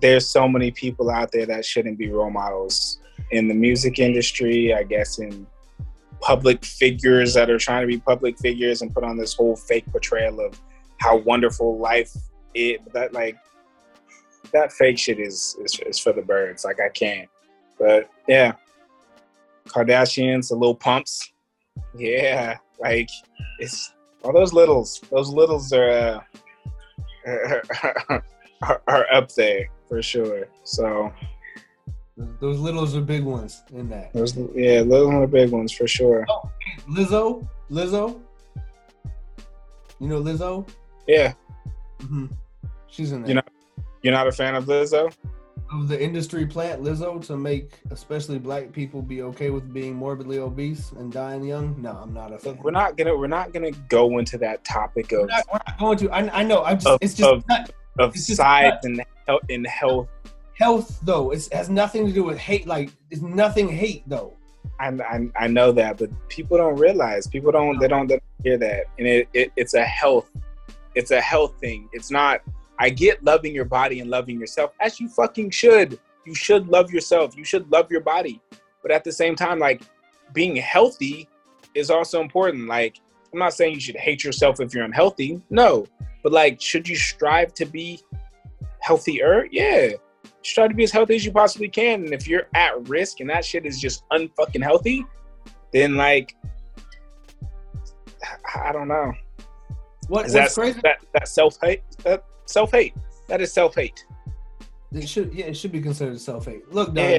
there's 0.00 0.26
so 0.26 0.48
many 0.48 0.70
people 0.70 1.10
out 1.10 1.32
there 1.32 1.46
that 1.46 1.64
shouldn't 1.64 1.98
be 1.98 2.10
role 2.10 2.30
models 2.30 2.98
in 3.30 3.48
the 3.48 3.54
music 3.54 3.98
industry. 3.98 4.74
I 4.74 4.82
guess 4.82 5.20
in 5.20 5.46
public 6.20 6.64
figures 6.64 7.34
that 7.34 7.48
are 7.48 7.58
trying 7.58 7.82
to 7.82 7.86
be 7.86 7.98
public 7.98 8.38
figures 8.38 8.82
and 8.82 8.92
put 8.92 9.04
on 9.04 9.16
this 9.16 9.34
whole 9.34 9.56
fake 9.56 9.86
portrayal 9.86 10.40
of 10.40 10.60
how 10.98 11.16
wonderful 11.16 11.78
life 11.78 12.12
is. 12.54 12.78
That 12.92 13.12
like 13.12 13.36
that 14.52 14.72
fake 14.72 14.98
shit 14.98 15.18
is 15.18 15.56
is, 15.64 15.78
is 15.86 15.98
for 15.98 16.12
the 16.12 16.22
birds. 16.22 16.64
Like 16.64 16.78
I 16.80 16.88
can't. 16.90 17.28
But 17.78 18.10
yeah, 18.26 18.52
Kardashians, 19.68 20.48
the 20.48 20.56
Lil 20.56 20.74
Pumps. 20.74 21.32
Yeah, 21.96 22.56
like 22.80 23.08
it's 23.58 23.92
all 24.24 24.32
those 24.32 24.52
littles. 24.52 25.00
Those 25.10 25.28
littles 25.30 25.72
are 25.72 25.90
uh, 25.90 26.20
are, 28.62 28.82
are 28.86 29.06
up 29.12 29.32
there 29.34 29.68
for 29.88 30.02
sure. 30.02 30.48
So 30.64 31.12
Those 32.40 32.58
littles 32.58 32.96
are 32.96 33.00
big 33.00 33.22
ones 33.22 33.62
in 33.72 33.88
that. 33.90 34.12
those 34.12 34.36
yeah, 34.54 34.82
those 34.82 35.12
are 35.14 35.26
big 35.26 35.50
ones 35.50 35.72
for 35.72 35.86
sure. 35.86 36.26
Lizzo, 36.90 37.46
Lizzo. 37.70 38.20
You 40.00 40.08
know 40.08 40.20
Lizzo? 40.22 40.68
Yeah, 41.08 41.32
hmm 42.02 42.26
She's 42.86 43.12
in 43.12 43.22
there. 43.22 43.28
You 43.30 43.34
know- 43.36 43.42
you're 44.02 44.12
not 44.14 44.28
a 44.28 44.32
fan 44.32 44.54
of 44.54 44.66
Lizzo? 44.66 45.12
of 45.70 45.86
the 45.88 46.02
industry 46.02 46.46
plant 46.46 46.82
Lizzo 46.82 47.22
to 47.26 47.36
make 47.36 47.72
especially 47.90 48.38
black 48.38 48.72
people 48.72 49.02
be 49.02 49.20
okay 49.22 49.50
with 49.50 49.70
being 49.74 49.94
morbidly 49.94 50.38
obese 50.38 50.92
and 50.92 51.12
dying 51.12 51.44
young? 51.44 51.74
No, 51.82 51.90
I'm 51.90 52.14
not 52.14 52.32
a 52.32 52.38
fan. 52.38 52.52
Look, 52.54 52.64
we're 52.64 52.70
not 52.70 52.96
gonna 52.96 53.14
we're 53.16 53.26
not 53.26 53.52
gonna 53.52 53.72
go 53.88 54.18
into 54.18 54.38
that 54.38 54.64
topic 54.64 55.08
We're 55.10 55.22
of 55.22 55.28
not, 55.28 55.44
we're 55.52 55.58
not 55.66 55.78
going 55.78 55.98
to. 55.98 56.10
I, 56.10 56.40
I 56.40 56.42
know. 56.42 56.62
I'm 56.64 56.76
just. 56.76 56.86
Of- 56.86 56.98
it's 57.02 57.14
just 57.14 57.28
of- 57.30 57.48
not 57.48 57.70
of 57.98 58.14
it's 58.14 58.34
size 58.34 58.72
and 58.84 59.02
health 59.26 59.42
and 59.50 59.66
health. 59.66 60.08
health 60.54 61.00
though. 61.02 61.32
It 61.32 61.48
has 61.52 61.68
nothing 61.68 62.06
to 62.06 62.12
do 62.12 62.22
with 62.24 62.38
hate. 62.38 62.66
Like 62.66 62.90
it's 63.10 63.20
nothing 63.20 63.68
hate 63.68 64.04
though. 64.06 64.34
I, 64.80 64.88
I 64.88 65.28
I 65.36 65.46
know 65.48 65.72
that, 65.72 65.98
but 65.98 66.08
people 66.28 66.56
don't 66.56 66.76
realize. 66.76 67.26
People 67.26 67.50
don't 67.52 67.78
they 67.78 67.88
don't, 67.88 68.06
they 68.06 68.14
don't 68.14 68.22
hear 68.44 68.56
that, 68.58 68.84
and 68.98 69.06
it, 69.06 69.28
it 69.34 69.52
it's 69.56 69.74
a 69.74 69.84
health. 69.84 70.30
It's 70.98 71.12
a 71.12 71.20
health 71.20 71.54
thing. 71.60 71.88
It's 71.92 72.10
not. 72.10 72.40
I 72.80 72.90
get 72.90 73.22
loving 73.22 73.54
your 73.54 73.64
body 73.64 74.00
and 74.00 74.10
loving 74.10 74.40
yourself 74.40 74.72
as 74.80 74.98
you 74.98 75.08
fucking 75.08 75.50
should. 75.50 76.00
You 76.26 76.34
should 76.34 76.66
love 76.66 76.92
yourself. 76.92 77.36
You 77.36 77.44
should 77.44 77.70
love 77.70 77.88
your 77.88 78.00
body, 78.00 78.40
but 78.82 78.90
at 78.90 79.04
the 79.04 79.12
same 79.12 79.36
time, 79.36 79.60
like 79.60 79.82
being 80.32 80.56
healthy 80.56 81.28
is 81.76 81.88
also 81.88 82.20
important. 82.20 82.66
Like 82.66 82.96
I'm 83.32 83.38
not 83.38 83.54
saying 83.54 83.74
you 83.74 83.80
should 83.80 83.96
hate 83.96 84.24
yourself 84.24 84.60
if 84.60 84.74
you're 84.74 84.84
unhealthy. 84.84 85.40
No, 85.50 85.86
but 86.24 86.32
like, 86.32 86.60
should 86.60 86.88
you 86.88 86.96
strive 86.96 87.54
to 87.54 87.64
be 87.64 88.00
healthier? 88.80 89.46
Yeah. 89.52 89.90
Strive 90.42 90.70
to 90.70 90.74
be 90.74 90.82
as 90.82 90.90
healthy 90.90 91.14
as 91.14 91.24
you 91.24 91.30
possibly 91.30 91.68
can. 91.68 92.02
And 92.04 92.12
if 92.12 92.26
you're 92.26 92.48
at 92.54 92.88
risk 92.88 93.20
and 93.20 93.30
that 93.30 93.44
shit 93.44 93.64
is 93.66 93.80
just 93.80 94.02
unfucking 94.10 94.64
healthy, 94.64 95.06
then 95.72 95.94
like 95.94 96.34
I- 98.54 98.72
don't 98.72 98.88
know. 98.88 99.12
What, 100.08 100.26
Is 100.26 100.34
what's 100.34 100.54
that 100.54 100.60
crazy? 100.60 100.80
that 100.82 100.98
that 101.14 101.28
self 101.28 101.58
hate? 101.62 101.82
That 102.02 102.24
self 102.46 102.72
hate. 102.72 102.94
That 103.28 103.40
is 103.40 103.52
self 103.52 103.74
hate. 103.74 104.04
It 104.92 105.08
should 105.08 105.32
yeah, 105.34 105.46
it 105.46 105.54
should 105.56 105.72
be 105.72 105.80
considered 105.80 106.18
self 106.20 106.46
hate. 106.46 106.70
Look, 106.72 106.90
Yeah. 106.94 107.18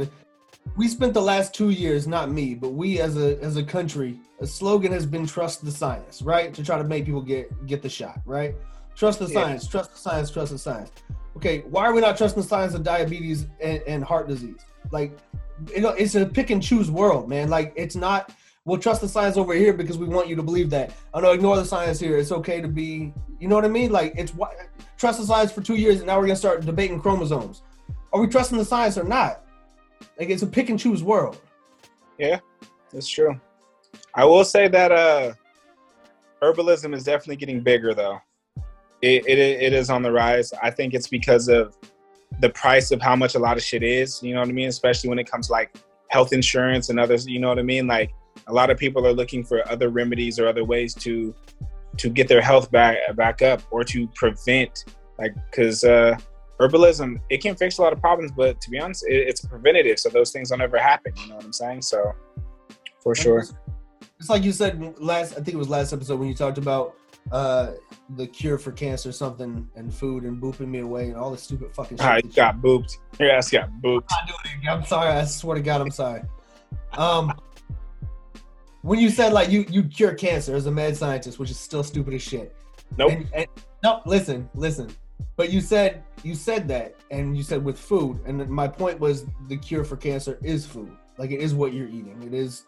We 0.76 0.88
spent 0.88 1.14
the 1.14 1.22
last 1.22 1.54
two 1.54 1.70
years, 1.72 2.06
not 2.08 2.30
me, 2.30 2.54
but 2.54 2.70
we 2.74 3.00
as 3.00 3.18
a 3.18 3.40
as 3.42 3.58
a 3.58 3.64
country, 3.64 4.20
a 4.40 4.46
slogan 4.46 4.92
has 4.92 5.06
been 5.06 5.26
trust 5.26 5.64
the 5.64 5.72
science, 5.72 6.22
right? 6.22 6.54
To 6.54 6.64
try 6.64 6.78
to 6.78 6.84
make 6.84 7.06
people 7.06 7.22
get 7.22 7.66
get 7.66 7.82
the 7.82 7.90
shot, 7.90 8.20
right? 8.26 8.56
Trust 8.96 9.20
the 9.20 9.26
Yeah. 9.28 9.34
science, 9.34 9.68
trust 9.68 9.92
the 9.94 9.98
science, 9.98 10.30
trust 10.32 10.52
the 10.52 10.58
science. 10.60 10.92
Okay, 11.38 11.60
why 11.70 11.86
are 11.86 11.94
we 11.94 12.02
not 12.02 12.18
trusting 12.18 12.42
the 12.42 12.48
science 12.48 12.74
of 12.74 12.84
diabetes 12.84 13.48
and, 13.62 13.82
and 13.88 14.04
heart 14.04 14.28
disease? 14.28 14.60
Like, 14.92 15.18
you 15.74 15.82
know, 15.82 15.90
it's 15.90 16.16
a 16.16 16.26
pick 16.26 16.50
and 16.50 16.62
choose 16.62 16.90
world, 16.92 17.30
man. 17.30 17.50
Like, 17.50 17.74
it's 17.76 17.96
not. 17.96 18.32
We'll 18.70 18.78
trust 18.78 19.02
the 19.02 19.08
science 19.08 19.36
over 19.36 19.56
here 19.56 19.74
because 19.74 19.98
we 19.98 20.06
want 20.06 20.28
you 20.28 20.36
to 20.36 20.44
believe 20.44 20.70
that. 20.70 20.94
Oh 21.12 21.20
no, 21.20 21.32
ignore 21.32 21.56
the 21.58 21.66
science 21.66 22.00
here. 22.00 22.20
It's 22.20 22.32
okay 22.32 22.62
to 22.62 22.68
be. 22.68 23.12
You 23.40 23.48
know 23.48 23.56
what 23.56 23.66
I 23.66 23.68
mean? 23.68 23.92
Like, 23.92 24.14
it's 24.16 24.32
what 24.32 24.56
trust 24.96 25.20
the 25.20 25.26
science 25.26 25.52
for 25.52 25.62
two 25.62 25.74
years, 25.74 25.98
and 25.98 26.06
now 26.06 26.20
we're 26.20 26.28
gonna 26.28 26.36
start 26.36 26.64
debating 26.64 27.02
chromosomes. 27.02 27.64
Are 28.14 28.22
we 28.22 28.28
trusting 28.28 28.60
the 28.60 28.66
science 28.66 28.96
or 28.96 29.04
not? 29.04 29.44
Like, 30.20 30.30
it's 30.30 30.44
a 30.44 30.48
pick 30.48 30.70
and 30.70 30.80
choose 30.80 31.02
world. 31.02 31.42
Yeah, 32.20 32.42
that's 32.94 33.10
true. 33.10 33.42
I 34.14 34.24
will 34.24 34.44
say 34.44 34.68
that 34.68 34.92
uh 34.92 35.34
herbalism 36.40 36.94
is 36.94 37.04
definitely 37.04 37.38
getting 37.38 37.62
bigger 37.62 37.96
though. 37.96 38.22
It, 39.02 39.26
it 39.28 39.40
it 39.40 39.74
is 39.74 39.90
on 39.90 40.04
the 40.04 40.12
rise. 40.12 40.54
I 40.62 40.70
think 40.70 40.94
it's 40.94 41.08
because 41.08 41.48
of 41.48 41.76
the 42.40 42.52
price 42.52 42.92
of 42.92 43.02
how 43.02 43.16
much 43.16 43.34
a 43.34 43.40
lot 43.40 43.58
of 43.58 43.64
shit 43.64 43.82
is, 43.82 44.22
you 44.22 44.36
know 44.36 44.42
what 44.42 44.50
I 44.50 44.52
mean? 44.52 44.68
Especially 44.68 45.10
when 45.10 45.18
it 45.18 45.30
comes 45.30 45.48
to 45.48 45.54
like 45.54 45.76
health 46.10 46.34
insurance 46.34 46.90
and 46.90 47.00
others, 47.00 47.26
you 47.26 47.40
know 47.40 47.50
what 47.50 47.58
I 47.58 47.64
mean? 47.64 47.88
Like 47.88 48.14
a 48.48 48.54
lot 48.54 48.70
of 48.70 48.78
people 48.78 49.06
are 49.06 49.14
looking 49.14 49.44
for 49.44 49.68
other 49.70 49.90
remedies 49.90 50.40
or 50.40 50.48
other 50.48 50.64
ways 50.64 50.94
to 50.96 51.34
to 51.98 52.10
get 52.10 52.28
their 52.28 52.42
health 52.42 52.72
back 52.72 52.98
back 53.16 53.42
up 53.42 53.62
or 53.72 53.84
to 53.84 54.08
prevent 54.16 54.86
like 55.18 55.34
cuz 55.52 55.84
uh 55.84 56.16
herbalism 56.60 57.20
it 57.30 57.42
can 57.42 57.56
fix 57.56 57.78
a 57.78 57.82
lot 57.82 57.94
of 57.94 58.00
problems 58.00 58.32
but 58.36 58.60
to 58.62 58.70
be 58.70 58.80
honest 58.80 59.06
it, 59.08 59.28
it's 59.28 59.42
preventative 59.46 59.98
so 60.00 60.10
those 60.10 60.32
things 60.32 60.50
don't 60.50 60.62
ever 60.62 60.78
happen 60.78 61.12
you 61.18 61.28
know 61.30 61.36
what 61.36 61.46
i'm 61.46 61.54
saying 61.54 61.82
so 61.82 62.12
for 63.02 63.16
sure 63.16 63.46
It's 64.20 64.30
like 64.30 64.44
you 64.44 64.52
said 64.52 65.00
last. 65.00 65.32
I 65.34 65.36
think 65.36 65.50
it 65.50 65.58
was 65.58 65.70
last 65.70 65.94
episode 65.94 66.20
when 66.20 66.28
you 66.28 66.36
talked 66.36 66.58
about 66.58 66.96
uh 67.32 67.72
the 68.18 68.28
cure 68.28 68.58
for 68.58 68.72
cancer, 68.74 69.12
something, 69.14 69.66
and 69.76 69.94
food, 69.94 70.24
and 70.26 70.42
booping 70.42 70.68
me 70.68 70.80
away, 70.80 71.06
and 71.08 71.16
all 71.16 71.32
the 71.32 71.38
stupid 71.38 71.74
fucking 71.74 71.98
shit. 71.98 72.26
You- 72.26 72.32
got 72.34 72.58
booped. 72.58 72.98
Your 73.18 73.32
ass 73.32 73.50
got 73.50 73.70
booped. 73.82 74.04
I'm 74.12 74.18
not 74.18 74.28
doing 74.28 74.40
it 74.46 74.58
again. 74.60 74.74
I'm 74.78 74.86
sorry. 74.86 75.10
I 75.10 75.24
swear 75.24 75.56
to 75.56 75.62
God, 75.62 75.80
I'm 75.80 75.92
sorry. 75.92 76.22
Um, 76.98 77.32
when 78.82 79.00
you 79.00 79.10
said 79.10 79.34
like 79.34 79.50
you 79.50 79.66
you 79.70 79.84
cure 79.84 80.14
cancer 80.14 80.56
as 80.56 80.66
a 80.66 80.72
mad 80.72 80.96
scientist, 80.96 81.40
which 81.40 81.52
is 81.52 81.60
still 81.60 81.84
stupid 81.84 82.14
as 82.14 82.22
shit. 82.22 82.56
Nope. 82.98 83.12
And, 83.12 83.30
and, 83.34 83.48
no, 83.84 84.02
listen, 84.06 84.50
listen. 84.56 84.90
But 85.36 85.52
you 85.52 85.62
said 85.62 86.04
you 86.24 86.36
said 86.36 86.68
that, 86.70 86.96
and 87.12 87.36
you 87.38 87.44
said 87.44 87.64
with 87.64 87.78
food, 87.80 88.20
and 88.26 88.48
my 88.50 88.68
point 88.68 89.00
was 89.00 89.26
the 89.48 89.58
cure 89.58 89.84
for 89.84 89.96
cancer 89.98 90.38
is 90.44 90.66
food. 90.66 90.92
Like 91.18 91.32
it 91.32 91.40
is 91.42 91.54
what 91.54 91.74
you're 91.74 91.88
eating. 91.88 92.22
It 92.26 92.34
is 92.34 92.66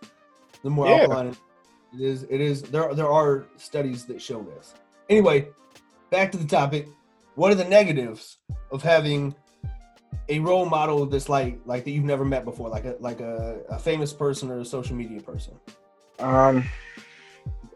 the 0.63 0.69
more 0.69 0.87
Yeah. 0.87 1.01
alkaline. 1.01 1.35
It 1.93 2.01
is. 2.01 2.23
It 2.29 2.41
is. 2.41 2.61
There 2.61 2.93
there 2.93 3.11
are 3.11 3.45
studies 3.57 4.05
that 4.05 4.21
show 4.21 4.41
this. 4.43 4.73
Anyway, 5.09 5.47
back 6.09 6.31
to 6.33 6.37
the 6.37 6.47
topic. 6.47 6.87
What 7.35 7.51
are 7.51 7.55
the 7.55 7.65
negatives 7.65 8.37
of 8.71 8.83
having 8.83 9.33
a 10.29 10.39
role 10.39 10.65
model 10.65 11.05
that's 11.05 11.29
like 11.29 11.59
like 11.65 11.83
that 11.85 11.91
you've 11.91 12.05
never 12.05 12.25
met 12.25 12.45
before, 12.45 12.69
like 12.69 12.85
a 12.85 12.95
like 12.99 13.21
a, 13.21 13.59
a 13.69 13.79
famous 13.79 14.13
person 14.13 14.49
or 14.51 14.59
a 14.59 14.65
social 14.65 14.95
media 14.95 15.21
person? 15.21 15.53
Um, 16.21 16.63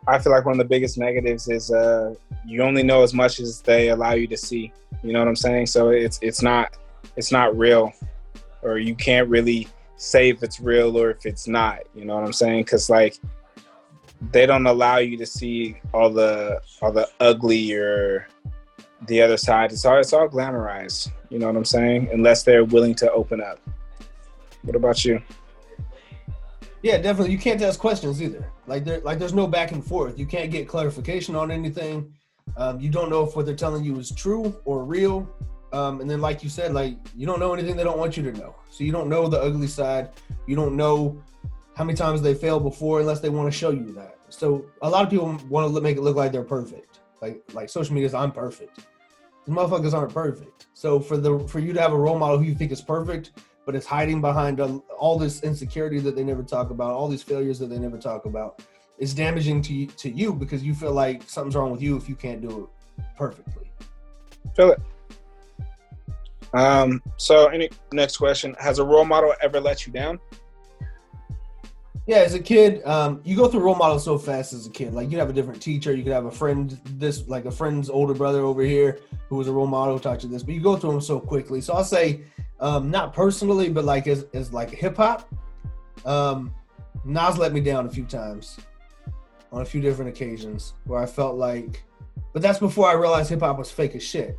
I 0.07 0.19
feel 0.19 0.31
like 0.31 0.45
one 0.45 0.53
of 0.53 0.59
the 0.59 0.65
biggest 0.65 0.97
negatives 0.97 1.49
is 1.49 1.71
uh, 1.71 2.13
you 2.45 2.61
only 2.61 2.83
know 2.83 3.01
as 3.03 3.13
much 3.13 3.39
as 3.39 3.61
they 3.61 3.89
allow 3.89 4.13
you 4.13 4.27
to 4.27 4.37
see. 4.37 4.71
You 5.03 5.13
know 5.13 5.19
what 5.19 5.27
I'm 5.27 5.35
saying? 5.35 5.65
So 5.67 5.89
it's 5.89 6.19
it's 6.21 6.41
not 6.41 6.77
it's 7.15 7.31
not 7.31 7.57
real, 7.57 7.91
or 8.61 8.77
you 8.77 8.95
can't 8.95 9.27
really 9.29 9.67
say 9.97 10.29
if 10.29 10.43
it's 10.43 10.59
real 10.59 10.97
or 10.97 11.11
if 11.11 11.25
it's 11.25 11.47
not. 11.47 11.79
You 11.95 12.05
know 12.05 12.15
what 12.15 12.23
I'm 12.23 12.33
saying? 12.33 12.63
Because 12.63 12.89
like 12.89 13.17
they 14.31 14.45
don't 14.45 14.67
allow 14.67 14.97
you 14.97 15.17
to 15.17 15.25
see 15.25 15.77
all 15.93 16.11
the 16.11 16.61
all 16.81 16.91
the 16.91 17.09
ugly 17.19 17.73
or 17.73 18.27
the 19.07 19.21
other 19.21 19.37
side. 19.37 19.71
It's 19.71 19.85
all 19.85 19.99
it's 19.99 20.13
all 20.13 20.29
glamorized. 20.29 21.11
You 21.29 21.39
know 21.39 21.47
what 21.47 21.55
I'm 21.55 21.65
saying? 21.65 22.09
Unless 22.13 22.43
they're 22.43 22.63
willing 22.63 22.95
to 22.95 23.11
open 23.11 23.41
up. 23.41 23.59
What 24.61 24.75
about 24.75 25.03
you? 25.03 25.21
Yeah, 26.85 26.99
definitely. 26.99 27.31
You 27.31 27.39
can't 27.39 27.59
ask 27.63 27.79
questions 27.79 28.21
either. 28.21 28.47
Like 28.67 28.85
there, 28.85 28.99
like 28.99 29.17
there's 29.17 29.33
no 29.33 29.47
back 29.47 29.71
and 29.71 29.83
forth. 29.83 30.19
You 30.19 30.27
can't 30.27 30.51
get 30.51 30.67
clarification 30.67 31.35
on 31.35 31.49
anything. 31.49 32.13
Um, 32.57 32.79
you 32.79 32.91
don't 32.91 33.09
know 33.09 33.23
if 33.23 33.35
what 33.35 33.47
they're 33.47 33.55
telling 33.55 33.83
you 33.83 33.97
is 33.97 34.11
true 34.11 34.55
or 34.65 34.85
real. 34.85 35.27
Um, 35.73 35.99
and 35.99 36.07
then, 36.07 36.21
like 36.21 36.43
you 36.43 36.49
said, 36.51 36.75
like 36.75 36.95
you 37.17 37.25
don't 37.25 37.39
know 37.39 37.55
anything 37.55 37.75
they 37.75 37.83
don't 37.83 37.97
want 37.97 38.17
you 38.17 38.31
to 38.31 38.37
know. 38.37 38.55
So 38.69 38.83
you 38.83 38.91
don't 38.91 39.09
know 39.09 39.27
the 39.27 39.41
ugly 39.41 39.65
side. 39.65 40.11
You 40.45 40.55
don't 40.55 40.75
know 40.75 41.19
how 41.75 41.85
many 41.85 41.97
times 41.97 42.21
they 42.21 42.35
failed 42.35 42.61
before, 42.61 42.99
unless 42.99 43.19
they 43.19 43.29
want 43.29 43.51
to 43.51 43.57
show 43.57 43.71
you 43.71 43.91
that. 43.93 44.19
So 44.29 44.67
a 44.83 44.87
lot 44.87 45.03
of 45.03 45.09
people 45.09 45.39
want 45.49 45.73
to 45.73 45.81
make 45.81 45.97
it 45.97 46.01
look 46.01 46.15
like 46.15 46.31
they're 46.31 46.43
perfect. 46.43 46.99
Like 47.19 47.41
like 47.53 47.67
social 47.67 47.95
media 47.95 48.05
is 48.05 48.13
I'm 48.13 48.31
perfect. 48.31 48.85
These 49.47 49.55
motherfuckers 49.55 49.95
aren't 49.95 50.13
perfect. 50.13 50.67
So 50.75 50.99
for 50.99 51.17
the 51.17 51.39
for 51.47 51.57
you 51.57 51.73
to 51.73 51.81
have 51.81 51.93
a 51.93 51.97
role 51.97 52.19
model 52.19 52.37
who 52.37 52.43
you 52.43 52.53
think 52.53 52.71
is 52.71 52.81
perfect, 52.81 53.31
but 53.65 53.75
it's 53.75 53.85
hiding 53.85 54.21
behind 54.21 54.61
um, 54.61 54.83
all 54.97 55.17
this 55.17 55.41
insecurity 55.43 55.99
that 55.99 56.15
they 56.15 56.23
never 56.23 56.43
talk 56.43 56.69
about, 56.69 56.91
all 56.91 57.07
these 57.07 57.23
failures 57.23 57.59
that 57.59 57.67
they 57.67 57.79
never 57.79 57.97
talk 57.97 58.25
about. 58.25 58.61
It's 58.97 59.13
damaging 59.13 59.61
to 59.63 59.73
you, 59.73 59.87
to 59.87 60.09
you 60.09 60.33
because 60.33 60.63
you 60.63 60.73
feel 60.73 60.93
like 60.93 61.23
something's 61.23 61.55
wrong 61.55 61.71
with 61.71 61.81
you 61.81 61.97
if 61.97 62.07
you 62.07 62.15
can't 62.15 62.41
do 62.41 62.69
it 62.97 63.03
perfectly. 63.17 63.69
Feel 64.55 64.71
it. 64.71 64.81
Um, 66.53 67.01
so 67.17 67.47
any 67.47 67.69
next 67.91 68.17
question. 68.17 68.55
Has 68.59 68.79
a 68.79 68.83
role 68.83 69.03
model 69.03 69.33
ever 69.41 69.59
let 69.59 69.85
you 69.85 69.91
down? 69.91 70.19
Yeah, 72.07 72.17
as 72.17 72.35
a 72.35 72.39
kid, 72.39 72.85
um, 72.85 73.19
you 73.25 73.35
go 73.35 73.47
through 73.47 73.61
role 73.61 73.75
models 73.75 74.03
so 74.03 74.17
fast 74.17 74.53
as 74.53 74.67
a 74.67 74.69
kid. 74.69 74.93
Like 74.93 75.09
you 75.09 75.17
have 75.17 75.29
a 75.29 75.33
different 75.33 75.59
teacher, 75.59 75.93
you 75.93 76.03
could 76.03 76.13
have 76.13 76.25
a 76.25 76.31
friend, 76.31 76.79
this 76.85 77.27
like 77.27 77.45
a 77.45 77.51
friend's 77.51 77.89
older 77.89 78.13
brother 78.13 78.41
over 78.41 78.61
here 78.61 78.99
who 79.27 79.37
was 79.37 79.47
a 79.47 79.51
role 79.51 79.65
model 79.65 79.95
who 79.95 79.99
taught 79.99 80.21
you 80.21 80.29
this, 80.29 80.43
but 80.43 80.53
you 80.53 80.61
go 80.61 80.77
through 80.77 80.91
them 80.91 81.01
so 81.01 81.19
quickly. 81.19 81.61
So 81.61 81.73
I'll 81.73 81.83
say, 81.83 82.21
um, 82.59 82.89
not 82.89 83.13
personally, 83.13 83.69
but 83.69 83.85
like 83.85 84.07
as, 84.07 84.25
as 84.33 84.53
like 84.53 84.69
hip 84.69 84.97
hop, 84.97 85.29
um, 86.05 86.53
Nas 87.03 87.37
let 87.37 87.53
me 87.53 87.59
down 87.59 87.85
a 87.85 87.89
few 87.89 88.05
times 88.05 88.57
on 89.51 89.61
a 89.61 89.65
few 89.65 89.81
different 89.81 90.09
occasions 90.09 90.73
where 90.85 91.01
I 91.01 91.05
felt 91.05 91.35
like, 91.35 91.83
but 92.33 92.41
that's 92.41 92.59
before 92.59 92.87
I 92.87 92.93
realized 92.93 93.29
hip 93.29 93.41
hop 93.41 93.57
was 93.57 93.71
fake 93.71 93.95
as 93.95 94.03
shit, 94.03 94.37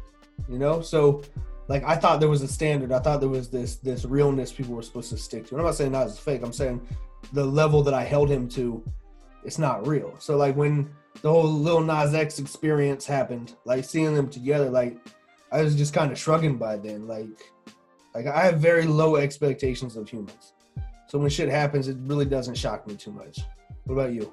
you 0.48 0.58
know. 0.58 0.80
So 0.80 1.22
like 1.68 1.84
I 1.84 1.96
thought 1.96 2.20
there 2.20 2.28
was 2.28 2.42
a 2.42 2.48
standard. 2.48 2.92
I 2.92 2.98
thought 2.98 3.20
there 3.20 3.28
was 3.28 3.48
this 3.48 3.76
this 3.76 4.04
realness 4.04 4.52
people 4.52 4.74
were 4.74 4.82
supposed 4.82 5.10
to 5.10 5.16
stick 5.16 5.46
to. 5.46 5.54
And 5.54 5.60
I'm 5.60 5.66
not 5.66 5.74
saying 5.74 5.92
Nas 5.92 6.12
is 6.12 6.18
fake. 6.18 6.42
I'm 6.42 6.52
saying 6.52 6.86
the 7.32 7.44
level 7.44 7.82
that 7.82 7.94
I 7.94 8.04
held 8.04 8.30
him 8.30 8.48
to, 8.50 8.82
it's 9.44 9.58
not 9.58 9.86
real. 9.86 10.14
So 10.18 10.36
like 10.36 10.56
when 10.56 10.90
the 11.22 11.30
whole 11.30 11.44
Lil 11.44 11.80
Nas 11.80 12.14
X 12.14 12.38
experience 12.38 13.06
happened, 13.06 13.54
like 13.64 13.84
seeing 13.84 14.14
them 14.14 14.28
together, 14.28 14.70
like 14.70 14.96
I 15.50 15.62
was 15.62 15.74
just 15.74 15.94
kind 15.94 16.12
of 16.12 16.18
shrugging 16.18 16.56
by 16.56 16.76
then. 16.76 17.06
Like 17.06 17.52
like 18.16 18.26
I 18.26 18.44
have 18.46 18.58
very 18.58 18.86
low 18.86 19.16
expectations 19.16 19.94
of 19.94 20.08
humans. 20.08 20.54
So 21.08 21.18
when 21.18 21.28
shit 21.28 21.50
happens, 21.50 21.86
it 21.86 21.98
really 22.00 22.24
doesn't 22.24 22.54
shock 22.54 22.86
me 22.86 22.94
too 22.94 23.12
much. 23.12 23.40
What 23.84 23.92
about 23.92 24.14
you? 24.14 24.32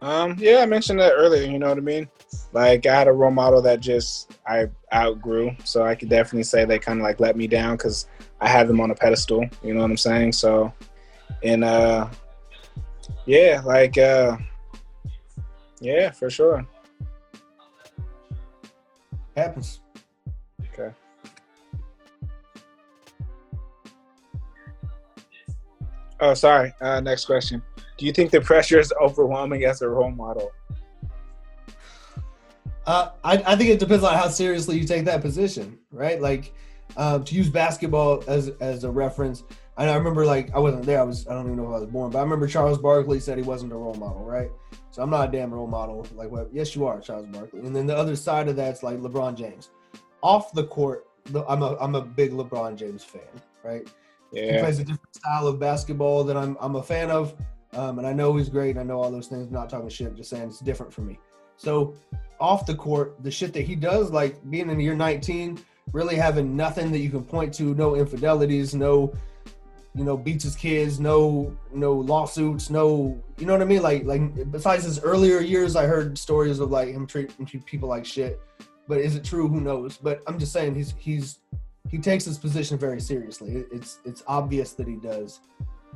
Um, 0.00 0.36
yeah, 0.38 0.60
I 0.60 0.66
mentioned 0.66 1.00
that 1.00 1.12
earlier. 1.12 1.50
You 1.50 1.58
know 1.58 1.68
what 1.68 1.76
I 1.76 1.82
mean? 1.82 2.08
Like 2.52 2.86
I 2.86 2.94
had 2.94 3.06
a 3.06 3.12
role 3.12 3.30
model 3.30 3.60
that 3.60 3.80
just 3.80 4.38
I 4.46 4.68
outgrew, 4.92 5.54
so 5.64 5.84
I 5.84 5.94
could 5.94 6.08
definitely 6.08 6.44
say 6.44 6.64
they 6.64 6.78
kind 6.78 6.98
of 6.98 7.04
like 7.04 7.20
let 7.20 7.36
me 7.36 7.46
down 7.46 7.76
because 7.76 8.06
I 8.40 8.48
had 8.48 8.68
them 8.68 8.80
on 8.80 8.90
a 8.90 8.94
pedestal. 8.94 9.46
You 9.62 9.74
know 9.74 9.82
what 9.82 9.90
I'm 9.90 9.96
saying? 9.98 10.32
So, 10.32 10.72
and 11.42 11.62
uh, 11.62 12.08
yeah, 13.26 13.60
like 13.66 13.98
uh, 13.98 14.38
yeah, 15.80 16.10
for 16.10 16.30
sure. 16.30 16.66
Happens. 19.36 19.80
Oh, 26.20 26.34
sorry. 26.34 26.72
Uh, 26.80 27.00
next 27.00 27.24
question. 27.24 27.62
Do 27.96 28.06
you 28.06 28.12
think 28.12 28.30
the 28.30 28.40
pressure 28.40 28.78
is 28.78 28.92
overwhelming 29.00 29.64
as 29.64 29.82
a 29.82 29.88
role 29.88 30.10
model? 30.10 30.52
Uh, 32.86 33.10
I, 33.22 33.38
I 33.46 33.56
think 33.56 33.70
it 33.70 33.78
depends 33.78 34.04
on 34.04 34.14
how 34.14 34.28
seriously 34.28 34.78
you 34.78 34.86
take 34.86 35.04
that 35.06 35.22
position, 35.22 35.78
right? 35.90 36.20
Like, 36.20 36.52
um, 36.96 37.24
to 37.24 37.34
use 37.34 37.48
basketball 37.48 38.22
as 38.28 38.50
as 38.60 38.84
a 38.84 38.90
reference, 38.90 39.42
I, 39.76 39.88
I 39.88 39.96
remember 39.96 40.24
like 40.26 40.54
I 40.54 40.58
wasn't 40.58 40.84
there. 40.84 41.00
I 41.00 41.02
was 41.02 41.26
I 41.26 41.32
don't 41.32 41.46
even 41.46 41.56
know 41.56 41.64
if 41.64 41.76
I 41.76 41.80
was 41.80 41.86
born, 41.86 42.10
but 42.10 42.18
I 42.18 42.22
remember 42.22 42.46
Charles 42.46 42.78
Barkley 42.78 43.20
said 43.20 43.38
he 43.38 43.42
wasn't 43.42 43.72
a 43.72 43.76
role 43.76 43.94
model, 43.94 44.22
right? 44.22 44.50
So 44.90 45.02
I'm 45.02 45.10
not 45.10 45.28
a 45.28 45.32
damn 45.32 45.52
role 45.52 45.66
model. 45.66 46.06
Like, 46.14 46.30
what? 46.30 46.50
Yes, 46.52 46.76
you 46.76 46.86
are, 46.86 47.00
Charles 47.00 47.26
Barkley. 47.26 47.60
And 47.60 47.74
then 47.74 47.86
the 47.86 47.96
other 47.96 48.14
side 48.14 48.48
of 48.48 48.56
that's 48.56 48.82
like 48.82 48.98
LeBron 48.98 49.34
James. 49.34 49.70
Off 50.22 50.52
the 50.52 50.64
court, 50.64 51.06
I'm 51.48 51.62
a 51.62 51.76
I'm 51.80 51.94
a 51.94 52.02
big 52.02 52.32
LeBron 52.32 52.76
James 52.76 53.02
fan, 53.02 53.22
right? 53.64 53.88
Yeah. 54.34 54.52
He 54.52 54.58
plays 54.58 54.78
a 54.78 54.84
different 54.84 55.14
style 55.14 55.46
of 55.46 55.58
basketball 55.58 56.24
that 56.24 56.36
I'm 56.36 56.56
I'm 56.60 56.76
a 56.76 56.82
fan 56.82 57.10
of, 57.10 57.34
um, 57.72 57.98
and 57.98 58.06
I 58.06 58.12
know 58.12 58.36
he's 58.36 58.48
great. 58.48 58.70
And 58.70 58.80
I 58.80 58.82
know 58.82 59.00
all 59.00 59.10
those 59.10 59.28
things. 59.28 59.46
I'm 59.46 59.52
not 59.52 59.70
talking 59.70 59.88
shit. 59.88 60.14
Just 60.14 60.30
saying 60.30 60.48
it's 60.48 60.60
different 60.60 60.92
for 60.92 61.02
me. 61.02 61.18
So 61.56 61.94
off 62.40 62.66
the 62.66 62.74
court, 62.74 63.22
the 63.22 63.30
shit 63.30 63.52
that 63.52 63.62
he 63.62 63.74
does, 63.74 64.10
like 64.10 64.38
being 64.50 64.68
in 64.70 64.80
year 64.80 64.94
19, 64.94 65.58
really 65.92 66.16
having 66.16 66.56
nothing 66.56 66.90
that 66.92 66.98
you 66.98 67.10
can 67.10 67.24
point 67.24 67.54
to, 67.54 67.74
no 67.74 67.94
infidelities, 67.94 68.74
no, 68.74 69.14
you 69.94 70.04
know, 70.04 70.16
beats 70.16 70.44
his 70.44 70.56
kids, 70.56 70.98
no, 70.98 71.56
no 71.72 71.92
lawsuits, 71.92 72.70
no, 72.70 73.22
you 73.38 73.46
know 73.46 73.52
what 73.52 73.62
I 73.62 73.66
mean? 73.66 73.82
Like, 73.82 74.04
like 74.04 74.50
besides 74.50 74.84
his 74.84 74.98
earlier 75.00 75.40
years, 75.40 75.76
I 75.76 75.86
heard 75.86 76.18
stories 76.18 76.58
of 76.58 76.70
like 76.70 76.88
him 76.88 77.06
treating 77.06 77.46
people 77.46 77.88
like 77.88 78.04
shit. 78.04 78.40
But 78.86 78.98
is 78.98 79.14
it 79.16 79.24
true? 79.24 79.48
Who 79.48 79.60
knows? 79.60 79.96
But 79.96 80.20
I'm 80.26 80.38
just 80.38 80.52
saying 80.52 80.74
he's 80.74 80.94
he's 80.98 81.38
he 81.90 81.98
takes 81.98 82.24
his 82.24 82.38
position 82.38 82.78
very 82.78 83.00
seriously. 83.00 83.64
It's 83.70 83.98
it's 84.04 84.22
obvious 84.26 84.72
that 84.72 84.88
he 84.88 84.96
does 84.96 85.40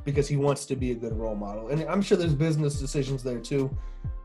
because 0.04 0.28
he 0.28 0.36
wants 0.36 0.64
to 0.66 0.76
be 0.76 0.92
a 0.92 0.94
good 0.94 1.12
role 1.12 1.34
model, 1.34 1.68
and 1.68 1.82
I'm 1.84 2.02
sure 2.02 2.16
there's 2.16 2.34
business 2.34 2.78
decisions 2.78 3.22
there 3.22 3.40
too. 3.40 3.76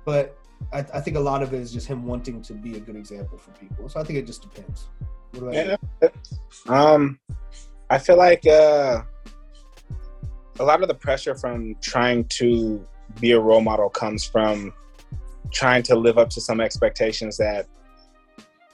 But 0.06 0.38
I, 0.72 0.80
I, 0.80 1.00
think 1.02 1.18
a 1.18 1.20
lot 1.20 1.42
of 1.42 1.54
it 1.54 1.60
is 1.62 1.72
just 1.72 1.88
him 1.88 2.06
wanting 2.06 2.42
to 2.44 2.54
be 2.54 2.76
a 2.76 2.80
good 2.80 2.96
example 2.96 3.38
for 3.38 3.52
people. 3.52 3.88
So 3.90 4.00
I 4.00 4.04
think 4.04 4.20
it 4.20 4.26
just 4.26 4.42
depends. 4.42 4.88
yeah. 5.52 5.78
Um, 6.68 7.20
I 7.90 7.98
feel 7.98 8.18
like 8.18 8.46
uh, 8.46 9.04
a 10.60 10.64
lot 10.64 10.82
of 10.82 10.88
the 10.88 10.94
pressure 10.94 11.36
from 11.36 11.76
trying 11.82 12.26
to 12.26 12.86
be 13.20 13.32
a 13.32 13.40
role 13.40 13.62
model 13.62 13.90
comes 13.90 14.26
from 14.26 14.74
trying 15.52 15.84
to 15.84 15.96
live 15.96 16.18
up 16.18 16.30
to 16.32 16.42
some 16.42 16.60
expectations 16.60 17.38
that 17.38 17.68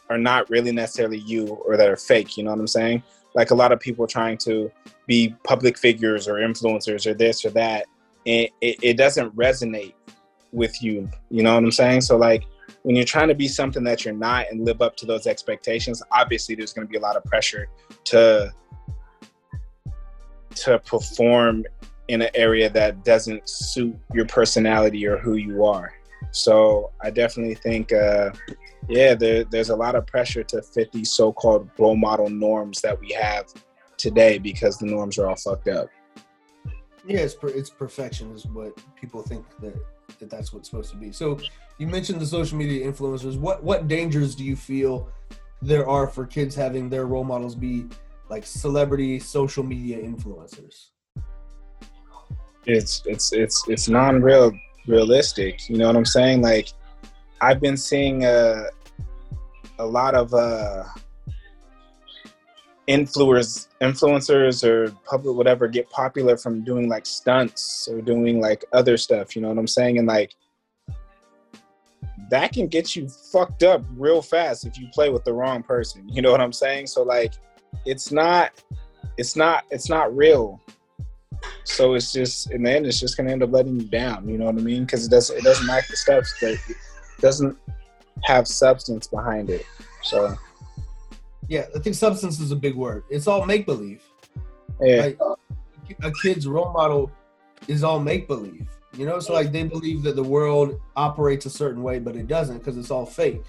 are 0.10 0.18
not 0.18 0.50
really 0.50 0.72
necessarily 0.72 1.20
you 1.20 1.48
or 1.48 1.78
that 1.78 1.90
are 1.90 1.96
fake. 1.96 2.38
You 2.38 2.44
know 2.44 2.52
what 2.52 2.60
I'm 2.60 2.68
saying? 2.68 3.04
Like 3.36 3.52
a 3.52 3.56
lot 3.56 3.72
of 3.72 3.80
people 3.80 4.08
trying 4.08 4.38
to 4.40 4.72
be 5.08 5.36
public 5.44 5.78
figures 5.78 6.28
or 6.28 6.36
influencers 6.36 7.06
or 7.06 7.14
this 7.14 7.46
or 7.46 7.52
that. 7.52 7.86
And 8.26 8.50
it, 8.62 8.78
it 8.82 8.98
doesn't 8.98 9.36
resonate 9.36 9.94
with 10.52 10.82
you. 10.82 11.10
You 11.30 11.44
know 11.44 11.54
what 11.54 11.64
I'm 11.64 11.72
saying? 11.72 12.02
So 12.02 12.18
like 12.18 12.46
when 12.84 12.96
you're 12.96 13.06
trying 13.06 13.28
to 13.28 13.36
be 13.36 13.48
something 13.48 13.84
that 13.84 14.04
you're 14.04 14.14
not 14.14 14.48
and 14.50 14.66
live 14.66 14.82
up 14.82 14.96
to 14.98 15.06
those 15.06 15.28
expectations, 15.28 16.02
obviously 16.12 16.56
there's 16.56 16.74
going 16.74 16.88
to 16.88 16.92
be 16.92 16.98
a 16.98 17.02
lot 17.02 17.16
of 17.16 17.24
pressure 17.26 17.68
to 18.06 18.52
to 20.56 20.80
perform 20.80 21.64
in 22.08 22.24
an 22.24 22.30
area 22.34 22.70
that 22.70 23.06
doesn't 23.06 23.48
suit 23.48 23.96
your 24.14 24.26
personality 24.26 25.06
or 25.06 25.18
who 25.18 25.36
you 25.36 25.64
are. 25.64 25.94
So 26.32 26.92
I 27.02 27.12
definitely 27.12 27.56
think, 27.56 27.94
uh, 27.94 28.32
yeah, 28.88 29.16
there, 29.16 29.44
there's 29.44 29.70
a 29.70 29.76
lot 29.76 29.96
of 29.96 30.08
pressure 30.08 30.44
to 30.44 30.62
fit 30.62 30.92
these 30.92 31.12
so-called 31.12 31.70
role 31.78 31.96
model 31.96 32.30
norms 32.30 32.82
that 32.82 33.00
we 33.00 33.12
have 33.12 33.46
today 33.98 34.38
because 34.38 34.78
the 34.78 34.86
norms 34.86 35.18
are 35.18 35.28
all 35.28 35.36
fucked 35.36 35.68
up. 35.68 35.90
Yeah, 37.06 37.20
it's 37.20 37.34
per- 37.34 37.50
it's 37.50 37.70
perfection 37.70 38.32
is 38.34 38.46
what 38.46 38.74
people 38.96 39.22
think 39.22 39.46
that 39.62 39.76
that 40.20 40.30
that's 40.30 40.54
what's 40.54 40.70
supposed 40.70 40.92
to 40.92 40.98
be. 40.98 41.12
So 41.12 41.40
you 41.78 41.88
mentioned 41.88 42.20
the 42.20 42.26
social 42.26 42.58
media 42.58 42.90
influencers. 42.90 43.38
What 43.38 43.64
what 43.64 43.88
dangers 43.88 44.36
do 44.36 44.44
you 44.44 44.56
feel 44.56 45.10
there 45.62 45.88
are 45.88 46.08
for 46.08 46.26
kids 46.26 46.56
having 46.56 46.90
their 46.90 47.06
role 47.06 47.24
models 47.24 47.56
be 47.56 47.86
like 48.30 48.46
celebrity 48.46 49.20
social 49.20 49.64
media 49.64 49.98
influencers? 49.98 50.90
It's 52.66 53.02
it's 53.06 53.34
it's 53.34 53.64
it's 53.68 53.90
non-real 53.90 54.52
realistic. 54.88 55.70
You 55.70 55.78
know 55.78 55.88
what 55.88 55.96
I'm 55.96 56.06
saying? 56.06 56.42
Like 56.42 56.70
I've 57.42 57.62
been 57.62 57.78
seeing 57.78 58.26
uh, 58.26 58.64
a 59.80 59.86
lot 59.86 60.14
of 60.14 60.34
uh, 60.34 60.84
influencers 62.90 63.68
influencers 63.82 64.68
or 64.68 64.92
public 65.06 65.36
whatever 65.36 65.68
get 65.68 65.88
popular 65.92 66.36
from 66.36 66.64
doing 66.64 66.90
like 66.90 67.06
stunts 67.06 67.88
or 67.88 68.02
doing 68.02 68.42
like 68.42 68.66
other 68.74 68.98
stuff 68.98 69.36
you 69.36 69.42
know 69.42 69.48
what 69.48 69.60
i'm 69.60 69.68
saying? 69.68 70.00
And 70.00 70.08
like 70.08 70.34
that 72.32 72.52
can 72.52 72.68
get 72.68 72.96
you 72.96 73.08
fucked 73.08 73.64
up 73.64 73.84
real 73.96 74.22
fast 74.22 74.66
if 74.66 74.78
you 74.80 74.88
play 74.92 75.10
with 75.10 75.24
the 75.24 75.32
wrong 75.32 75.62
person 75.62 76.10
you 76.10 76.24
know 76.24 76.32
what 76.32 76.42
i'm 76.42 76.52
saying? 76.52 76.88
So 76.88 77.04
like 77.04 77.34
it's 77.86 78.12
not 78.12 78.52
it's 79.18 79.36
not 79.36 79.66
it's 79.70 79.88
not 79.88 80.16
real. 80.16 80.60
So 81.64 81.94
it's 81.94 82.12
just 82.12 82.52
in 82.52 82.64
the 82.64 82.72
end 82.72 82.88
it's 82.88 83.00
just 83.00 83.18
gonna 83.18 83.32
end 83.32 83.44
up 83.44 83.52
letting 83.52 83.80
you 83.80 83.86
down 83.86 84.28
you 84.28 84.40
know 84.40 84.46
what 84.46 84.56
i 84.56 84.62
mean? 84.62 84.86
Because 84.86 85.06
it 85.06 85.12
doesn't 85.12 85.38
it 85.38 85.44
doesn't 85.44 85.70
act 85.70 85.90
the 85.92 85.96
stuff 85.96 86.26
that 86.42 86.58
doesn't 87.22 87.58
have 88.24 88.48
substance 88.48 89.08
behind 89.08 89.50
it 89.50 89.66
so 90.04 90.36
yeah, 91.50 91.66
I 91.76 91.80
think 91.80 91.96
substance 91.96 92.40
is 92.40 92.52
a 92.52 92.56
big 92.56 92.76
word. 92.76 93.04
It's 93.10 93.28
all 93.28 93.46
make 93.46 93.66
believe. 93.66 94.04
Yeah. 94.80 95.02
Like, 95.02 95.20
a 96.04 96.12
kid's 96.22 96.48
role 96.48 96.72
model 96.72 97.12
is 97.68 97.84
all 97.84 98.00
make 98.00 98.28
believe. 98.28 98.68
You 98.96 99.08
know, 99.08 99.16
it's 99.16 99.30
like 99.30 99.52
they 99.52 99.64
believe 99.64 100.04
that 100.04 100.16
the 100.16 100.24
world 100.24 100.80
operates 100.96 101.48
a 101.48 101.50
certain 101.50 101.82
way, 101.82 101.98
but 101.98 102.16
it 102.16 102.28
doesn't 102.28 102.60
because 102.60 102.78
it's 102.78 102.92
all 102.92 103.06
fake. 103.06 103.44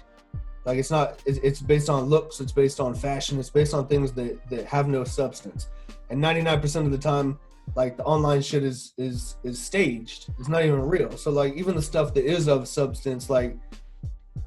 Like 0.65 0.79
it's 0.79 0.91
not. 0.91 1.21
It's, 1.25 1.39
it's 1.39 1.61
based 1.61 1.89
on 1.89 2.05
looks. 2.05 2.39
It's 2.39 2.51
based 2.51 2.79
on 2.79 2.93
fashion. 2.93 3.39
It's 3.39 3.49
based 3.49 3.73
on 3.73 3.87
things 3.87 4.11
that 4.13 4.47
that 4.49 4.65
have 4.65 4.87
no 4.87 5.03
substance. 5.03 5.67
And 6.09 6.19
ninety 6.19 6.41
nine 6.41 6.59
percent 6.59 6.85
of 6.85 6.91
the 6.91 6.97
time, 6.97 7.39
like 7.75 7.97
the 7.97 8.03
online 8.03 8.41
shit 8.41 8.63
is 8.63 8.93
is 8.97 9.37
is 9.43 9.59
staged. 9.59 10.29
It's 10.39 10.49
not 10.49 10.63
even 10.65 10.81
real. 10.81 11.11
So 11.17 11.31
like 11.31 11.53
even 11.55 11.75
the 11.75 11.81
stuff 11.81 12.13
that 12.13 12.25
is 12.25 12.47
of 12.47 12.67
substance, 12.67 13.29
like 13.29 13.57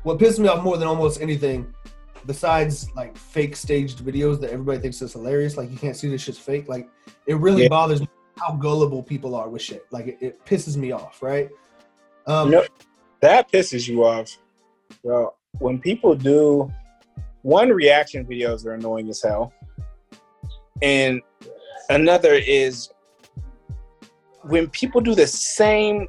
what 0.02 0.18
pisses 0.18 0.38
me 0.38 0.48
off 0.48 0.62
more 0.62 0.76
than 0.76 0.88
almost 0.88 1.20
anything 1.20 1.72
besides 2.26 2.90
like 2.94 3.16
fake 3.16 3.56
staged 3.56 3.98
videos 3.98 4.40
that 4.40 4.50
everybody 4.50 4.78
thinks 4.78 5.00
is 5.02 5.12
hilarious, 5.12 5.56
like 5.56 5.70
you 5.70 5.76
can't 5.76 5.96
see 5.96 6.08
this 6.08 6.22
shit's 6.22 6.38
fake. 6.38 6.68
Like 6.68 6.88
it 7.26 7.36
really 7.36 7.62
yeah. 7.64 7.68
bothers 7.68 8.00
me 8.00 8.08
how 8.36 8.52
gullible 8.52 9.02
people 9.02 9.34
are 9.34 9.48
with 9.48 9.62
shit. 9.62 9.86
Like 9.90 10.06
it, 10.06 10.18
it 10.20 10.44
pisses 10.44 10.76
me 10.76 10.92
off, 10.92 11.22
right? 11.22 11.50
Um, 12.26 12.48
you 12.50 12.56
know, 12.56 12.66
that 13.20 13.50
pisses 13.50 13.88
you 13.88 14.04
off. 14.04 14.36
Well, 15.02 15.38
when 15.58 15.78
people 15.78 16.14
do 16.14 16.70
one 17.42 17.70
reaction 17.70 18.24
videos 18.24 18.66
are 18.66 18.72
annoying 18.74 19.08
as 19.08 19.22
hell, 19.22 19.52
and 20.82 21.20
another 21.90 22.34
is 22.34 22.90
when 24.46 24.68
people 24.70 25.00
do 25.00 25.14
the 25.14 25.26
same 25.26 26.06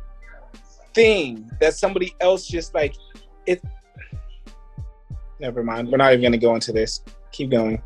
thing 0.93 1.49
that 1.59 1.73
somebody 1.73 2.15
else 2.21 2.47
just 2.47 2.73
like 2.73 2.95
it 3.45 3.61
never 5.39 5.63
mind. 5.63 5.89
We're 5.89 5.97
not 5.97 6.13
even 6.13 6.31
to 6.31 6.37
go 6.37 6.55
into 6.55 6.71
this. 6.71 7.01
Keep 7.31 7.51
going. 7.51 7.81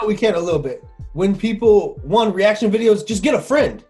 No, 0.00 0.06
we 0.06 0.14
can't. 0.14 0.36
a 0.36 0.40
little 0.40 0.60
bit. 0.60 0.84
When 1.12 1.34
people 1.34 1.98
one 2.02 2.32
reaction 2.32 2.70
videos, 2.70 3.06
just 3.06 3.22
get 3.22 3.34
a 3.34 3.40
friend. 3.40 3.84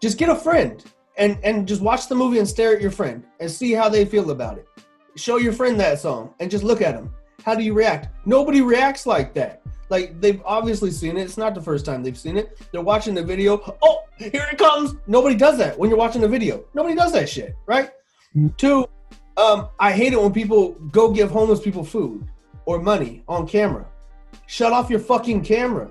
Just 0.00 0.18
get 0.18 0.28
a 0.28 0.34
friend 0.34 0.82
and 1.16 1.38
and 1.44 1.68
just 1.68 1.82
watch 1.82 2.08
the 2.08 2.14
movie 2.14 2.38
and 2.38 2.48
stare 2.48 2.74
at 2.74 2.80
your 2.80 2.90
friend 2.90 3.24
and 3.40 3.50
see 3.50 3.72
how 3.72 3.88
they 3.88 4.04
feel 4.04 4.30
about 4.30 4.58
it. 4.58 4.66
Show 5.16 5.36
your 5.36 5.52
friend 5.52 5.78
that 5.80 5.98
song 5.98 6.34
and 6.40 6.50
just 6.50 6.64
look 6.64 6.80
at 6.80 6.94
them. 6.94 7.14
How 7.44 7.54
do 7.54 7.62
you 7.62 7.74
react? 7.74 8.08
Nobody 8.26 8.60
reacts 8.60 9.06
like 9.06 9.34
that. 9.34 9.62
Like 9.88 10.20
they've 10.20 10.40
obviously 10.44 10.90
seen 10.90 11.16
it. 11.16 11.22
It's 11.22 11.36
not 11.36 11.54
the 11.54 11.60
first 11.60 11.84
time 11.84 12.02
they've 12.02 12.16
seen 12.16 12.36
it. 12.36 12.58
They're 12.72 12.82
watching 12.82 13.14
the 13.14 13.22
video. 13.22 13.76
Oh, 13.82 14.04
here 14.16 14.46
it 14.50 14.58
comes. 14.58 14.94
Nobody 15.06 15.34
does 15.34 15.58
that 15.58 15.78
when 15.78 15.90
you're 15.90 15.98
watching 15.98 16.22
the 16.22 16.28
video. 16.28 16.64
Nobody 16.74 16.94
does 16.94 17.12
that 17.12 17.28
shit, 17.28 17.56
right? 17.66 17.90
Mm-hmm. 18.36 18.48
Two, 18.56 18.86
um, 19.36 19.68
I 19.78 19.92
hate 19.92 20.12
it 20.12 20.20
when 20.20 20.32
people 20.32 20.72
go 20.90 21.10
give 21.10 21.30
homeless 21.30 21.60
people 21.60 21.84
food 21.84 22.26
or 22.64 22.80
money 22.80 23.22
on 23.28 23.46
camera. 23.46 23.86
Shut 24.46 24.72
off 24.72 24.88
your 24.88 25.00
fucking 25.00 25.42
camera. 25.44 25.90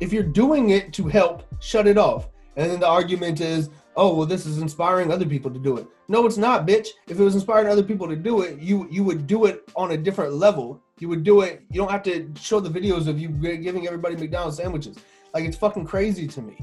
If 0.00 0.12
you're 0.12 0.22
doing 0.22 0.70
it 0.70 0.92
to 0.94 1.08
help, 1.08 1.44
shut 1.60 1.86
it 1.86 1.98
off. 1.98 2.28
And 2.56 2.70
then 2.70 2.80
the 2.80 2.88
argument 2.88 3.40
is, 3.40 3.70
oh 3.96 4.14
well, 4.14 4.26
this 4.26 4.46
is 4.46 4.58
inspiring 4.58 5.12
other 5.12 5.26
people 5.26 5.50
to 5.50 5.58
do 5.58 5.76
it. 5.76 5.86
No, 6.08 6.26
it's 6.26 6.36
not, 6.36 6.66
bitch. 6.66 6.88
If 7.08 7.18
it 7.18 7.22
was 7.22 7.34
inspiring 7.34 7.68
other 7.68 7.82
people 7.82 8.08
to 8.08 8.16
do 8.16 8.42
it, 8.42 8.58
you 8.58 8.86
you 8.90 9.04
would 9.04 9.26
do 9.26 9.46
it 9.46 9.62
on 9.76 9.92
a 9.92 9.96
different 9.96 10.34
level. 10.34 10.80
You 10.98 11.08
would 11.08 11.24
do 11.24 11.40
it. 11.40 11.62
You 11.70 11.80
don't 11.80 11.90
have 11.90 12.02
to 12.04 12.30
show 12.40 12.60
the 12.60 12.70
videos 12.70 13.08
of 13.08 13.18
you 13.18 13.28
giving 13.28 13.86
everybody 13.86 14.16
McDonald's 14.16 14.56
sandwiches. 14.56 14.96
Like 15.34 15.44
it's 15.44 15.56
fucking 15.56 15.86
crazy 15.86 16.26
to 16.28 16.42
me. 16.42 16.56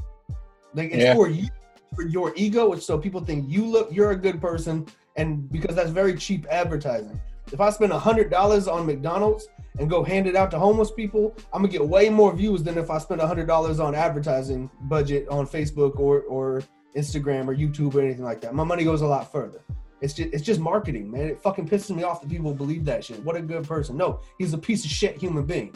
Like 0.74 0.92
it's 0.92 1.04
Yeah. 1.04 1.14
for 1.16 1.28
you, 1.28 1.48
for 1.96 2.04
your 2.04 2.34
ego. 2.36 2.74
It's 2.74 2.86
so 2.86 2.98
people 2.98 3.22
think 3.22 3.50
you 3.50 3.66
look, 3.66 3.90
you're 3.92 4.12
a 4.12 4.16
good 4.16 4.40
person, 4.40 4.86
and 5.18 5.52
because 5.52 5.76
that's 5.76 5.90
very 5.90 6.16
cheap 6.16 6.46
advertising. 6.50 7.20
If 7.52 7.60
I 7.60 7.72
spend 7.72 7.92
a 7.92 8.00
hundred 8.00 8.30
dollars 8.30 8.68
on 8.68 8.86
McDonald's 8.86 9.48
and 9.80 9.90
go 9.90 10.04
hand 10.04 10.28
it 10.28 10.36
out 10.36 10.52
to 10.52 10.60
homeless 10.60 10.92
people, 10.92 11.36
I'm 11.52 11.62
gonna 11.64 11.72
get 11.72 11.86
way 11.88 12.10
more 12.10 12.32
views 12.36 12.64
than 12.64 12.78
if 12.78 12.90
I 12.92 13.00
spend 13.00 13.22
a 13.22 13.28
hundred 13.28 13.48
dollars 13.48 13.80
on 13.80 13.96
advertising 13.96 14.70
budget 14.82 15.28
on 15.30 15.48
Facebook 15.48 16.00
or 16.00 16.22
or 16.22 16.62
Instagram 16.96 17.48
or 17.48 17.56
YouTube 17.56 17.96
or 17.96 18.02
anything 18.02 18.24
like 18.24 18.42
that. 18.42 18.54
My 18.54 18.64
money 18.64 18.84
goes 18.84 19.02
a 19.02 19.08
lot 19.08 19.32
further. 19.32 19.62
It's 20.02 20.14
just 20.14 20.34
it's 20.34 20.44
just 20.44 20.60
marketing, 20.60 21.12
man. 21.12 21.28
It 21.28 21.42
fucking 21.42 21.68
pisses 21.68 21.96
me 21.96 22.04
off 22.04 22.22
that 22.22 22.30
people 22.30 22.54
believe 22.54 22.86
that 22.86 23.04
shit. 23.04 23.22
What 23.24 23.36
a 23.36 23.42
good 23.42 23.68
person. 23.68 23.98
No, 23.98 24.22
he's 24.38 24.54
a 24.54 24.58
piece 24.58 24.86
of 24.86 24.92
shit 24.92 25.18
human 25.18 25.46
being. 25.46 25.76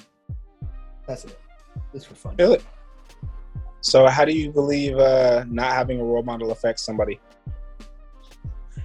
That's 1.07 1.26
it. 1.26 1.38
It's 1.93 2.05
for 2.05 2.16
fun. 2.16 2.36
It. 2.39 2.64
So, 3.82 4.07
how 4.07 4.24
do 4.24 4.32
you 4.32 4.49
believe 4.49 4.97
uh, 4.97 5.43
not 5.49 5.74
having 5.74 5.99
a 5.99 6.03
role 6.03 6.24
model 6.24 6.51
affects 6.51 6.84
somebody? 6.84 7.20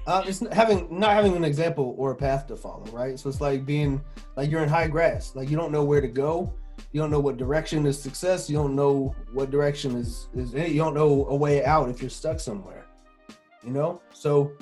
Uh, 0.08 0.24
it's 0.26 0.40
having 0.52 0.88
not 0.98 1.12
having 1.12 1.36
an 1.36 1.44
example 1.44 1.94
or 1.98 2.12
a 2.12 2.16
path 2.16 2.46
to 2.48 2.56
follow, 2.56 2.86
right? 2.86 3.18
So 3.18 3.28
it's 3.28 3.40
like 3.40 3.64
being 3.64 4.02
like 4.36 4.50
you're 4.50 4.62
in 4.62 4.68
high 4.68 4.88
grass, 4.88 5.36
like 5.36 5.50
you 5.50 5.56
don't 5.56 5.70
know 5.70 5.84
where 5.84 6.00
to 6.00 6.08
go, 6.08 6.52
you 6.93 7.01
don't 7.01 7.11
know 7.11 7.20
what 7.20 7.36
direction 7.36 7.86
is 7.86 8.01
success, 8.01 8.49
you 8.49 8.57
don't 8.57 8.74
know 8.74 9.14
what 9.32 9.51
direction 9.51 9.97
is 9.97 10.28
is 10.34 10.55
you 10.55 10.78
don't 10.78 10.95
know 10.95 11.26
a 11.28 11.36
way 11.36 11.64
out 11.64 11.89
if 11.89 12.01
you're 12.01 12.11
stuck 12.11 12.41
somewhere, 12.41 12.86
you 13.62 13.70
know. 13.70 14.01
So, 14.12 14.53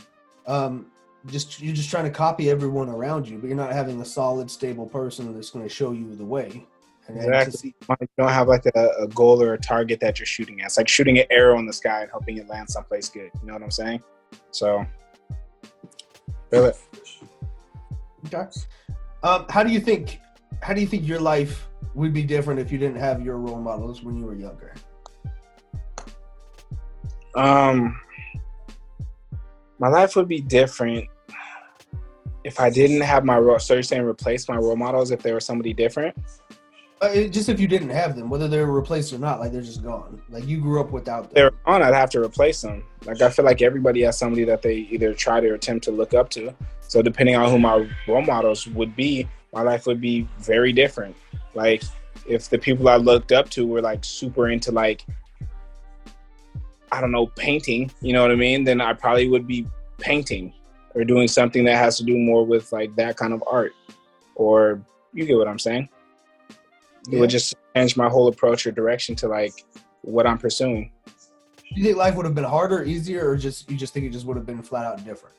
um, 0.46 0.86
just 1.26 1.60
you're 1.60 1.74
just 1.74 1.90
trying 1.90 2.04
to 2.04 2.10
copy 2.10 2.50
everyone 2.50 2.88
around 2.88 3.28
you, 3.28 3.38
but 3.38 3.46
you're 3.46 3.56
not 3.56 3.72
having 3.72 4.00
a 4.00 4.04
solid, 4.04 4.50
stable 4.50 4.86
person 4.86 5.32
that's 5.34 5.50
going 5.50 5.64
to 5.64 5.72
show 5.72 5.92
you 5.92 6.14
the 6.14 6.24
way. 6.24 6.66
And, 7.08 7.18
Exactly. 7.18 7.52
see, 7.52 7.74
You 7.88 8.08
don't 8.18 8.28
have 8.28 8.48
like 8.48 8.66
a, 8.66 8.90
a 9.00 9.08
goal 9.08 9.40
or 9.40 9.54
a 9.54 9.58
target 9.58 10.00
that 10.00 10.18
you're 10.18 10.26
shooting 10.26 10.60
at. 10.60 10.66
It's 10.66 10.76
like 10.76 10.88
shooting 10.88 11.18
an 11.18 11.26
arrow 11.30 11.58
in 11.58 11.66
the 11.66 11.72
sky 11.72 12.02
and 12.02 12.10
hoping 12.10 12.38
it 12.38 12.48
lands 12.48 12.72
someplace 12.72 13.08
good. 13.08 13.30
You 13.40 13.46
know 13.46 13.52
what 13.52 13.62
I'm 13.62 13.70
saying? 13.70 14.02
So, 14.50 14.84
it. 16.50 16.76
Okay. 18.26 18.46
Um, 19.22 19.46
how 19.48 19.62
do 19.62 19.70
you 19.70 19.80
think? 19.80 20.20
How 20.62 20.72
do 20.72 20.80
you 20.80 20.86
think 20.86 21.06
your 21.06 21.20
life 21.20 21.68
would 21.96 22.12
be 22.12 22.22
different 22.22 22.60
if 22.60 22.70
you 22.70 22.78
didn't 22.78 22.98
have 22.98 23.22
your 23.22 23.38
role 23.38 23.58
models 23.58 24.02
when 24.02 24.18
you 24.18 24.26
were 24.26 24.34
younger? 24.34 24.74
Um, 27.34 27.98
my 29.78 29.88
life 29.88 30.14
would 30.14 30.28
be 30.28 30.40
different 30.40 31.08
if 32.44 32.60
I 32.60 32.68
didn't 32.70 33.00
have 33.00 33.24
my 33.24 33.38
role. 33.38 33.58
So 33.58 33.74
you're 33.74 33.82
saying 33.82 34.02
replace 34.04 34.46
my 34.48 34.56
role 34.56 34.76
models 34.76 35.10
if 35.10 35.22
they 35.22 35.32
were 35.32 35.40
somebody 35.40 35.72
different? 35.72 36.14
Uh, 37.02 37.06
it- 37.12 37.28
just 37.30 37.48
if 37.48 37.58
you 37.58 37.66
didn't 37.66 37.90
have 37.90 38.14
them, 38.14 38.28
whether 38.28 38.46
they 38.46 38.58
were 38.58 38.72
replaced 38.72 39.12
or 39.14 39.18
not, 39.18 39.40
like 39.40 39.52
they're 39.52 39.62
just 39.62 39.82
gone. 39.82 40.20
Like 40.28 40.46
you 40.46 40.60
grew 40.60 40.80
up 40.80 40.90
without 40.92 41.24
them. 41.24 41.32
they're 41.34 41.50
on, 41.64 41.82
I'd 41.82 41.94
have 41.94 42.10
to 42.10 42.22
replace 42.22 42.60
them. 42.60 42.84
Like 43.06 43.22
I 43.22 43.30
feel 43.30 43.44
like 43.44 43.62
everybody 43.62 44.02
has 44.02 44.18
somebody 44.18 44.44
that 44.44 44.60
they 44.60 44.76
either 44.90 45.14
try 45.14 45.40
to 45.40 45.48
or 45.48 45.54
attempt 45.54 45.84
to 45.86 45.90
look 45.90 46.12
up 46.12 46.28
to. 46.30 46.54
So 46.88 47.00
depending 47.02 47.36
on 47.36 47.50
who 47.50 47.58
my 47.58 47.88
role 48.06 48.22
models 48.22 48.66
would 48.68 48.94
be, 48.96 49.28
my 49.56 49.62
life 49.62 49.86
would 49.86 50.02
be 50.02 50.28
very 50.38 50.70
different. 50.70 51.16
Like 51.54 51.82
if 52.28 52.50
the 52.50 52.58
people 52.58 52.90
I 52.90 52.96
looked 52.96 53.32
up 53.32 53.48
to 53.50 53.66
were 53.66 53.80
like 53.80 54.04
super 54.04 54.50
into 54.50 54.70
like 54.70 55.02
I 56.92 57.00
don't 57.00 57.10
know, 57.10 57.28
painting, 57.28 57.90
you 58.02 58.12
know 58.12 58.20
what 58.20 58.30
I 58.30 58.34
mean? 58.34 58.64
Then 58.64 58.82
I 58.82 58.92
probably 58.92 59.28
would 59.28 59.46
be 59.46 59.66
painting 59.98 60.52
or 60.94 61.04
doing 61.04 61.26
something 61.26 61.64
that 61.64 61.76
has 61.76 61.96
to 61.96 62.04
do 62.04 62.16
more 62.18 62.44
with 62.44 62.70
like 62.70 62.94
that 62.96 63.16
kind 63.16 63.32
of 63.32 63.42
art. 63.50 63.72
Or 64.34 64.82
you 65.14 65.24
get 65.24 65.38
what 65.38 65.48
I'm 65.48 65.58
saying? 65.58 65.88
It 67.10 67.18
would 67.18 67.30
just 67.30 67.54
change 67.74 67.96
my 67.96 68.10
whole 68.10 68.28
approach 68.28 68.66
or 68.66 68.72
direction 68.72 69.16
to 69.16 69.28
like 69.28 69.64
what 70.02 70.26
I'm 70.26 70.38
pursuing. 70.38 70.92
Do 71.06 71.80
you 71.80 71.82
think 71.82 71.96
life 71.96 72.14
would 72.14 72.26
have 72.26 72.34
been 72.34 72.44
harder, 72.44 72.84
easier, 72.84 73.30
or 73.30 73.36
just 73.38 73.70
you 73.70 73.76
just 73.78 73.94
think 73.94 74.04
it 74.04 74.10
just 74.10 74.26
would 74.26 74.36
have 74.36 74.46
been 74.46 74.62
flat 74.62 74.84
out 74.84 75.02
different? 75.04 75.34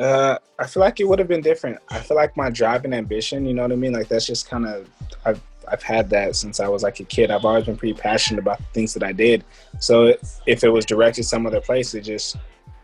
Uh, 0.00 0.38
I 0.58 0.66
feel 0.66 0.80
like 0.80 0.98
it 0.98 1.04
would 1.06 1.18
have 1.18 1.28
been 1.28 1.42
different. 1.42 1.78
I 1.90 1.98
feel 2.00 2.16
like 2.16 2.34
my 2.36 2.48
drive 2.48 2.86
and 2.86 2.94
ambition, 2.94 3.44
you 3.44 3.52
know 3.52 3.62
what 3.62 3.72
I 3.72 3.76
mean? 3.76 3.92
Like 3.92 4.08
that's 4.08 4.26
just 4.26 4.48
kind 4.48 4.66
of 4.66 4.88
I've 5.26 5.40
I've 5.68 5.82
had 5.82 6.08
that 6.10 6.36
since 6.36 6.58
I 6.58 6.68
was 6.68 6.82
like 6.82 7.00
a 7.00 7.04
kid. 7.04 7.30
I've 7.30 7.44
always 7.44 7.64
been 7.64 7.76
pretty 7.76 7.94
passionate 7.94 8.40
about 8.40 8.58
the 8.58 8.64
things 8.72 8.94
that 8.94 9.02
I 9.02 9.12
did. 9.12 9.44
So 9.78 10.14
if 10.46 10.64
it 10.64 10.70
was 10.70 10.86
directed 10.86 11.24
some 11.24 11.46
other 11.46 11.60
place, 11.60 11.94
it 11.94 12.00
just 12.00 12.36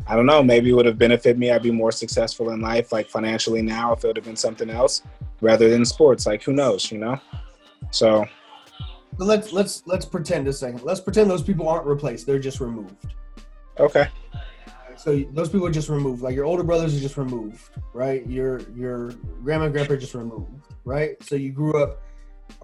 I 0.07 0.15
don't 0.15 0.27
know. 0.27 0.43
Maybe 0.43 0.71
it 0.71 0.75
would 0.75 0.87
have 0.87 0.99
benefited 0.99 1.39
me. 1.39 1.51
I'd 1.51 1.63
be 1.63 1.71
more 1.71 1.91
successful 1.91 2.51
in 2.51 2.61
life, 2.61 2.93
like 2.93 3.09
financially 3.09 3.63
now, 3.63 3.93
if 3.95 4.05
it 4.05 4.09
would 4.09 4.17
have 4.17 4.27
been 4.27 4.37
something 4.37 4.69
else 4.69 5.03
rather 5.41 5.71
than 5.71 5.85
sports. 5.87 6.27
Like 6.27 6.43
who 6.43 6.53
knows, 6.53 6.93
you 6.93 6.99
know? 6.99 7.19
So 7.91 8.27
let's 9.19 9.53
let's 9.53 9.83
let's 9.87 10.05
pretend 10.05 10.49
a 10.49 10.53
second. 10.53 10.83
Let's 10.83 11.01
pretend 11.01 11.31
those 11.31 11.43
people 11.43 11.67
aren't 11.69 11.87
replaced; 11.87 12.27
they're 12.27 12.39
just 12.39 12.61
removed. 12.61 13.07
okay, 13.79 14.09
So 14.97 15.25
those 15.33 15.49
people 15.49 15.67
are 15.67 15.73
just 15.73 15.89
removed. 15.89 16.23
Like 16.23 16.35
your 16.35 16.45
older 16.45 16.63
brothers 16.63 16.97
are 16.97 17.01
just 17.01 17.17
removed, 17.17 17.71
right? 17.93 18.27
Your 18.27 18.61
your 18.75 19.11
grandma 19.43 19.65
and 19.65 19.73
grandpa 19.73 19.97
just 19.97 20.15
removed, 20.15 20.51
right? 20.85 21.23
So 21.23 21.37
you 21.37 21.53
grew 21.53 21.83
up 21.83 22.03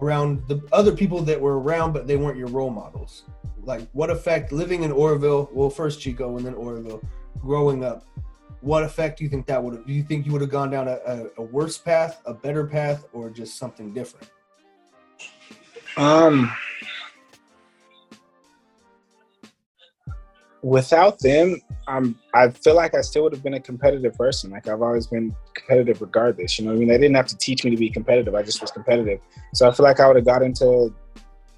around 0.00 0.42
the 0.48 0.62
other 0.72 0.92
people 0.92 1.22
that 1.22 1.40
were 1.40 1.60
around, 1.60 1.92
but 1.92 2.06
they 2.06 2.16
weren't 2.16 2.38
your 2.38 2.48
role 2.48 2.70
models. 2.70 3.24
Like 3.62 3.88
what 3.92 4.10
effect 4.10 4.52
living 4.52 4.82
in 4.82 4.92
Oroville? 4.92 5.50
Well, 5.52 5.70
first 5.70 6.00
Chico 6.00 6.36
and 6.36 6.46
then 6.46 6.54
Oroville. 6.54 7.02
Growing 7.40 7.84
up, 7.84 8.04
what 8.60 8.84
effect 8.84 9.18
do 9.18 9.24
you 9.24 9.30
think 9.30 9.46
that 9.46 9.62
would 9.62 9.74
have? 9.74 9.86
Do 9.86 9.92
you 9.92 10.02
think 10.02 10.26
you 10.26 10.32
would 10.32 10.40
have 10.40 10.50
gone 10.50 10.70
down 10.70 10.88
a, 10.88 10.98
a, 11.06 11.26
a 11.38 11.42
worse 11.42 11.76
path, 11.76 12.22
a 12.26 12.32
better 12.32 12.66
path, 12.66 13.04
or 13.12 13.30
just 13.30 13.58
something 13.58 13.92
different? 13.92 14.30
Um, 15.96 16.50
without 20.62 21.18
them, 21.18 21.60
I'm. 21.86 22.18
I 22.34 22.50
feel 22.50 22.74
like 22.74 22.94
I 22.94 23.00
still 23.00 23.24
would 23.24 23.32
have 23.32 23.42
been 23.42 23.54
a 23.54 23.60
competitive 23.60 24.14
person. 24.14 24.50
Like 24.50 24.68
I've 24.68 24.82
always 24.82 25.06
been 25.06 25.34
competitive, 25.54 26.00
regardless. 26.00 26.58
You 26.58 26.66
know, 26.66 26.72
I 26.72 26.76
mean, 26.76 26.88
they 26.88 26.98
didn't 26.98 27.16
have 27.16 27.26
to 27.26 27.36
teach 27.36 27.64
me 27.64 27.70
to 27.70 27.76
be 27.76 27.90
competitive. 27.90 28.34
I 28.34 28.42
just 28.42 28.60
was 28.60 28.70
competitive. 28.70 29.20
So 29.54 29.68
I 29.68 29.72
feel 29.72 29.84
like 29.84 30.00
I 30.00 30.06
would 30.06 30.16
have 30.16 30.24
got 30.24 30.42
into. 30.42 30.94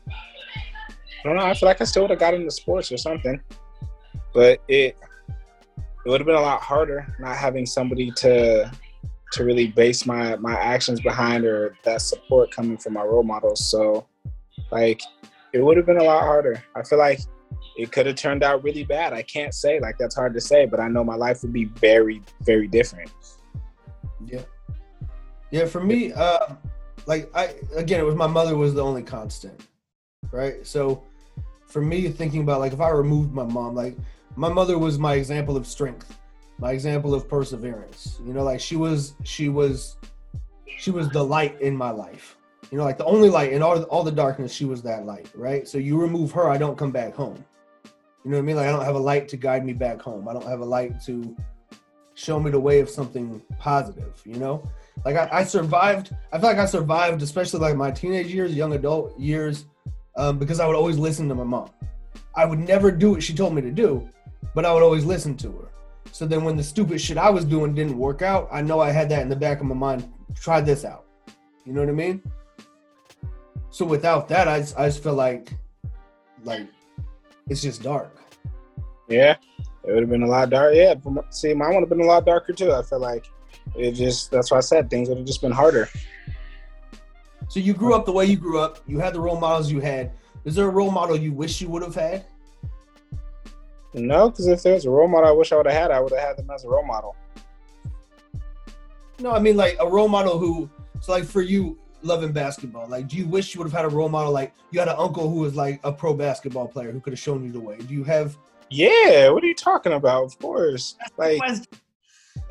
I 0.09 1.29
don't 1.29 1.37
know. 1.37 1.45
I 1.45 1.55
feel 1.55 1.69
like 1.69 1.81
I 1.81 1.85
still 1.85 2.03
would 2.03 2.11
have 2.11 2.21
got 2.21 2.35
into 2.35 2.51
sports 2.51 2.93
or 2.93 2.99
something, 2.99 3.41
but 4.33 4.61
it 4.69 4.97
it 6.05 6.11
would 6.11 6.21
have 6.21 6.27
been 6.27 6.37
a 6.37 6.41
lot 6.41 6.61
harder 6.61 7.15
not 7.19 7.37
having 7.37 7.65
somebody 7.65 8.11
to 8.11 8.71
to 9.33 9.45
really 9.45 9.69
base 9.69 10.07
my 10.07 10.37
my 10.37 10.55
actions 10.55 11.01
behind 11.01 11.45
or 11.45 11.77
that 11.85 12.03
support 12.03 12.51
coming 12.51 12.77
from 12.77 12.93
my 12.93 13.03
role 13.03 13.23
models. 13.23 13.71
So 13.71 14.07
like 14.71 15.01
it 15.53 15.65
would 15.65 15.77
have 15.77 15.87
been 15.87 15.99
a 15.99 16.05
lot 16.05 16.23
harder. 16.23 16.63
I 16.75 16.83
feel 16.83 16.99
like 16.99 17.21
it 17.77 17.91
could 17.93 18.07
have 18.07 18.17
turned 18.17 18.43
out 18.43 18.63
really 18.63 18.85
bad. 18.85 19.13
I 19.13 19.23
can't 19.23 19.55
say 19.55 19.81
like 19.81 19.99
that's 19.99 20.15
hard 20.15 20.35
to 20.35 20.41
say, 20.41 20.67
but 20.67 20.81
I 20.81 20.89
know 20.89 21.05
my 21.05 21.17
life 21.17 21.43
would 21.43 21.53
be 21.53 21.65
very, 21.65 22.23
very 22.43 22.69
different. 22.69 23.11
Yeah. 24.25 24.43
Yeah, 25.51 25.67
for 25.67 25.81
me, 25.81 26.13
uh, 26.13 26.55
like 27.07 27.31
I 27.35 27.55
again, 27.77 28.01
it 28.01 28.05
was 28.05 28.17
my 28.17 28.27
mother 28.27 28.57
was 28.57 28.75
the 28.75 28.83
only 28.83 29.03
constant, 29.03 29.61
right? 30.33 30.67
So, 30.67 31.03
for 31.67 31.81
me, 31.81 32.09
thinking 32.09 32.43
about 32.43 32.61
like 32.61 32.73
if 32.73 32.81
I 32.81 32.91
removed 32.91 33.33
my 33.33 33.45
mom, 33.45 33.75
like 33.75 33.97
my 34.37 34.49
mother 34.49 34.79
was 34.79 34.99
my 34.99 35.15
example 35.15 35.57
of 35.57 35.67
strength, 35.67 36.19
my 36.59 36.73
example 36.73 37.15
of 37.15 37.29
perseverance. 37.29 38.19
You 38.27 38.33
know, 38.33 38.43
like 38.43 38.61
she 38.61 38.77
was, 38.77 39.15
she 39.23 39.49
was, 39.49 39.97
she 40.79 40.91
was 40.91 41.09
the 41.11 41.23
light 41.23 41.61
in 41.61 41.77
my 41.77 41.91
life. 41.91 42.37
You 42.71 42.79
know, 42.79 42.85
like 42.85 42.99
the 42.99 43.05
only 43.05 43.31
light 43.31 43.53
in 43.53 43.63
all 43.63 43.83
all 43.85 44.03
the 44.03 44.13
darkness, 44.13 44.53
she 44.53 44.65
was 44.65 44.83
that 44.83 45.07
light, 45.07 45.31
right? 45.35 45.69
So 45.69 45.79
you 45.79 46.01
remove 46.01 46.33
her, 46.33 46.49
I 46.49 46.59
don't 46.59 46.77
come 46.77 46.91
back 46.91 47.15
home. 47.15 47.45
You 48.25 48.31
know 48.31 48.39
what 48.39 48.43
I 48.43 48.47
mean? 48.47 48.57
Like 48.57 48.69
I 48.69 48.73
don't 48.73 48.85
have 48.85 48.95
a 48.95 48.99
light 48.99 49.29
to 49.29 49.37
guide 49.37 49.65
me 49.65 49.75
back 49.75 50.01
home. 50.01 50.29
I 50.29 50.33
don't 50.33 50.47
have 50.47 50.61
a 50.61 50.65
light 50.65 51.01
to 51.03 51.37
show 52.15 52.41
me 52.41 52.51
the 52.51 52.61
way 52.61 52.81
of 52.81 52.89
something 52.89 53.43
positive, 53.59 54.21
you 54.25 54.37
know? 54.37 54.67
Like 55.05 55.17
I, 55.17 55.29
I 55.41 55.45
survived, 55.45 56.15
I 56.33 56.39
feel 56.39 56.49
like 56.49 56.59
I 56.59 56.67
survived, 56.67 57.23
especially 57.23 57.61
like 57.61 57.77
my 57.77 57.91
teenage 57.91 58.33
years, 58.33 58.55
young 58.55 58.73
adult 58.73 59.19
years, 59.19 59.67
um, 60.17 60.39
because 60.39 60.61
I 60.61 60.67
would 60.67 60.77
always 60.77 60.97
listen 60.97 61.29
to 61.29 61.35
my 61.35 61.45
mom. 61.45 61.71
I 62.37 62.45
would 62.45 62.61
never 62.61 62.91
do 62.91 63.11
what 63.11 63.23
she 63.23 63.35
told 63.35 63.55
me 63.55 63.63
to 63.63 63.71
do, 63.71 64.09
but 64.55 64.65
I 64.65 64.73
would 64.73 64.83
always 64.83 65.05
listen 65.05 65.37
to 65.39 65.53
her. 65.53 65.69
So 66.13 66.27
then 66.27 66.45
when 66.45 66.57
the 66.57 66.63
stupid 66.63 67.01
shit 67.01 67.19
I 67.19 67.31
was 67.31 67.45
doing 67.45 67.75
didn't 67.75 67.99
work 67.99 68.23
out, 68.23 68.49
I 68.51 68.63
know 68.63 68.81
I 68.81 68.91
had 68.91 69.09
that 69.11 69.23
in 69.23 69.29
the 69.29 69.37
back 69.37 69.61
of 69.61 69.67
my 69.67 69.75
mind. 69.75 70.09
Try 70.35 70.61
this 70.61 70.85
out. 70.85 71.07
You 71.65 71.73
know 71.73 71.81
what 71.81 71.89
I 71.89 71.93
mean? 71.93 72.23
So 73.75 73.85
without 73.85 74.29
that, 74.29 74.47
I 74.47 74.61
just, 74.61 74.79
I 74.79 74.87
just 74.87 75.03
feel 75.03 75.15
like, 75.15 75.53
like, 76.45 76.69
it's 77.49 77.61
just 77.61 77.83
dark. 77.83 78.17
Yeah, 79.09 79.35
it 79.83 79.93
would 79.93 80.05
have 80.05 80.09
been 80.09 80.23
a 80.23 80.29
lot 80.29 80.51
darker. 80.51 80.77
Yeah, 80.77 80.95
see, 81.31 81.55
mine 81.55 81.75
would 81.75 81.81
have 81.81 81.89
been 81.89 82.01
a 82.01 82.05
lot 82.05 82.25
darker 82.25 82.53
too. 82.53 82.73
I 82.73 82.83
feel 82.83 83.01
like 83.01 83.27
it 83.75 83.91
just 83.91 84.31
that's 84.31 84.53
why 84.53 84.59
I 84.59 84.61
said 84.61 84.89
things 84.89 85.09
would 85.09 85.19
have 85.19 85.27
just 85.27 85.43
been 85.43 85.51
harder. 85.51 85.89
So 87.49 87.59
you 87.59 87.75
grew 87.75 87.95
up 87.95 88.07
the 88.07 88.13
way 88.13 88.27
you 88.27 88.37
grew 88.37 88.61
up. 88.61 88.79
You 88.87 89.01
had 89.01 89.13
the 89.13 89.19
role 89.19 89.41
models 89.41 89.73
you 89.73 89.81
had. 89.81 90.13
Is 90.45 90.55
there 90.55 90.67
a 90.67 90.71
role 90.71 90.93
model 90.93 91.17
you 91.17 91.33
wish 91.33 91.61
you 91.61 91.69
would 91.71 91.83
have 91.83 91.97
had? 91.97 92.27
No, 93.93 94.31
because 94.31 94.47
if 94.47 94.63
there's 94.63 94.87
a 94.87 94.91
role 94.91 95.09
model 95.09 95.31
I 95.31 95.33
wish 95.33 95.51
I 95.51 95.57
would 95.57 95.67
have 95.67 95.75
had, 95.75 95.91
I 95.91 95.99
would 95.99 96.13
have 96.13 96.21
had 96.21 96.37
them 96.37 96.49
as 96.55 96.63
a 96.63 96.69
role 96.69 96.87
model. 96.87 97.17
No, 99.19 99.33
I 99.33 99.41
mean 99.41 99.57
like 99.57 99.77
a 99.81 99.89
role 99.89 100.07
model 100.07 100.39
who. 100.39 100.71
So 101.01 101.11
like 101.11 101.25
for 101.25 101.43
you, 101.43 101.77
loving 102.05 102.33
basketball? 102.33 102.89
Like, 102.89 103.09
do 103.09 103.17
you 103.17 103.27
wish 103.27 103.55
you 103.55 103.61
would 103.61 103.71
have 103.71 103.73
had 103.73 103.85
a 103.85 103.95
role 103.95 104.09
model? 104.09 104.33
Like, 104.33 104.53
you 104.71 104.79
had 104.79 104.89
an 104.89 104.97
uncle 104.99 105.29
who 105.29 105.41
was 105.41 105.55
like 105.55 105.81
a 105.85 105.93
pro 105.93 106.15
basketball 106.15 106.69
player 106.69 106.93
who 106.93 107.01
could 107.01 107.13
have 107.13 107.21
shown 107.21 107.45
you 107.45 107.53
the 107.53 107.61
way. 107.61 107.77
Do 107.79 107.95
you 107.95 108.05
have? 108.05 108.37
Yeah. 108.71 109.31
What 109.31 109.43
are 109.43 109.47
you 109.47 109.55
talking 109.55 109.93
about? 109.93 110.25
Of 110.25 110.39
course. 110.39 110.97
Like, 111.17 111.41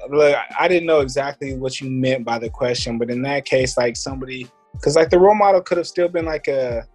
look, 0.09 0.35
I 0.59 0.67
didn't 0.67 0.87
know 0.87 0.99
exactly 0.99 1.55
what 1.55 1.79
you 1.79 1.89
meant 1.89 2.25
by 2.25 2.39
the 2.39 2.49
question, 2.49 2.97
but 2.97 3.09
in 3.09 3.21
that 3.23 3.45
case, 3.45 3.77
like 3.77 3.95
somebody, 3.95 4.47
because 4.73 4.95
like 4.95 5.09
the 5.09 5.19
role 5.19 5.35
model 5.35 5.61
could 5.61 5.77
have 5.77 5.87
still 5.87 6.09
been 6.09 6.25
like 6.25 6.47
a, 6.47 6.87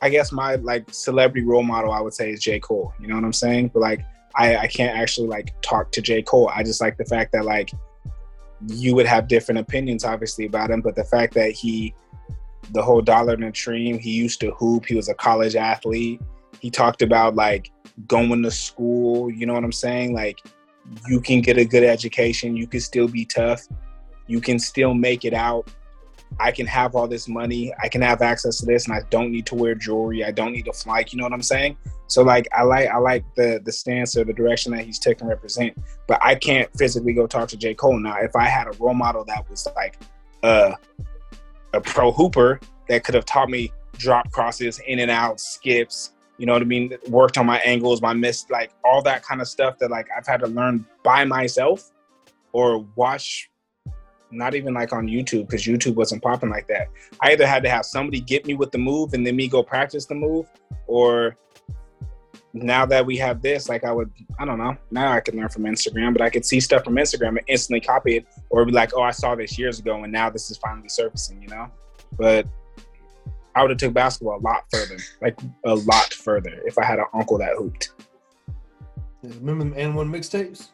I 0.00 0.08
guess 0.08 0.32
my 0.32 0.56
like 0.56 0.84
celebrity 0.92 1.44
role 1.46 1.62
model, 1.62 1.92
I 1.92 2.00
would 2.00 2.14
say 2.14 2.30
is 2.30 2.40
J 2.40 2.60
Cole. 2.60 2.94
You 3.00 3.08
know 3.08 3.16
what 3.16 3.24
I'm 3.24 3.32
saying? 3.32 3.72
But 3.74 3.80
like, 3.80 4.04
I 4.36 4.56
I 4.56 4.66
can't 4.68 4.96
actually 4.96 5.28
like 5.28 5.54
talk 5.60 5.90
to 5.92 6.00
J 6.00 6.22
Cole. 6.22 6.50
I 6.54 6.62
just 6.62 6.80
like 6.80 6.96
the 6.96 7.04
fact 7.04 7.32
that 7.32 7.44
like 7.44 7.70
you 8.66 8.94
would 8.94 9.06
have 9.06 9.28
different 9.28 9.60
opinions, 9.60 10.04
obviously, 10.04 10.46
about 10.46 10.70
him, 10.70 10.80
but 10.80 10.96
the 10.96 11.04
fact 11.04 11.34
that 11.34 11.52
he, 11.52 11.94
the 12.72 12.82
whole 12.82 13.00
Dollar 13.00 13.34
and 13.34 13.44
a 13.44 13.50
Dream, 13.50 13.98
he 13.98 14.10
used 14.10 14.40
to 14.40 14.50
hoop. 14.52 14.86
He 14.86 14.94
was 14.94 15.08
a 15.08 15.14
college 15.14 15.56
athlete. 15.56 16.20
He 16.60 16.70
talked 16.70 17.02
about 17.02 17.34
like 17.34 17.70
going 18.06 18.42
to 18.42 18.50
school. 18.50 19.30
You 19.30 19.46
know 19.46 19.54
what 19.54 19.64
I'm 19.64 19.72
saying? 19.72 20.14
Like 20.14 20.40
you 21.06 21.20
can 21.20 21.40
get 21.40 21.58
a 21.58 21.64
good 21.64 21.84
education. 21.84 22.56
You 22.56 22.66
can 22.66 22.80
still 22.80 23.08
be 23.08 23.24
tough. 23.24 23.66
You 24.26 24.40
can 24.40 24.58
still 24.58 24.94
make 24.94 25.24
it 25.24 25.34
out. 25.34 25.70
I 26.40 26.52
can 26.52 26.66
have 26.66 26.94
all 26.94 27.08
this 27.08 27.28
money. 27.28 27.72
I 27.82 27.88
can 27.88 28.02
have 28.02 28.22
access 28.22 28.58
to 28.58 28.66
this, 28.66 28.86
and 28.86 28.94
I 28.94 29.02
don't 29.10 29.32
need 29.32 29.46
to 29.46 29.54
wear 29.54 29.74
jewelry. 29.74 30.24
I 30.24 30.30
don't 30.30 30.52
need 30.52 30.66
to 30.66 30.72
fly. 30.72 31.04
You 31.08 31.18
know 31.18 31.24
what 31.24 31.32
I'm 31.32 31.42
saying? 31.42 31.76
So 32.06 32.22
like, 32.22 32.48
I 32.52 32.62
like 32.62 32.88
I 32.88 32.98
like 32.98 33.24
the 33.34 33.60
the 33.64 33.72
stance 33.72 34.16
or 34.16 34.24
the 34.24 34.32
direction 34.32 34.72
that 34.72 34.84
he's 34.84 34.98
taking 34.98 35.26
represent. 35.26 35.76
But 36.06 36.20
I 36.24 36.34
can't 36.34 36.70
physically 36.76 37.12
go 37.12 37.26
talk 37.26 37.48
to 37.48 37.56
J 37.56 37.74
Cole 37.74 37.98
now. 37.98 38.16
If 38.18 38.36
I 38.36 38.44
had 38.44 38.66
a 38.66 38.72
role 38.78 38.94
model 38.94 39.24
that 39.24 39.48
was 39.50 39.66
like 39.74 39.98
uh, 40.42 40.74
a 41.74 41.80
pro 41.80 42.12
hooper 42.12 42.60
that 42.88 43.04
could 43.04 43.14
have 43.14 43.24
taught 43.24 43.50
me 43.50 43.72
drop 43.96 44.30
crosses, 44.30 44.78
in 44.86 45.00
and 45.00 45.10
out, 45.10 45.40
skips, 45.40 46.12
you 46.38 46.46
know 46.46 46.52
what 46.52 46.62
I 46.62 46.66
mean? 46.66 46.96
Worked 47.08 47.36
on 47.36 47.46
my 47.46 47.58
angles, 47.58 48.00
my 48.00 48.14
miss, 48.14 48.48
like 48.48 48.72
all 48.84 49.02
that 49.02 49.22
kind 49.22 49.40
of 49.40 49.48
stuff 49.48 49.76
that 49.78 49.90
like 49.90 50.08
I've 50.16 50.26
had 50.26 50.40
to 50.40 50.46
learn 50.46 50.86
by 51.02 51.24
myself 51.24 51.90
or 52.52 52.86
watch 52.94 53.50
not 54.30 54.54
even 54.54 54.74
like 54.74 54.92
on 54.92 55.06
YouTube 55.06 55.46
because 55.46 55.64
YouTube 55.64 55.94
wasn't 55.94 56.22
popping 56.22 56.50
like 56.50 56.66
that. 56.68 56.88
I 57.20 57.32
either 57.32 57.46
had 57.46 57.62
to 57.62 57.70
have 57.70 57.84
somebody 57.84 58.20
get 58.20 58.46
me 58.46 58.54
with 58.54 58.70
the 58.70 58.78
move 58.78 59.14
and 59.14 59.26
then 59.26 59.36
me 59.36 59.48
go 59.48 59.62
practice 59.62 60.06
the 60.06 60.14
move, 60.14 60.46
or 60.86 61.36
now 62.52 62.86
that 62.86 63.04
we 63.04 63.16
have 63.18 63.42
this, 63.42 63.68
like 63.68 63.84
I 63.84 63.92
would, 63.92 64.10
I 64.38 64.44
don't 64.44 64.58
know. 64.58 64.76
Now 64.90 65.12
I 65.12 65.20
can 65.20 65.36
learn 65.36 65.48
from 65.48 65.64
Instagram, 65.64 66.12
but 66.12 66.22
I 66.22 66.30
could 66.30 66.44
see 66.44 66.60
stuff 66.60 66.84
from 66.84 66.96
Instagram 66.96 67.28
and 67.28 67.42
instantly 67.46 67.80
copy 67.80 68.16
it, 68.16 68.26
or 68.50 68.64
be 68.64 68.72
like, 68.72 68.92
oh, 68.94 69.02
I 69.02 69.10
saw 69.10 69.34
this 69.34 69.58
years 69.58 69.78
ago 69.78 70.02
and 70.02 70.12
now 70.12 70.30
this 70.30 70.50
is 70.50 70.56
finally 70.56 70.88
surfacing, 70.88 71.42
you 71.42 71.48
know. 71.48 71.70
But 72.18 72.46
I 73.54 73.62
would 73.62 73.70
have 73.70 73.78
took 73.78 73.92
basketball 73.92 74.38
a 74.38 74.40
lot 74.40 74.64
further, 74.70 74.96
like 75.20 75.38
a 75.64 75.74
lot 75.74 76.14
further, 76.14 76.62
if 76.64 76.78
I 76.78 76.84
had 76.84 76.98
an 76.98 77.06
uncle 77.12 77.38
that 77.38 77.54
hooped. 77.56 77.90
Remember 79.22 79.64
the 79.64 79.82
AND1 79.82 80.08
mixtapes? 80.08 80.68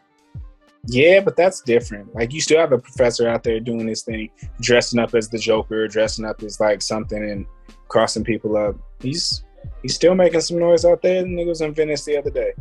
Yeah, 0.87 1.20
but 1.20 1.37
that's 1.37 1.62
different. 1.62 2.14
Like 2.14 2.32
you 2.32 2.41
still 2.41 2.59
have 2.61 2.72
a 2.72 2.78
professor 2.78 3.28
out 3.28 3.43
there 3.43 3.61
doing 3.61 3.87
this 3.87 4.03
thing, 4.03 4.30
dressing 4.61 4.99
up 4.99 5.14
as 5.14 5.28
the 5.28 5.39
Joker, 5.39 5.89
dressing 5.89 6.24
up 6.24 6.43
as 6.43 6.61
like 6.61 6.82
something 6.82 7.30
and 7.30 7.47
crossing 7.89 8.24
people 8.24 8.57
up. 8.57 8.76
He's 9.01 9.45
he's 9.82 9.95
still 9.95 10.14
making 10.14 10.41
some 10.41 10.59
noise 10.59 10.85
out 10.85 11.01
there. 11.03 11.22
The 11.22 11.28
nigga 11.28 11.49
was 11.49 11.61
in 11.61 11.74
Venice 11.74 12.05
the 12.05 12.18
other 12.18 12.30
day. 12.30 12.53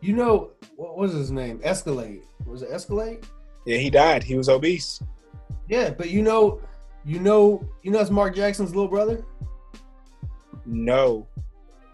You 0.00 0.14
know 0.14 0.50
what 0.76 0.98
was 0.98 1.12
his 1.12 1.30
name? 1.30 1.60
Escalade. 1.62 2.22
Was 2.46 2.62
it 2.62 2.70
Escalade? 2.70 3.26
Yeah, 3.64 3.78
he 3.78 3.88
died. 3.88 4.22
He 4.22 4.36
was 4.36 4.50
obese. 4.50 5.00
Yeah, 5.68 5.90
but 5.90 6.10
you 6.10 6.20
know, 6.20 6.60
you 7.06 7.20
know, 7.20 7.66
you 7.82 7.90
know, 7.90 7.98
that's 7.98 8.10
Mark 8.10 8.34
Jackson's 8.34 8.74
little 8.74 8.90
brother. 8.90 9.24
No, 10.66 11.26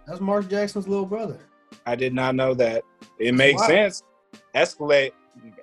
that's 0.07 0.21
Mark 0.21 0.49
Jackson's 0.49 0.89
little 0.89 1.07
brother. 1.07 1.39
I 1.87 1.95
did 1.95 2.15
not 2.15 2.35
know 2.35 2.53
that. 2.55 2.83
It 3.19 3.35
makes 3.35 3.65
sense. 3.67 4.03
Escalade, 4.55 5.13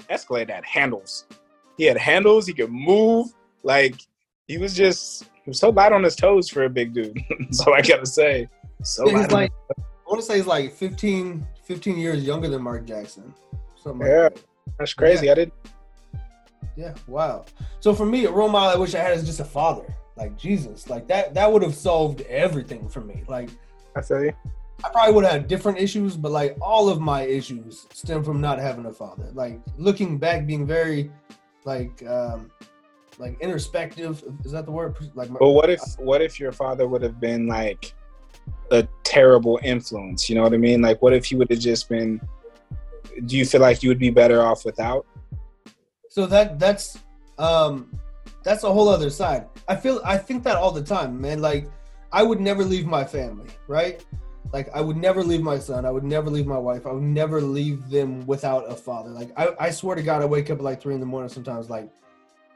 Escalade 0.09 0.49
had 0.49 0.65
handles. 0.65 1.25
He 1.77 1.85
had 1.85 1.97
handles. 1.97 2.47
He 2.47 2.53
could 2.53 2.71
move. 2.71 3.27
Like 3.63 3.95
he 4.47 4.57
was 4.57 4.75
just 4.75 5.23
he 5.23 5.49
was 5.49 5.59
so 5.59 5.69
light 5.69 5.91
on 5.91 6.03
his 6.03 6.15
toes 6.15 6.49
for 6.49 6.63
a 6.63 6.69
big 6.69 6.93
dude. 6.93 7.19
so 7.51 7.73
I 7.73 7.81
gotta 7.81 8.05
say, 8.05 8.47
so 8.83 9.09
yeah, 9.09 9.21
he's 9.21 9.31
like 9.31 9.51
I 9.69 10.09
want 10.09 10.21
to 10.21 10.25
say 10.25 10.37
he's 10.37 10.47
like 10.47 10.73
15, 10.73 11.45
15 11.63 11.97
years 11.97 12.23
younger 12.23 12.47
than 12.47 12.61
Mark 12.61 12.85
Jackson. 12.85 13.33
Something 13.75 14.07
yeah, 14.07 14.23
like 14.23 14.35
that. 14.35 14.43
that's 14.79 14.93
crazy. 14.93 15.25
Yeah. 15.25 15.33
I 15.33 15.35
didn't. 15.35 15.53
Yeah, 16.77 16.93
wow. 17.07 17.43
So 17.81 17.93
for 17.93 18.05
me, 18.05 18.25
a 18.25 18.31
role 18.31 18.47
model 18.47 18.69
I 18.69 18.79
wish 18.79 18.95
I 18.95 18.99
had 18.99 19.17
is 19.17 19.25
just 19.25 19.41
a 19.41 19.45
father. 19.45 19.93
Like 20.15 20.37
Jesus, 20.37 20.89
like 20.89 21.07
that. 21.07 21.33
That 21.33 21.51
would 21.51 21.61
have 21.61 21.75
solved 21.75 22.21
everything 22.21 22.87
for 22.87 23.01
me. 23.01 23.23
Like 23.27 23.49
I 23.95 24.01
feel 24.01 24.23
you. 24.23 24.33
I 24.83 24.89
probably 24.89 25.13
would 25.13 25.23
have 25.23 25.33
had 25.33 25.47
different 25.47 25.79
issues, 25.79 26.15
but 26.15 26.31
like 26.31 26.57
all 26.61 26.87
of 26.89 27.01
my 27.01 27.23
issues 27.23 27.87
stem 27.91 28.23
from 28.23 28.39
not 28.39 28.59
having 28.59 28.85
a 28.85 28.93
father. 28.93 29.29
Like 29.33 29.59
looking 29.77 30.17
back, 30.17 30.45
being 30.45 30.67
very 30.67 31.11
like 31.65 32.05
um 32.07 32.51
like 33.17 33.39
introspective. 33.41 34.23
Is 34.45 34.51
that 34.51 34.65
the 34.65 34.71
word? 34.71 34.95
Like, 35.15 35.29
my, 35.29 35.39
but 35.39 35.49
what 35.49 35.69
if 35.69 35.81
what 35.97 36.21
if 36.21 36.39
your 36.39 36.51
father 36.51 36.87
would 36.87 37.01
have 37.01 37.19
been 37.19 37.47
like 37.47 37.93
a 38.71 38.87
terrible 39.03 39.59
influence? 39.63 40.29
You 40.29 40.35
know 40.35 40.43
what 40.43 40.53
I 40.53 40.57
mean? 40.57 40.81
Like, 40.81 41.01
what 41.01 41.13
if 41.13 41.25
he 41.25 41.35
would 41.35 41.49
have 41.49 41.59
just 41.59 41.89
been? 41.89 42.21
Do 43.25 43.35
you 43.35 43.45
feel 43.45 43.61
like 43.61 43.81
you 43.81 43.89
would 43.89 43.99
be 43.99 44.11
better 44.11 44.43
off 44.43 44.63
without? 44.63 45.07
So 46.09 46.27
that 46.27 46.59
that's 46.59 46.99
um 47.39 47.91
that's 48.43 48.63
a 48.63 48.71
whole 48.71 48.89
other 48.89 49.09
side. 49.09 49.47
I 49.67 49.75
feel 49.75 50.01
I 50.05 50.17
think 50.17 50.43
that 50.43 50.55
all 50.55 50.71
the 50.71 50.83
time, 50.83 51.19
man. 51.19 51.41
Like 51.41 51.67
I 52.11 52.23
would 52.23 52.39
never 52.39 52.63
leave 52.63 52.85
my 52.85 53.03
family, 53.03 53.49
right? 53.67 54.05
Like 54.53 54.69
I 54.73 54.81
would 54.81 54.97
never 54.97 55.23
leave 55.23 55.41
my 55.41 55.59
son. 55.59 55.85
I 55.85 55.91
would 55.91 56.03
never 56.03 56.29
leave 56.29 56.47
my 56.47 56.57
wife. 56.57 56.85
I 56.85 56.91
would 56.91 57.03
never 57.03 57.41
leave 57.41 57.89
them 57.89 58.25
without 58.25 58.69
a 58.71 58.75
father. 58.75 59.09
Like 59.09 59.29
I, 59.37 59.49
I 59.59 59.71
swear 59.71 59.95
to 59.95 60.01
God, 60.01 60.21
I 60.21 60.25
wake 60.25 60.49
up 60.49 60.59
at 60.59 60.63
like 60.63 60.81
three 60.81 60.93
in 60.93 60.99
the 60.99 61.05
morning 61.05 61.29
sometimes, 61.29 61.69
like, 61.69 61.89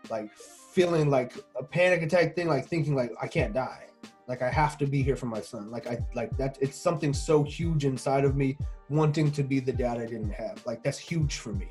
like 0.09 0.31
feeling 0.35 1.09
like 1.09 1.33
a 1.59 1.63
panic 1.63 2.01
attack 2.01 2.35
thing, 2.35 2.47
like 2.47 2.67
thinking 2.67 2.95
like 2.95 3.11
I 3.21 3.27
can't 3.27 3.53
die. 3.53 3.87
Like 4.27 4.41
I 4.41 4.49
have 4.49 4.77
to 4.77 4.87
be 4.87 5.01
here 5.01 5.17
for 5.17 5.25
my 5.25 5.41
son. 5.41 5.69
Like 5.69 5.87
I 5.87 5.99
like 6.15 6.35
that. 6.37 6.57
It's 6.61 6.77
something 6.77 7.13
so 7.13 7.43
huge 7.43 7.83
inside 7.83 8.23
of 8.23 8.37
me, 8.37 8.57
wanting 8.89 9.31
to 9.31 9.43
be 9.43 9.59
the 9.59 9.73
dad 9.73 9.97
I 9.97 10.05
didn't 10.05 10.31
have. 10.31 10.65
Like 10.65 10.83
that's 10.83 10.97
huge 10.97 11.37
for 11.37 11.51
me. 11.51 11.67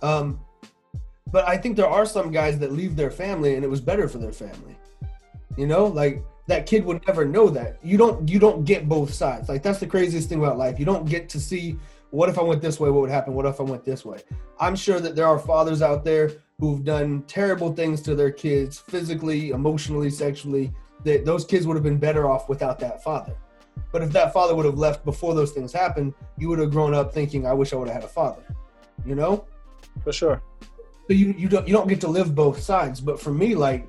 Um, 0.00 0.40
but 1.30 1.46
I 1.46 1.56
think 1.58 1.76
there 1.76 1.88
are 1.88 2.06
some 2.06 2.30
guys 2.30 2.58
that 2.60 2.72
leave 2.72 2.96
their 2.96 3.10
family 3.10 3.56
and 3.56 3.64
it 3.64 3.68
was 3.68 3.80
better 3.80 4.08
for 4.08 4.18
their 4.18 4.32
family. 4.32 4.78
You 5.58 5.66
know, 5.66 5.86
like 5.86 6.22
that 6.46 6.66
kid 6.66 6.84
would 6.84 7.04
never 7.06 7.24
know 7.24 7.48
that. 7.50 7.78
You 7.82 7.96
don't 7.96 8.28
you 8.28 8.38
don't 8.38 8.64
get 8.64 8.88
both 8.88 9.12
sides. 9.12 9.48
Like 9.48 9.62
that's 9.62 9.80
the 9.80 9.86
craziest 9.86 10.28
thing 10.28 10.38
about 10.38 10.58
life. 10.58 10.78
You 10.78 10.84
don't 10.84 11.08
get 11.08 11.28
to 11.30 11.40
see 11.40 11.78
what 12.10 12.28
if 12.28 12.38
I 12.38 12.42
went 12.42 12.62
this 12.62 12.78
way, 12.78 12.88
what 12.88 13.00
would 13.02 13.10
happen? 13.10 13.34
What 13.34 13.46
if 13.46 13.60
I 13.60 13.64
went 13.64 13.84
this 13.84 14.04
way? 14.04 14.18
I'm 14.60 14.76
sure 14.76 15.00
that 15.00 15.16
there 15.16 15.26
are 15.26 15.38
fathers 15.38 15.82
out 15.82 16.04
there 16.04 16.32
who've 16.60 16.84
done 16.84 17.22
terrible 17.26 17.74
things 17.74 18.00
to 18.02 18.14
their 18.14 18.30
kids 18.30 18.78
physically, 18.78 19.50
emotionally, 19.50 20.10
sexually. 20.10 20.72
That 21.04 21.24
those 21.24 21.44
kids 21.44 21.66
would 21.66 21.74
have 21.74 21.82
been 21.82 21.98
better 21.98 22.28
off 22.28 22.48
without 22.48 22.78
that 22.80 23.02
father. 23.02 23.36
But 23.92 24.02
if 24.02 24.12
that 24.12 24.32
father 24.32 24.54
would 24.54 24.64
have 24.64 24.78
left 24.78 25.04
before 25.04 25.34
those 25.34 25.52
things 25.52 25.72
happened, 25.72 26.14
you 26.38 26.48
would 26.48 26.58
have 26.58 26.70
grown 26.70 26.94
up 26.94 27.12
thinking, 27.12 27.46
I 27.46 27.52
wish 27.52 27.72
I 27.72 27.76
would 27.76 27.88
have 27.88 27.96
had 27.96 28.04
a 28.04 28.08
father. 28.08 28.42
You 29.04 29.14
know? 29.14 29.44
For 30.02 30.12
sure. 30.12 30.42
So 31.06 31.12
you, 31.12 31.34
you 31.38 31.48
don't 31.48 31.68
you 31.68 31.72
don't 31.72 31.86
get 31.86 32.00
to 32.00 32.08
live 32.08 32.34
both 32.34 32.60
sides. 32.60 33.00
But 33.00 33.20
for 33.20 33.30
me, 33.30 33.54
like 33.54 33.86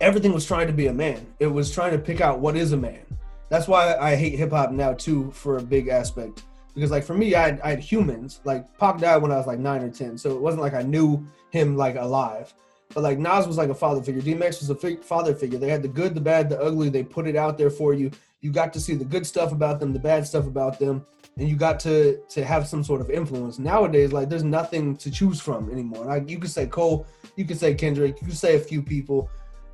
everything 0.00 0.32
was 0.32 0.46
trying 0.46 0.66
to 0.66 0.72
be 0.72 0.86
a 0.86 0.92
man. 0.92 1.26
It 1.38 1.46
was 1.46 1.72
trying 1.72 1.92
to 1.92 1.98
pick 1.98 2.20
out 2.20 2.40
what 2.40 2.56
is 2.56 2.72
a 2.72 2.76
man. 2.76 3.00
That's 3.48 3.66
why 3.66 3.96
I 3.96 4.14
hate 4.14 4.38
hip 4.38 4.50
hop 4.50 4.72
now 4.72 4.92
too, 4.92 5.30
for 5.32 5.56
a 5.58 5.62
big 5.62 5.88
aspect. 5.88 6.42
Because 6.74 6.90
like 6.90 7.04
for 7.04 7.14
me, 7.14 7.34
I 7.34 7.42
had, 7.42 7.60
I 7.62 7.70
had 7.70 7.80
humans. 7.80 8.40
Like 8.44 8.76
Pac 8.78 8.98
died 8.98 9.22
when 9.22 9.32
I 9.32 9.36
was 9.36 9.46
like 9.46 9.58
nine 9.58 9.82
or 9.82 9.90
ten, 9.90 10.16
so 10.18 10.30
it 10.30 10.40
wasn't 10.40 10.62
like 10.62 10.74
I 10.74 10.82
knew 10.82 11.26
him 11.50 11.76
like 11.76 11.96
alive. 11.96 12.52
But 12.94 13.02
like 13.02 13.18
Nas 13.18 13.46
was 13.46 13.58
like 13.58 13.70
a 13.70 13.74
father 13.74 14.02
figure. 14.02 14.22
DMX 14.22 14.60
was 14.60 14.70
a 14.70 14.96
father 15.02 15.34
figure. 15.34 15.58
They 15.58 15.68
had 15.68 15.82
the 15.82 15.88
good, 15.88 16.14
the 16.14 16.20
bad, 16.20 16.48
the 16.48 16.60
ugly. 16.60 16.88
They 16.88 17.02
put 17.02 17.26
it 17.26 17.36
out 17.36 17.58
there 17.58 17.70
for 17.70 17.92
you. 17.92 18.10
You 18.40 18.52
got 18.52 18.72
to 18.74 18.80
see 18.80 18.94
the 18.94 19.04
good 19.04 19.26
stuff 19.26 19.52
about 19.52 19.80
them, 19.80 19.92
the 19.92 19.98
bad 19.98 20.26
stuff 20.26 20.46
about 20.46 20.78
them, 20.78 21.04
and 21.36 21.48
you 21.48 21.56
got 21.56 21.80
to 21.80 22.18
to 22.28 22.44
have 22.44 22.68
some 22.68 22.84
sort 22.84 23.00
of 23.00 23.10
influence. 23.10 23.58
Nowadays, 23.58 24.12
like 24.12 24.28
there's 24.28 24.44
nothing 24.44 24.96
to 24.98 25.10
choose 25.10 25.40
from 25.40 25.70
anymore. 25.70 26.04
Like 26.04 26.30
you 26.30 26.38
could 26.38 26.50
say 26.50 26.66
Cole, 26.66 27.06
you 27.36 27.44
could 27.44 27.58
say 27.58 27.74
Kendrick, 27.74 28.20
you 28.20 28.28
could 28.28 28.36
say 28.36 28.56
a 28.56 28.60
few 28.60 28.82
people, 28.82 29.28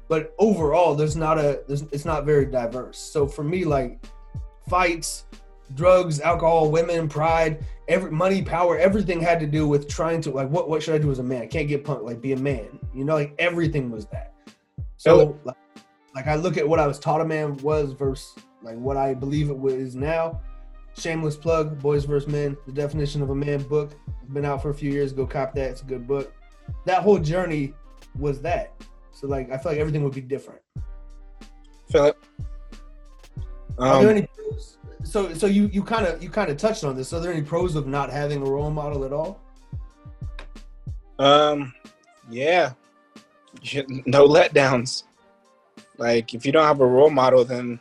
but 0.09 0.34
overall 0.38 0.94
there's 0.94 1.16
not 1.16 1.38
a 1.38 1.62
there's, 1.66 1.82
it's 1.92 2.05
not 2.05 2.24
very 2.24 2.46
diverse. 2.46 2.98
So 2.98 3.26
for 3.26 3.42
me 3.42 3.64
like 3.64 4.05
fights 4.68 5.24
drugs 5.74 6.20
alcohol 6.20 6.70
women 6.70 7.09
pride 7.09 7.64
every 7.88 8.11
money 8.11 8.42
power 8.42 8.78
everything 8.78 9.18
had 9.20 9.40
to 9.40 9.46
do 9.46 9.66
with 9.66 9.88
trying 9.88 10.20
to 10.20 10.30
like 10.30 10.48
what 10.50 10.68
what 10.68 10.82
should 10.82 10.94
i 10.94 10.98
do 10.98 11.11
as 11.11 11.18
a 11.18 11.22
man? 11.22 11.42
I 11.42 11.46
can't 11.46 11.68
get 11.68 11.84
punked 11.84 12.05
like 12.05 12.20
be 12.20 12.32
a 12.32 12.36
man. 12.36 12.78
You 12.94 13.05
know 13.05 13.14
like 13.14 13.34
everything 13.38 13.90
was 13.90 14.07
that. 14.07 14.34
So 14.96 15.38
like, 15.44 15.57
like 16.14 16.26
i 16.26 16.34
look 16.34 16.57
at 16.57 16.68
what 16.68 16.80
i 16.80 16.86
was 16.86 16.98
taught 16.98 17.20
a 17.20 17.24
man 17.24 17.57
was 17.59 17.92
versus 17.92 18.34
like 18.62 18.76
what 18.76 18.96
i 18.96 19.14
believe 19.14 19.50
it 19.50 19.59
was 19.59 19.94
now. 19.94 20.40
Shameless 20.96 21.36
plug 21.36 21.80
boys 21.80 22.05
versus 22.05 22.28
men 22.28 22.57
the 22.66 22.72
definition 22.72 23.22
of 23.22 23.30
a 23.30 23.34
man 23.34 23.62
book. 23.62 23.92
Been 24.32 24.44
out 24.44 24.62
for 24.62 24.70
a 24.70 24.74
few 24.74 24.92
years. 24.92 25.12
Go 25.12 25.26
cop 25.26 25.55
that. 25.55 25.70
It's 25.70 25.82
a 25.82 25.84
good 25.84 26.07
book. 26.07 26.32
That 26.86 27.02
whole 27.02 27.18
journey 27.18 27.74
was 28.16 28.40
that 28.42 28.72
So 29.15 29.27
like 29.29 29.51
I 29.51 29.57
feel 29.59 29.73
like 29.73 29.81
everything 29.81 30.03
would 30.03 30.15
be 30.15 30.21
different. 30.21 30.61
Philip. 31.91 32.23
Are 33.79 34.01
there 34.01 34.11
Um, 34.11 34.17
any 34.17 34.27
pros? 34.35 34.79
So 35.05 35.33
so 35.35 35.47
you 35.47 35.67
you 35.73 35.83
kind 35.83 36.07
of 36.07 36.23
you 36.23 36.29
kind 36.29 36.51
of 36.51 36.57
touched 36.57 36.85
on 36.85 36.97
this. 36.97 37.12
Are 37.12 37.21
there 37.21 37.33
any 37.33 37.43
pros 37.43 37.77
of 37.77 37.87
not 37.87 38.11
having 38.11 38.43
a 38.43 38.51
role 38.51 38.71
model 38.71 39.05
at 39.05 39.12
all? 39.12 39.41
um, 41.19 41.73
yeah, 42.29 42.73
no 44.07 44.27
letdowns. 44.27 45.05
Like 45.97 46.35
if 46.35 46.45
you 46.45 46.51
don't 46.53 46.65
have 46.65 46.81
a 46.81 46.87
role 46.87 47.11
model, 47.11 47.45
then 47.45 47.79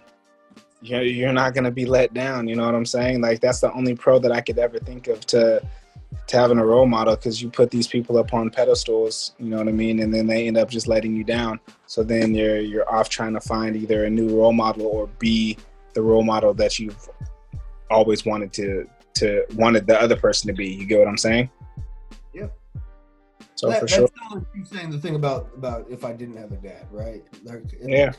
you're 0.82 1.02
you're 1.02 1.34
not 1.34 1.54
gonna 1.56 1.72
be 1.72 1.86
let 1.86 2.14
down. 2.14 2.48
You 2.48 2.56
know 2.56 2.66
what 2.66 2.76
I'm 2.76 2.86
saying? 2.86 3.22
Like 3.22 3.40
that's 3.42 3.62
the 3.62 3.72
only 3.74 3.96
pro 3.96 4.20
that 4.20 4.32
I 4.32 4.42
could 4.42 4.60
ever 4.60 4.78
think 4.80 5.08
of 5.08 5.26
to 5.28 5.62
to 6.28 6.38
having 6.38 6.58
a 6.58 6.66
role 6.66 6.86
model 6.86 7.16
because 7.16 7.42
you 7.42 7.50
put 7.50 7.70
these 7.72 7.88
people 7.88 8.18
up 8.18 8.34
on 8.34 8.50
pedestals. 8.50 9.34
You 9.40 9.50
know 9.50 9.58
what 9.58 9.68
I 9.68 9.72
mean? 9.72 10.00
And 10.00 10.14
then 10.14 10.28
they 10.28 10.48
end 10.48 10.58
up 10.58 10.70
just 10.70 10.88
letting 10.88 11.16
you 11.16 11.24
down. 11.24 11.60
So 11.88 12.04
then 12.04 12.34
you're 12.36 12.60
you're 12.60 12.90
off 12.94 13.10
trying 13.10 13.34
to 13.34 13.42
find 13.42 13.76
either 13.76 14.06
a 14.06 14.10
new 14.10 14.30
role 14.40 14.54
model 14.54 14.86
or 14.88 15.08
be 15.20 15.58
the 15.94 16.02
role 16.02 16.24
model 16.24 16.54
that 16.56 16.80
you've 16.80 17.10
always 17.90 18.26
wanted 18.26 18.52
to 18.54 18.88
to 19.16 19.44
wanted 19.56 19.86
the 19.88 20.00
other 20.00 20.16
person 20.16 20.48
to 20.48 20.54
be. 20.54 20.68
You 20.68 20.86
get 20.86 21.00
what 21.00 21.08
I'm 21.08 21.18
saying? 21.18 21.50
Yep. 22.34 22.58
So 23.56 23.70
That- 23.70 23.80
for 23.80 23.86
that's 23.86 23.94
sure. 23.94 24.08
similar 24.30 24.46
you 24.56 24.66
saying 24.66 24.90
the 24.90 25.00
thing 25.00 25.16
about 25.16 25.50
about 25.56 25.86
if 25.90 26.04
I 26.04 26.14
didn't 26.14 26.38
have 26.38 26.52
a 26.52 26.56
dad, 26.58 26.88
right? 26.92 27.24
Like, 27.44 27.64
Yeah. 27.82 28.08
Like, 28.08 28.16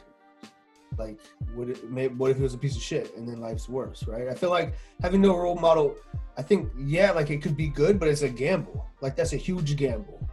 would 1.55 1.71
it? 1.71 1.91
may- 1.91 2.09
What 2.09 2.31
if 2.31 2.39
it 2.39 2.43
was 2.43 2.55
a 2.55 2.59
piece 2.59 2.77
of 2.77 2.83
shit 2.83 3.17
and 3.17 3.29
then 3.29 3.41
life's 3.41 3.69
worse, 3.69 4.05
right? 4.07 4.29
I 4.29 4.35
feel 4.35 4.51
like 4.51 4.75
having 5.03 5.21
no 5.21 5.37
role 5.37 5.57
model. 5.57 5.97
I 6.37 6.43
think, 6.43 6.71
yeah, 6.77 7.11
like 7.13 7.31
it 7.31 7.43
could 7.43 7.57
be 7.57 7.69
good, 7.69 7.99
but 8.01 8.09
it's 8.09 8.23
a 8.23 8.29
gamble. 8.29 8.85
Like 9.01 9.15
that's 9.17 9.33
a 9.33 9.37
huge 9.37 9.77
gamble 9.77 10.29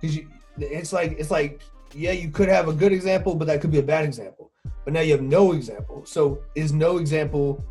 because. 0.00 0.18
It's 0.58 0.90
like 0.90 1.12
it's 1.18 1.30
like 1.30 1.60
yeah, 1.94 2.12
you 2.12 2.30
could 2.30 2.48
have 2.48 2.66
a 2.68 2.72
good 2.72 2.90
example, 2.90 3.34
but 3.34 3.46
that 3.46 3.60
could 3.60 3.70
be 3.70 3.78
a 3.78 3.82
bad 3.82 4.06
example. 4.06 4.50
But 4.84 4.94
now 4.94 5.00
you 5.00 5.12
have 5.12 5.20
no 5.20 5.52
example. 5.52 6.02
So 6.06 6.38
is 6.54 6.72
no 6.72 6.96
example 6.96 7.62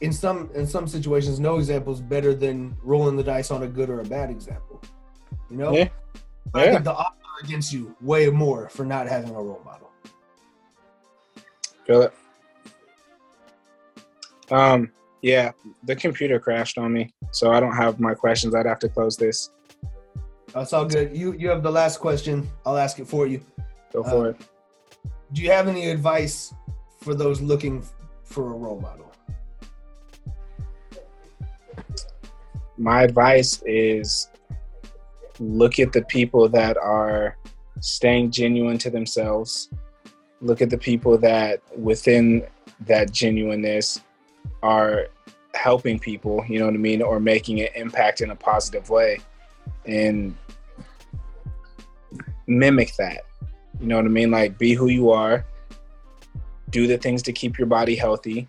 in 0.00 0.12
some 0.12 0.50
in 0.56 0.66
some 0.66 0.88
situations 0.88 1.38
no 1.38 1.58
example 1.58 1.92
is 1.92 2.00
better 2.00 2.34
than 2.34 2.76
rolling 2.82 3.14
the 3.16 3.22
dice 3.22 3.52
on 3.52 3.62
a 3.62 3.68
good 3.68 3.88
or 3.90 4.00
a 4.00 4.04
bad 4.04 4.28
example. 4.30 4.82
You 5.50 5.56
know? 5.56 5.72
Yeah. 5.72 5.88
I 6.52 6.64
Yeah. 6.64 6.72
think 6.72 6.84
the 6.84 6.94
odds 6.94 7.14
are 7.22 7.44
against 7.46 7.72
you 7.72 7.94
way 8.00 8.28
more 8.28 8.68
for 8.70 8.84
not 8.84 9.06
having 9.08 9.30
a 9.30 9.34
role 9.40 9.62
model. 9.64 9.85
Feel 11.86 12.02
it. 12.02 12.12
Um, 14.50 14.90
yeah, 15.22 15.52
the 15.84 15.96
computer 15.96 16.38
crashed 16.38 16.78
on 16.78 16.92
me, 16.92 17.12
so 17.30 17.52
I 17.52 17.60
don't 17.60 17.74
have 17.74 17.98
my 18.00 18.14
questions. 18.14 18.54
I'd 18.54 18.66
have 18.66 18.78
to 18.80 18.88
close 18.88 19.16
this. 19.16 19.50
That's 20.52 20.72
all 20.72 20.84
good. 20.84 21.16
You 21.16 21.32
you 21.32 21.48
have 21.48 21.62
the 21.62 21.70
last 21.70 21.98
question. 21.98 22.48
I'll 22.64 22.76
ask 22.78 22.98
it 22.98 23.06
for 23.06 23.26
you. 23.26 23.40
Go 23.92 24.02
for 24.02 24.26
Uh, 24.26 24.30
it. 24.30 24.36
Do 25.32 25.42
you 25.42 25.50
have 25.50 25.68
any 25.68 25.90
advice 25.90 26.54
for 27.00 27.14
those 27.14 27.40
looking 27.40 27.82
for 28.24 28.44
a 28.52 28.56
role 28.56 28.80
model? 28.80 29.12
My 32.78 33.02
advice 33.02 33.62
is 33.66 34.28
look 35.40 35.78
at 35.78 35.92
the 35.92 36.02
people 36.02 36.48
that 36.50 36.76
are 36.76 37.36
staying 37.80 38.30
genuine 38.30 38.78
to 38.78 38.90
themselves. 38.90 39.68
Look 40.40 40.60
at 40.62 40.70
the 40.70 40.78
people 40.78 41.18
that 41.18 41.62
within 41.76 42.46
that 42.86 43.10
genuineness 43.10 44.02
are 44.62 45.08
helping 45.54 45.98
people, 45.98 46.44
you 46.48 46.58
know 46.58 46.66
what 46.66 46.74
I 46.74 46.78
mean, 46.78 47.02
or 47.02 47.18
making 47.18 47.60
an 47.60 47.68
impact 47.74 48.20
in 48.20 48.30
a 48.30 48.36
positive 48.36 48.90
way. 48.90 49.18
And 49.86 50.36
mimic 52.46 52.94
that. 52.96 53.22
You 53.80 53.86
know 53.86 53.96
what 53.96 54.04
I 54.04 54.08
mean? 54.08 54.30
Like 54.30 54.58
be 54.58 54.74
who 54.74 54.88
you 54.88 55.10
are. 55.10 55.44
Do 56.70 56.86
the 56.86 56.98
things 56.98 57.22
to 57.22 57.32
keep 57.32 57.58
your 57.58 57.66
body 57.66 57.94
healthy. 57.94 58.48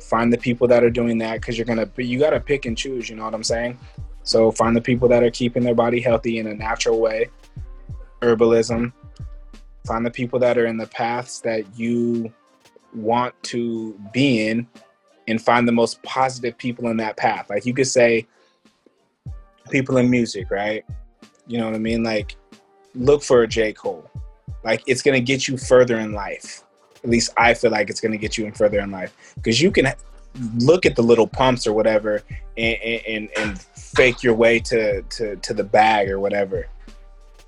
Find 0.00 0.32
the 0.32 0.38
people 0.38 0.68
that 0.68 0.84
are 0.84 0.90
doing 0.90 1.18
that 1.18 1.40
because 1.40 1.56
you're 1.56 1.64
gonna 1.64 1.88
you 1.96 2.18
gotta 2.18 2.40
pick 2.40 2.66
and 2.66 2.76
choose, 2.76 3.08
you 3.08 3.16
know 3.16 3.24
what 3.24 3.34
I'm 3.34 3.44
saying? 3.44 3.78
So 4.22 4.50
find 4.50 4.74
the 4.76 4.80
people 4.80 5.08
that 5.08 5.22
are 5.22 5.30
keeping 5.30 5.62
their 5.62 5.74
body 5.74 6.00
healthy 6.00 6.38
in 6.38 6.46
a 6.46 6.54
natural 6.54 7.00
way. 7.00 7.28
Herbalism. 8.22 8.92
Find 9.86 10.04
the 10.04 10.10
people 10.10 10.38
that 10.38 10.56
are 10.56 10.66
in 10.66 10.76
the 10.76 10.86
paths 10.86 11.40
that 11.40 11.64
you 11.78 12.32
want 12.94 13.34
to 13.42 13.98
be 14.12 14.48
in 14.48 14.66
and 15.28 15.40
find 15.40 15.66
the 15.66 15.72
most 15.72 16.02
positive 16.02 16.56
people 16.56 16.88
in 16.88 16.96
that 16.98 17.16
path. 17.16 17.50
Like 17.50 17.66
you 17.66 17.74
could 17.74 17.86
say 17.86 18.26
people 19.70 19.96
in 19.96 20.10
music, 20.10 20.50
right? 20.50 20.84
You 21.46 21.58
know 21.58 21.66
what 21.66 21.74
I 21.74 21.78
mean? 21.78 22.02
Like 22.02 22.36
look 22.94 23.22
for 23.22 23.42
a 23.42 23.48
J. 23.48 23.72
Cole. 23.72 24.10
Like 24.62 24.82
it's 24.86 25.02
gonna 25.02 25.20
get 25.20 25.48
you 25.48 25.56
further 25.56 25.98
in 25.98 26.12
life. 26.12 26.62
At 27.02 27.10
least 27.10 27.32
I 27.36 27.54
feel 27.54 27.70
like 27.70 27.90
it's 27.90 28.00
gonna 28.00 28.16
get 28.16 28.38
you 28.38 28.46
in 28.46 28.52
further 28.52 28.80
in 28.80 28.90
life. 28.90 29.14
Because 29.36 29.60
you 29.60 29.70
can 29.70 29.92
look 30.58 30.86
at 30.86 30.96
the 30.96 31.02
Lil 31.02 31.26
Pumps 31.26 31.66
or 31.66 31.72
whatever 31.72 32.22
and, 32.56 32.76
and, 32.82 33.28
and 33.36 33.60
fake 33.60 34.22
your 34.22 34.34
way 34.34 34.58
to, 34.60 35.02
to, 35.02 35.36
to 35.36 35.54
the 35.54 35.64
bag 35.64 36.10
or 36.10 36.18
whatever. 36.18 36.68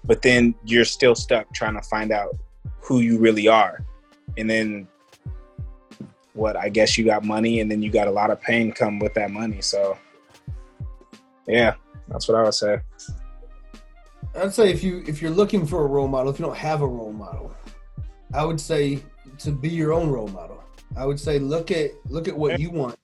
But 0.07 0.23
then 0.23 0.55
you're 0.65 0.85
still 0.85 1.15
stuck 1.15 1.53
trying 1.53 1.75
to 1.75 1.83
find 1.83 2.13
out 2.13 2.37
who 2.81 3.01
you 3.01 3.19
really 3.19 3.49
are. 3.49 3.85
And 4.37 4.49
then 4.49 4.87
what 6.35 6.57
I 6.57 6.69
guess 6.69 6.97
you 6.97 7.05
got 7.05 7.25
money 7.25 7.61
and 7.61 7.71
then 7.71 7.83
you 7.83 7.91
got 7.91 8.07
a 8.07 8.11
lot 8.11 8.31
of 8.31 8.41
pain 8.41 8.71
come 8.71 8.99
with 8.99 9.15
that 9.15 9.31
money. 9.31 9.61
So 9.61 9.99
yeah, 11.47 11.75
that's 12.09 12.29
what 12.29 12.37
I 12.37 12.43
would 12.43 12.55
say. 12.55 12.81
I'd 14.37 14.53
say 14.53 14.71
if 14.71 14.85
you 14.85 15.03
if 15.07 15.23
you're 15.23 15.31
looking 15.31 15.67
for 15.67 15.83
a 15.83 15.87
role 15.87 16.09
model, 16.09 16.31
if 16.31 16.39
you 16.39 16.45
don't 16.45 16.57
have 16.57 16.83
a 16.83 16.87
role 16.87 17.13
model, 17.13 17.55
I 18.35 18.45
would 18.45 18.61
say 18.61 19.01
to 19.39 19.51
be 19.51 19.69
your 19.69 19.93
own 19.93 20.11
role 20.11 20.29
model. 20.29 20.63
I 20.97 21.07
would 21.07 21.19
say 21.19 21.39
look 21.39 21.71
at 21.71 21.91
look 22.11 22.29
at 22.29 22.37
what 22.37 22.61
you 22.61 22.71
want. 22.71 22.97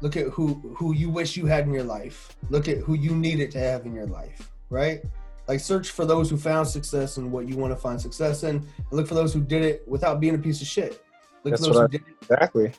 Look 0.00 0.16
at 0.16 0.26
who 0.26 0.54
who 0.76 0.92
you 0.94 1.08
wish 1.08 1.36
you 1.36 1.46
had 1.46 1.66
in 1.66 1.72
your 1.72 1.84
life. 1.84 2.36
Look 2.50 2.68
at 2.68 2.78
who 2.78 2.94
you 2.94 3.14
needed 3.14 3.50
to 3.52 3.58
have 3.60 3.86
in 3.86 3.94
your 3.94 4.06
life, 4.06 4.50
right? 4.68 5.04
Like 5.48 5.60
search 5.60 5.90
for 5.90 6.04
those 6.04 6.28
who 6.28 6.36
found 6.36 6.66
success 6.66 7.18
and 7.18 7.30
what 7.30 7.48
you 7.48 7.56
want 7.56 7.72
to 7.72 7.76
find 7.76 8.00
success 8.00 8.42
in, 8.42 8.56
and 8.56 8.66
look 8.90 9.06
for 9.06 9.14
those 9.14 9.32
who 9.32 9.40
did 9.40 9.62
it 9.62 9.86
without 9.86 10.20
being 10.20 10.34
a 10.34 10.38
piece 10.38 10.60
of 10.60 10.66
shit. 10.66 11.04
Look 11.44 11.52
That's 11.52 11.66
for 11.66 11.72
those 11.72 11.82
who 11.82 11.88
did 11.88 12.00
it 12.00 12.16
Exactly. 12.22 12.72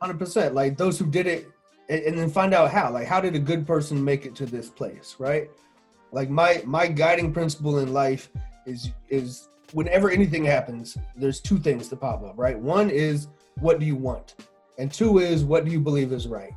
Hundred 0.00 0.18
percent. 0.18 0.54
Like 0.54 0.76
those 0.76 0.98
who 0.98 1.06
did 1.06 1.26
it, 1.26 1.50
and, 1.88 2.00
and 2.02 2.18
then 2.18 2.30
find 2.30 2.54
out 2.54 2.70
how. 2.70 2.92
Like, 2.92 3.08
how 3.08 3.20
did 3.20 3.34
a 3.34 3.40
good 3.40 3.66
person 3.66 4.02
make 4.02 4.26
it 4.26 4.36
to 4.36 4.46
this 4.46 4.68
place? 4.68 5.16
Right. 5.18 5.50
Like 6.12 6.30
my 6.30 6.62
my 6.64 6.86
guiding 6.86 7.32
principle 7.32 7.78
in 7.80 7.92
life 7.92 8.30
is 8.64 8.90
is 9.08 9.48
whenever 9.72 10.10
anything 10.10 10.44
happens, 10.44 10.96
there's 11.16 11.40
two 11.40 11.58
things 11.58 11.88
to 11.88 11.96
pop 11.96 12.22
up. 12.22 12.34
Right. 12.36 12.58
One 12.58 12.90
is 12.90 13.26
what 13.58 13.80
do 13.80 13.86
you 13.86 13.96
want, 13.96 14.36
and 14.78 14.92
two 14.92 15.18
is 15.18 15.44
what 15.44 15.64
do 15.64 15.72
you 15.72 15.80
believe 15.80 16.12
is 16.12 16.28
right. 16.28 16.52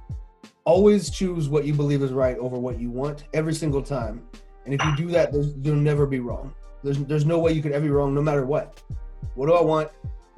Always 0.63 1.09
choose 1.09 1.49
what 1.49 1.65
you 1.65 1.73
believe 1.73 2.03
is 2.03 2.11
right 2.11 2.37
over 2.37 2.59
what 2.59 2.79
you 2.79 2.91
want 2.91 3.23
every 3.33 3.55
single 3.55 3.81
time. 3.81 4.21
And 4.65 4.73
if 4.73 4.83
you 4.83 4.95
do 4.95 5.07
that, 5.07 5.31
there's, 5.31 5.53
you'll 5.61 5.75
never 5.75 6.05
be 6.05 6.19
wrong. 6.19 6.53
There's 6.83 6.97
there's 6.99 7.25
no 7.25 7.39
way 7.39 7.51
you 7.51 7.61
could 7.61 7.71
ever 7.71 7.85
be 7.85 7.91
wrong, 7.91 8.13
no 8.13 8.21
matter 8.21 8.45
what. 8.45 8.81
What 9.35 9.47
do 9.47 9.53
I 9.53 9.61
want? 9.61 9.89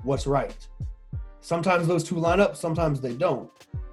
What's 0.03 0.27
right? 0.27 0.55
Sometimes 1.41 1.87
those 1.87 2.03
two 2.03 2.15
line 2.15 2.39
up, 2.39 2.55
sometimes 2.55 3.01
they 3.01 3.13
don't. 3.13 3.49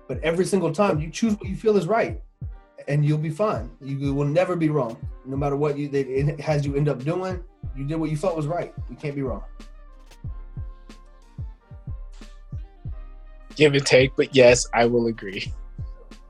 But 0.09 0.22
every 0.22 0.45
single 0.45 0.72
time, 0.72 1.01
you 1.01 1.11
choose 1.11 1.35
what 1.35 1.49
you 1.49 1.57
feel 1.57 1.76
is 1.76 1.87
right, 1.87 2.20
and 2.89 3.05
you'll 3.05 3.18
be 3.18 3.31
fine. 3.31 3.70
You 3.81 4.14
will 4.14 4.26
never 4.26 4.57
be 4.57 4.68
wrong, 4.68 4.97
no 5.24 5.37
matter 5.37 5.57
what 5.57 5.78
you 5.78 5.89
they, 5.89 6.03
it 6.03 6.41
has 6.41 6.66
you 6.66 6.76
end 6.76 6.89
up 6.89 7.05
doing. 7.05 7.43
You 7.76 7.85
did 7.85 7.97
what 7.97 8.11
you 8.11 8.16
felt 8.16 8.37
was 8.37 8.47
right. 8.47 8.74
You 8.89 8.97
can't 8.97 9.14
be 9.14 9.22
wrong. 9.22 9.45
Give 13.57 13.74
and 13.74 13.85
take, 13.85 14.16
but 14.16 14.35
yes, 14.35 14.66
I 14.72 14.87
will 14.87 15.07
agree. 15.07 15.53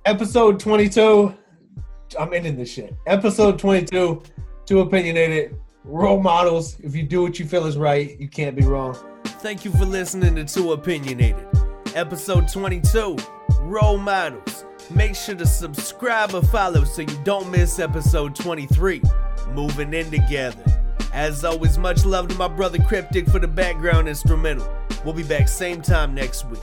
Episode 0.04 0.58
22. 0.58 1.34
I'm 2.18 2.32
ending 2.32 2.56
this 2.56 2.72
shit. 2.72 2.94
Episode 3.06 3.58
22. 3.58 4.22
Two 4.66 4.80
Opinionated. 4.80 5.56
Role 5.84 6.20
models. 6.20 6.78
If 6.80 6.94
you 6.94 7.02
do 7.02 7.22
what 7.22 7.38
you 7.38 7.46
feel 7.46 7.66
is 7.66 7.76
right, 7.76 8.18
you 8.20 8.28
can't 8.28 8.54
be 8.54 8.62
wrong. 8.62 8.96
Thank 9.24 9.64
you 9.64 9.70
for 9.72 9.84
listening 9.84 10.34
to 10.36 10.44
Two 10.44 10.72
Opinionated. 10.72 11.46
Episode 11.94 12.48
22 12.48 13.16
Role 13.60 13.98
Models. 13.98 14.64
Make 14.90 15.14
sure 15.14 15.34
to 15.34 15.46
subscribe 15.46 16.34
or 16.34 16.42
follow 16.42 16.84
so 16.84 17.02
you 17.02 17.18
don't 17.24 17.50
miss 17.50 17.78
episode 17.78 18.34
23. 18.34 19.02
Moving 19.52 19.94
in 19.94 20.10
together. 20.10 20.64
As 21.12 21.44
always, 21.44 21.78
much 21.78 22.04
love 22.04 22.28
to 22.28 22.34
my 22.34 22.48
brother 22.48 22.78
Cryptic 22.82 23.28
for 23.28 23.38
the 23.38 23.48
background 23.48 24.08
instrumental. 24.08 24.68
We'll 25.04 25.14
be 25.14 25.22
back 25.22 25.48
same 25.48 25.80
time 25.80 26.14
next 26.14 26.46
week. 26.48 26.60